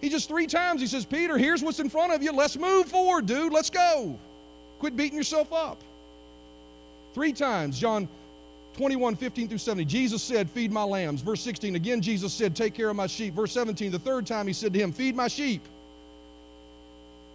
He 0.00 0.08
just 0.10 0.28
three 0.28 0.46
times 0.46 0.80
he 0.80 0.86
says, 0.86 1.04
Peter, 1.06 1.38
here's 1.38 1.62
what's 1.62 1.80
in 1.80 1.88
front 1.88 2.12
of 2.12 2.22
you. 2.22 2.32
Let's 2.32 2.56
move 2.56 2.86
forward, 2.86 3.26
dude. 3.26 3.52
Let's 3.52 3.70
go. 3.70 4.18
Quit 4.78 4.96
beating 4.96 5.16
yourself 5.16 5.52
up. 5.52 5.82
Three 7.14 7.32
times, 7.32 7.78
John 7.78 8.08
21, 8.74 9.14
15 9.16 9.48
through 9.48 9.58
70. 9.58 9.84
Jesus 9.84 10.22
said, 10.22 10.50
Feed 10.50 10.72
my 10.72 10.82
lambs. 10.82 11.20
Verse 11.20 11.40
16, 11.40 11.76
again, 11.76 12.00
Jesus 12.00 12.32
said, 12.32 12.56
Take 12.56 12.74
care 12.74 12.90
of 12.90 12.96
my 12.96 13.06
sheep. 13.06 13.34
Verse 13.34 13.52
17, 13.52 13.92
the 13.92 13.98
third 13.98 14.26
time 14.26 14.46
he 14.46 14.52
said 14.52 14.72
to 14.72 14.78
him, 14.78 14.92
Feed 14.92 15.14
my 15.14 15.28
sheep. 15.28 15.62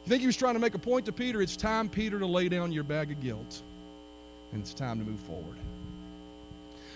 You 0.06 0.10
think 0.10 0.22
he 0.22 0.28
was 0.28 0.38
trying 0.38 0.56
to 0.56 0.60
make 0.60 0.76
a 0.76 0.80
point 0.80 1.06
to 1.06 1.12
Peter? 1.12 1.42
It's 1.42 1.56
time, 1.56 1.88
Peter, 1.88 2.20
to 2.20 2.26
lay 2.26 2.50
down 2.50 2.72
your 2.72 2.84
bag 2.84 3.12
of 3.12 3.22
guilt. 3.22 3.62
And 4.52 4.62
it's 4.62 4.74
time 4.74 5.00
to 5.00 5.06
move 5.06 5.20
forward. 5.22 5.56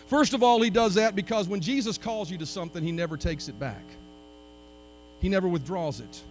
First 0.08 0.34
of 0.34 0.44
all, 0.44 0.62
he 0.62 0.70
does 0.70 0.96
that 0.96 1.16
because 1.16 1.48
when 1.48 1.62
Jesus 1.62 1.98
calls 1.98 2.30
you 2.30 2.38
to 2.40 2.46
something, 2.46 2.84
he 2.84 2.92
never 2.92 3.16
takes 3.16 3.48
it 3.48 3.58
back, 3.60 3.84
he 5.22 5.30
never 5.30 5.48
withdraws 5.48 6.02
it. 6.02 6.22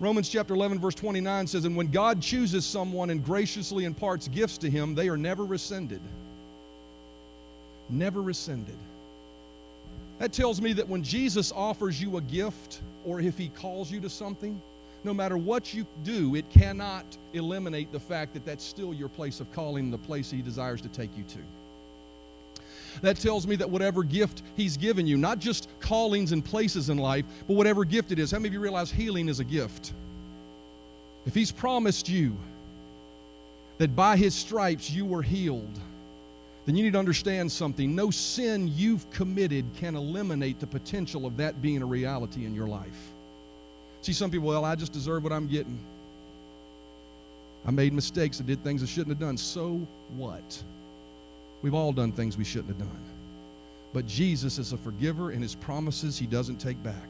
Romans 0.00 0.30
chapter 0.30 0.54
11, 0.54 0.78
verse 0.78 0.94
29 0.94 1.46
says, 1.46 1.66
And 1.66 1.76
when 1.76 1.90
God 1.90 2.22
chooses 2.22 2.64
someone 2.64 3.10
and 3.10 3.22
graciously 3.22 3.84
imparts 3.84 4.28
gifts 4.28 4.56
to 4.58 4.70
him, 4.70 4.94
they 4.94 5.10
are 5.10 5.16
never 5.18 5.44
rescinded 5.44 6.00
never 7.92 8.22
rescinded. 8.22 8.76
That 10.18 10.32
tells 10.32 10.60
me 10.60 10.74
that 10.74 10.88
when 10.88 11.02
Jesus 11.02 11.50
offers 11.50 12.00
you 12.00 12.18
a 12.18 12.20
gift 12.20 12.82
or 13.04 13.20
if 13.20 13.38
he 13.38 13.48
calls 13.48 13.90
you 13.90 14.00
to 14.00 14.10
something, 14.10 14.60
no 15.02 15.14
matter 15.14 15.38
what 15.38 15.72
you 15.72 15.86
do, 16.04 16.34
it 16.34 16.48
cannot 16.50 17.04
eliminate 17.32 17.90
the 17.90 18.00
fact 18.00 18.34
that 18.34 18.44
that's 18.44 18.62
still 18.62 18.92
your 18.92 19.08
place 19.08 19.40
of 19.40 19.50
calling, 19.52 19.90
the 19.90 19.96
place 19.96 20.30
he 20.30 20.42
desires 20.42 20.82
to 20.82 20.88
take 20.88 21.16
you 21.16 21.24
to. 21.24 21.38
that 23.00 23.16
tells 23.16 23.46
me 23.46 23.56
that 23.56 23.70
whatever 23.70 24.02
gift 24.02 24.42
He's 24.56 24.76
given 24.76 25.06
you, 25.06 25.16
not 25.16 25.38
just 25.38 25.68
callings 25.80 26.32
and 26.32 26.44
places 26.44 26.90
in 26.90 26.98
life, 26.98 27.24
but 27.46 27.54
whatever 27.54 27.84
gift 27.84 28.12
it 28.12 28.18
is, 28.18 28.30
how 28.30 28.38
many 28.38 28.48
of 28.48 28.54
you 28.54 28.60
realize 28.60 28.90
healing 28.90 29.28
is 29.28 29.40
a 29.40 29.44
gift? 29.44 29.94
If 31.24 31.34
He's 31.34 31.52
promised 31.52 32.08
you 32.08 32.36
that 33.78 33.96
by 33.96 34.18
His 34.18 34.34
stripes 34.34 34.90
you 34.90 35.06
were 35.06 35.22
healed, 35.22 35.78
then 36.70 36.76
you 36.76 36.84
need 36.84 36.92
to 36.92 37.00
understand 37.00 37.50
something. 37.50 37.96
No 37.96 38.12
sin 38.12 38.70
you've 38.76 39.10
committed 39.10 39.64
can 39.74 39.96
eliminate 39.96 40.60
the 40.60 40.68
potential 40.68 41.26
of 41.26 41.36
that 41.38 41.60
being 41.60 41.82
a 41.82 41.84
reality 41.84 42.44
in 42.44 42.54
your 42.54 42.68
life. 42.68 43.12
See, 44.02 44.12
some 44.12 44.30
people, 44.30 44.46
well, 44.46 44.64
I 44.64 44.76
just 44.76 44.92
deserve 44.92 45.24
what 45.24 45.32
I'm 45.32 45.48
getting. 45.48 45.80
I 47.66 47.72
made 47.72 47.92
mistakes. 47.92 48.40
I 48.40 48.44
did 48.44 48.62
things 48.62 48.84
I 48.84 48.86
shouldn't 48.86 49.08
have 49.08 49.18
done. 49.18 49.36
So 49.36 49.84
what? 50.14 50.62
We've 51.62 51.74
all 51.74 51.92
done 51.92 52.12
things 52.12 52.38
we 52.38 52.44
shouldn't 52.44 52.68
have 52.68 52.78
done. 52.78 53.04
But 53.92 54.06
Jesus 54.06 54.58
is 54.58 54.72
a 54.72 54.76
forgiver, 54.76 55.32
and 55.32 55.42
his 55.42 55.56
promises 55.56 56.20
he 56.20 56.26
doesn't 56.28 56.58
take 56.58 56.80
back. 56.84 57.08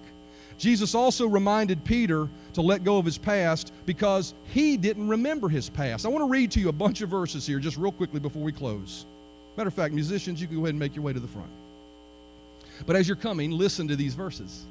Jesus 0.57 0.95
also 0.95 1.27
reminded 1.27 1.85
Peter 1.85 2.31
to 2.55 2.63
let 2.63 2.83
go 2.83 2.97
of 2.97 3.05
his 3.05 3.19
past 3.19 3.75
because 3.85 4.33
he 4.45 4.79
didn't 4.79 5.07
remember 5.07 5.51
his 5.51 5.69
past. 5.69 6.07
I 6.07 6.09
want 6.09 6.23
to 6.23 6.31
read 6.31 6.51
to 6.53 6.61
you 6.61 6.71
a 6.71 6.73
bunch 6.73 7.03
of 7.03 7.11
verses 7.11 7.47
here 7.47 7.59
just 7.59 7.77
real 7.77 7.93
quickly 7.93 8.21
before 8.21 8.43
we 8.43 8.53
close. 8.53 9.05
Matter 9.57 9.69
of 9.69 9.75
fact, 9.75 9.95
musicians, 9.95 10.41
you 10.41 10.47
can 10.47 10.57
go 10.57 10.63
ahead 10.63 10.71
and 10.71 10.79
make 10.79 10.95
your 10.95 11.05
way 11.05 11.13
to 11.13 11.21
the 11.21 11.29
front. 11.29 11.51
But 12.87 12.97
as 12.97 13.07
you're 13.07 13.17
coming, 13.17 13.51
listen 13.51 13.89
to 13.89 13.97
these 13.97 14.15
verses. 14.15 14.65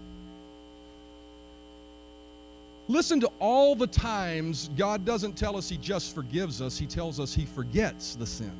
Listen 2.88 3.20
to 3.20 3.30
all 3.40 3.76
the 3.76 3.86
times 3.86 4.72
God 4.76 5.06
doesn't 5.06 5.38
tell 5.38 5.56
us 5.56 5.70
He 5.70 5.78
just 5.78 6.16
forgives 6.16 6.60
us, 6.62 6.78
He 6.78 6.88
tells 6.88 7.20
us 7.20 7.34
He 7.34 7.46
forgets 7.46 8.16
the 8.16 8.26
sin. 8.26 8.52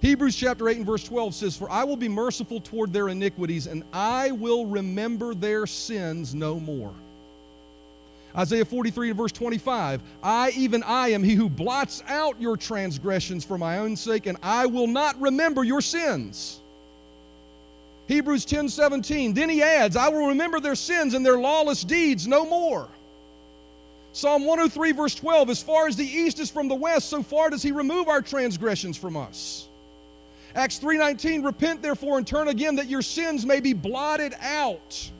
Hebrews 0.00 0.36
chapter 0.36 0.68
8 0.68 0.78
and 0.78 0.86
verse 0.86 1.04
12 1.04 1.34
says, 1.34 1.56
For 1.56 1.70
I 1.70 1.84
will 1.84 1.96
be 1.96 2.08
merciful 2.08 2.60
toward 2.60 2.92
their 2.92 3.08
iniquities, 3.08 3.66
and 3.66 3.82
I 3.92 4.30
will 4.30 4.66
remember 4.66 5.34
their 5.34 5.66
sins 5.66 6.34
no 6.34 6.58
more. 6.58 6.94
Isaiah 8.36 8.64
43 8.64 9.10
and 9.10 9.16
verse 9.16 9.32
25, 9.32 10.02
I, 10.22 10.50
even 10.50 10.82
I, 10.84 11.08
am 11.08 11.22
he 11.22 11.34
who 11.34 11.48
blots 11.48 12.02
out 12.06 12.40
your 12.40 12.56
transgressions 12.56 13.44
for 13.44 13.58
my 13.58 13.78
own 13.78 13.96
sake, 13.96 14.26
and 14.26 14.38
I 14.42 14.66
will 14.66 14.86
not 14.86 15.20
remember 15.20 15.64
your 15.64 15.80
sins. 15.80 16.60
Hebrews 18.06 18.44
10 18.44 18.68
17. 18.68 19.34
Then 19.34 19.48
he 19.48 19.62
adds, 19.62 19.96
I 19.96 20.08
will 20.08 20.28
remember 20.28 20.60
their 20.60 20.74
sins 20.74 21.14
and 21.14 21.24
their 21.24 21.38
lawless 21.38 21.84
deeds 21.84 22.26
no 22.26 22.44
more. 22.44 22.88
Psalm 24.12 24.44
103, 24.44 24.92
verse 24.92 25.14
12 25.14 25.50
As 25.50 25.62
far 25.62 25.86
as 25.86 25.96
the 25.96 26.04
east 26.04 26.40
is 26.40 26.50
from 26.50 26.68
the 26.68 26.74
west, 26.74 27.08
so 27.08 27.22
far 27.22 27.50
does 27.50 27.62
he 27.62 27.72
remove 27.72 28.08
our 28.08 28.22
transgressions 28.22 28.96
from 28.96 29.16
us. 29.16 29.68
Acts 30.54 30.78
3:19 30.78 31.44
Repent 31.44 31.82
therefore 31.82 32.18
and 32.18 32.26
turn 32.26 32.48
again 32.48 32.76
that 32.76 32.88
your 32.88 33.02
sins 33.02 33.46
may 33.46 33.60
be 33.60 33.72
blotted 33.72 34.34
out. 34.40 35.10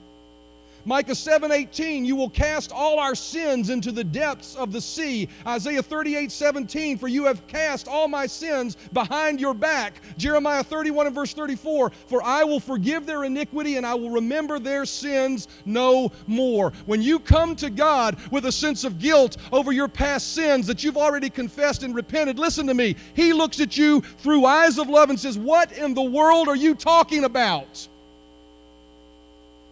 Micah 0.85 1.13
7:18, 1.13 2.05
you 2.05 2.17
will 2.17 2.31
cast 2.31 2.73
all 2.73 2.99
our 2.99 3.15
sins 3.15 3.69
into 3.71 3.93
the 3.93 4.03
depths 4.03 4.55
of 4.55 4.73
the 4.73 4.81
sea. 4.81 5.29
Isaiah 5.47 5.83
38:17, 5.83 6.99
for 6.99 7.09
you 7.09 7.25
have 7.25 7.47
cast 7.47 7.87
all 7.87 8.09
my 8.09 8.27
sins 8.27 8.77
behind 8.93 9.41
your 9.41 9.55
back. 9.55 10.01
Jeremiah 10.17 10.65
31 10.65 11.07
and 11.07 11.15
verse 11.15 11.35
34, 11.35 11.91
for 12.07 12.23
I 12.23 12.45
will 12.45 12.61
forgive 12.61 13.07
their 13.07 13.25
iniquity 13.25 13.77
and 13.77 13.87
I 13.87 13.95
will 13.95 14.11
remember 14.11 14.59
their 14.59 14.87
sins 14.87 15.49
no 15.65 16.13
more. 16.27 16.73
When 16.87 17.03
you 17.03 17.19
come 17.19 17.57
to 17.57 17.71
God 17.71 18.17
with 18.31 18.47
a 18.47 18.53
sense 18.53 18.85
of 18.85 18.99
guilt 18.99 19.37
over 19.53 19.73
your 19.73 19.89
past 19.89 20.35
sins 20.35 20.67
that 20.67 20.83
you've 20.83 20.97
already 20.97 21.29
confessed 21.31 21.83
and 21.83 21.95
repented, 21.95 22.39
listen 22.39 22.67
to 22.67 22.75
me. 22.75 22.97
He 23.15 23.33
looks 23.33 23.61
at 23.61 23.77
you 23.77 24.01
through 24.19 24.47
eyes 24.47 24.79
of 24.79 24.89
love 24.89 25.11
and 25.11 25.21
says, 25.21 25.39
"What 25.39 25.73
in 25.73 25.95
the 25.95 26.03
world 26.03 26.49
are 26.49 26.57
you 26.57 26.75
talking 26.75 27.25
about?" 27.25 27.89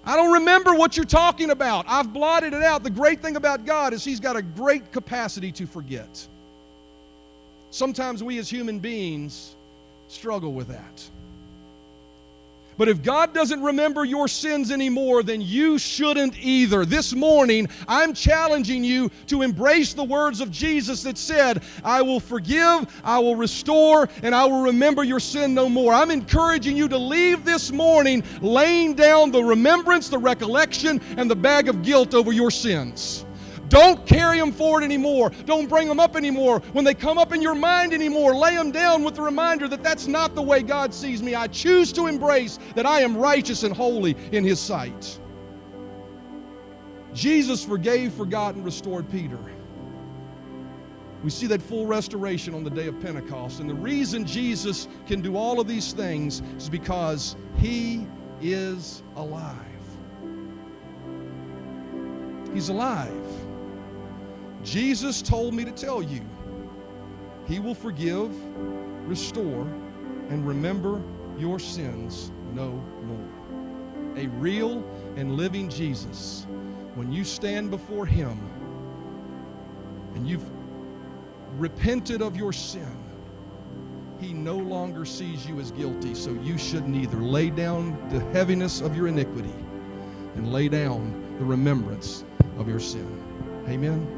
I 0.09 0.17
don't 0.17 0.33
remember 0.33 0.73
what 0.73 0.97
you're 0.97 1.05
talking 1.05 1.51
about. 1.51 1.85
I've 1.87 2.15
blotted 2.15 2.55
it 2.55 2.63
out. 2.63 2.83
The 2.83 2.89
great 2.89 3.21
thing 3.21 3.37
about 3.37 3.67
God 3.67 3.93
is 3.93 4.03
He's 4.03 4.21
got 4.21 4.37
a 4.37 4.43
great 4.43 4.91
capacity 4.91 5.53
to 5.53 5.67
forget. 5.67 6.27
Sometimes 7.69 8.23
we 8.23 8.39
as 8.39 8.49
human 8.49 8.79
beings 8.79 9.55
struggle 10.07 10.55
with 10.55 10.69
that. 10.69 11.11
But 12.79 12.89
if 12.89 13.03
God 13.03 13.35
doesn't 13.35 13.61
remember 13.61 14.05
your 14.05 14.29
sins 14.29 14.71
anymore, 14.71 15.25
then 15.25 15.41
you 15.41 15.79
shouldn't 15.79 16.39
either. 16.39 16.87
This 16.87 17.13
morning, 17.13 17.69
I'm 17.89 18.15
challenging 18.15 18.85
you 18.85 19.11
to 19.27 19.43
embrace 19.43 19.93
the 19.93 20.05
words 20.05 20.41
of 20.41 20.53
Jesus 20.53 21.03
that 21.03 21.19
said, 21.19 21.65
I 21.85 22.01
will 22.03 22.21
forgive, 22.21 22.87
I 23.03 23.19
will 23.19 23.35
restore, 23.35 24.09
and 24.23 24.33
I 24.35 24.45
will 24.45 24.63
remember 24.63 25.03
your 25.03 25.21
sin 25.21 25.55
no 25.55 25.69
more. 25.69 25.93
I'm 25.93 26.13
encouraging 26.13 26.77
you 26.77 26.89
to 26.89 26.99
leave 26.99 27.45
this 27.45 27.73
morning 27.73 28.23
laying 28.41 28.95
down 28.95 29.33
the 29.33 29.43
remembrance, 29.43 30.09
the 30.09 30.19
recollection, 30.19 31.01
and 31.17 31.29
the 31.29 31.37
bag 31.37 31.69
of 31.69 31.83
guilt 31.83 32.15
over 32.15 32.33
your 32.33 32.53
sins. 32.53 33.25
Don't 33.69 34.07
carry 34.07 34.39
them 34.39 34.53
forward 34.53 34.83
anymore. 34.83 35.31
Don't 35.45 35.69
bring 35.69 35.89
them 35.89 36.01
up 36.01 36.17
anymore. 36.17 36.61
When 36.73 36.85
they 36.85 36.95
come 36.95 37.19
up 37.19 37.33
in 37.33 37.43
your 37.43 37.55
mind 37.55 37.93
anymore, 37.93 38.35
lay 38.35 38.55
them 38.55 38.71
down 38.71 39.05
with 39.05 39.15
the 39.15 39.23
reminder 39.23 39.69
that 39.69 39.83
that's 39.83 40.07
not 40.07 40.35
the 40.35 40.43
way 40.43 40.63
God 40.63 40.95
sees 40.95 41.23
me. 41.23 41.35
I 41.35 41.47
choose 41.49 41.93
to 41.95 42.07
embrace 42.07 42.59
that 42.75 42.87
I 42.87 43.01
am 43.01 43.17
righteous 43.17 43.63
and 43.63 43.75
holy 43.75 44.17
in 44.33 44.45
His 44.45 44.59
sight. 44.59 45.21
Jesus 47.13 47.65
forgave, 47.65 48.13
forgot, 48.15 48.55
and 48.55 48.65
restored 48.65 49.11
Peter. 49.11 49.39
We 51.23 51.31
see 51.31 51.49
that 51.49 51.61
full 51.61 51.85
restoration 51.85 52.55
on 52.55 52.63
the 52.63 52.71
day 52.71 52.87
of 52.87 53.01
Pentecost. 53.01 53.59
And 53.61 53.69
the 53.69 53.75
reason 53.75 54.25
Jesus 54.25 54.87
can 55.07 55.21
do 55.21 55.37
all 55.37 55.59
of 55.59 55.67
these 55.67 55.93
things 55.93 56.43
is 56.57 56.69
because 56.69 57.35
He 57.57 58.07
is 58.41 59.03
alive. 59.17 59.57
He's 62.55 62.69
alive. 62.69 63.48
Jesus 64.63 65.23
told 65.23 65.55
me 65.55 65.65
to 65.65 65.73
tell 65.73 66.03
you, 66.03 66.23
He 67.47 67.61
will 67.61 67.75
forgive, 67.75 68.33
restore, 69.09 69.63
and 70.29 70.47
remember 70.47 71.03
your 71.39 71.59
sins 71.59 72.33
no 72.53 72.73
more. 73.05 73.29
A 74.17 74.27
real 74.39 74.85
and 75.17 75.37
living 75.37 75.69
Jesus, 75.69 76.47
when 76.95 77.13
you 77.13 77.25
stand 77.25 77.71
before 77.71 78.05
Him 78.05 78.39
and 80.15 80.29
you've 80.29 80.49
repented 81.57 82.21
of 82.21 82.37
your 82.37 82.53
sin, 82.53 82.99
He 84.21 84.33
no 84.33 84.57
longer 84.57 85.05
sees 85.05 85.47
you 85.47 85.61
as 85.61 85.71
guilty, 85.71 86.15
so 86.15 86.33
you 86.33 86.59
should 86.59 86.89
neither 86.89 87.19
lay 87.19 87.51
down 87.51 87.97
the 88.11 88.21
heaviness 88.33 88.81
of 88.81 88.97
your 88.97 89.07
iniquity 89.07 89.55
and 90.35 90.53
lay 90.53 90.69
down 90.69 91.37
the 91.39 91.45
remembrance 91.45 92.25
of 92.59 92.69
your 92.69 92.81
sin. 92.81 93.25
Amen. 93.69 94.18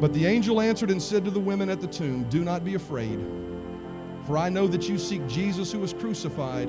But 0.00 0.12
the 0.12 0.26
angel 0.26 0.60
answered 0.60 0.90
and 0.90 1.00
said 1.00 1.24
to 1.24 1.30
the 1.30 1.40
women 1.40 1.68
at 1.70 1.80
the 1.80 1.86
tomb, 1.86 2.24
Do 2.24 2.44
not 2.44 2.64
be 2.64 2.74
afraid, 2.74 3.20
for 4.26 4.36
I 4.36 4.48
know 4.48 4.66
that 4.66 4.88
you 4.88 4.98
seek 4.98 5.26
Jesus 5.26 5.70
who 5.70 5.78
was 5.78 5.92
crucified. 5.92 6.68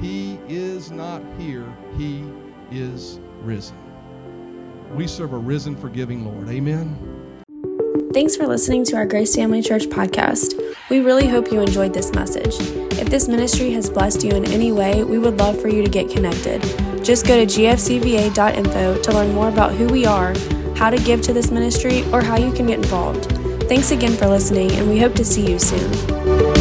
He 0.00 0.38
is 0.48 0.90
not 0.90 1.22
here, 1.38 1.66
he 1.96 2.24
is 2.70 3.20
risen. 3.42 3.76
We 4.94 5.06
serve 5.06 5.32
a 5.32 5.38
risen, 5.38 5.76
forgiving 5.76 6.24
Lord. 6.24 6.48
Amen. 6.48 6.96
Thanks 8.12 8.36
for 8.36 8.46
listening 8.46 8.84
to 8.86 8.96
our 8.96 9.06
Grace 9.06 9.34
Family 9.36 9.62
Church 9.62 9.84
podcast. 9.84 10.60
We 10.90 11.00
really 11.00 11.26
hope 11.26 11.52
you 11.52 11.60
enjoyed 11.60 11.92
this 11.92 12.12
message. 12.12 12.54
If 12.98 13.10
this 13.10 13.28
ministry 13.28 13.72
has 13.72 13.90
blessed 13.90 14.24
you 14.24 14.30
in 14.30 14.44
any 14.46 14.72
way, 14.72 15.04
we 15.04 15.18
would 15.18 15.38
love 15.38 15.60
for 15.60 15.68
you 15.68 15.82
to 15.82 15.90
get 15.90 16.08
connected. 16.08 16.62
Just 17.04 17.26
go 17.26 17.36
to 17.36 17.46
gfcva.info 17.46 19.02
to 19.02 19.12
learn 19.12 19.34
more 19.34 19.48
about 19.48 19.72
who 19.72 19.86
we 19.86 20.06
are 20.06 20.34
how 20.76 20.90
to 20.90 20.98
give 20.98 21.22
to 21.22 21.32
this 21.32 21.50
ministry, 21.50 22.04
or 22.12 22.22
how 22.22 22.36
you 22.36 22.52
can 22.52 22.66
get 22.66 22.78
involved. 22.78 23.26
Thanks 23.68 23.90
again 23.90 24.16
for 24.16 24.26
listening, 24.26 24.70
and 24.72 24.88
we 24.88 24.98
hope 24.98 25.14
to 25.14 25.24
see 25.24 25.50
you 25.50 25.58
soon. 25.58 26.55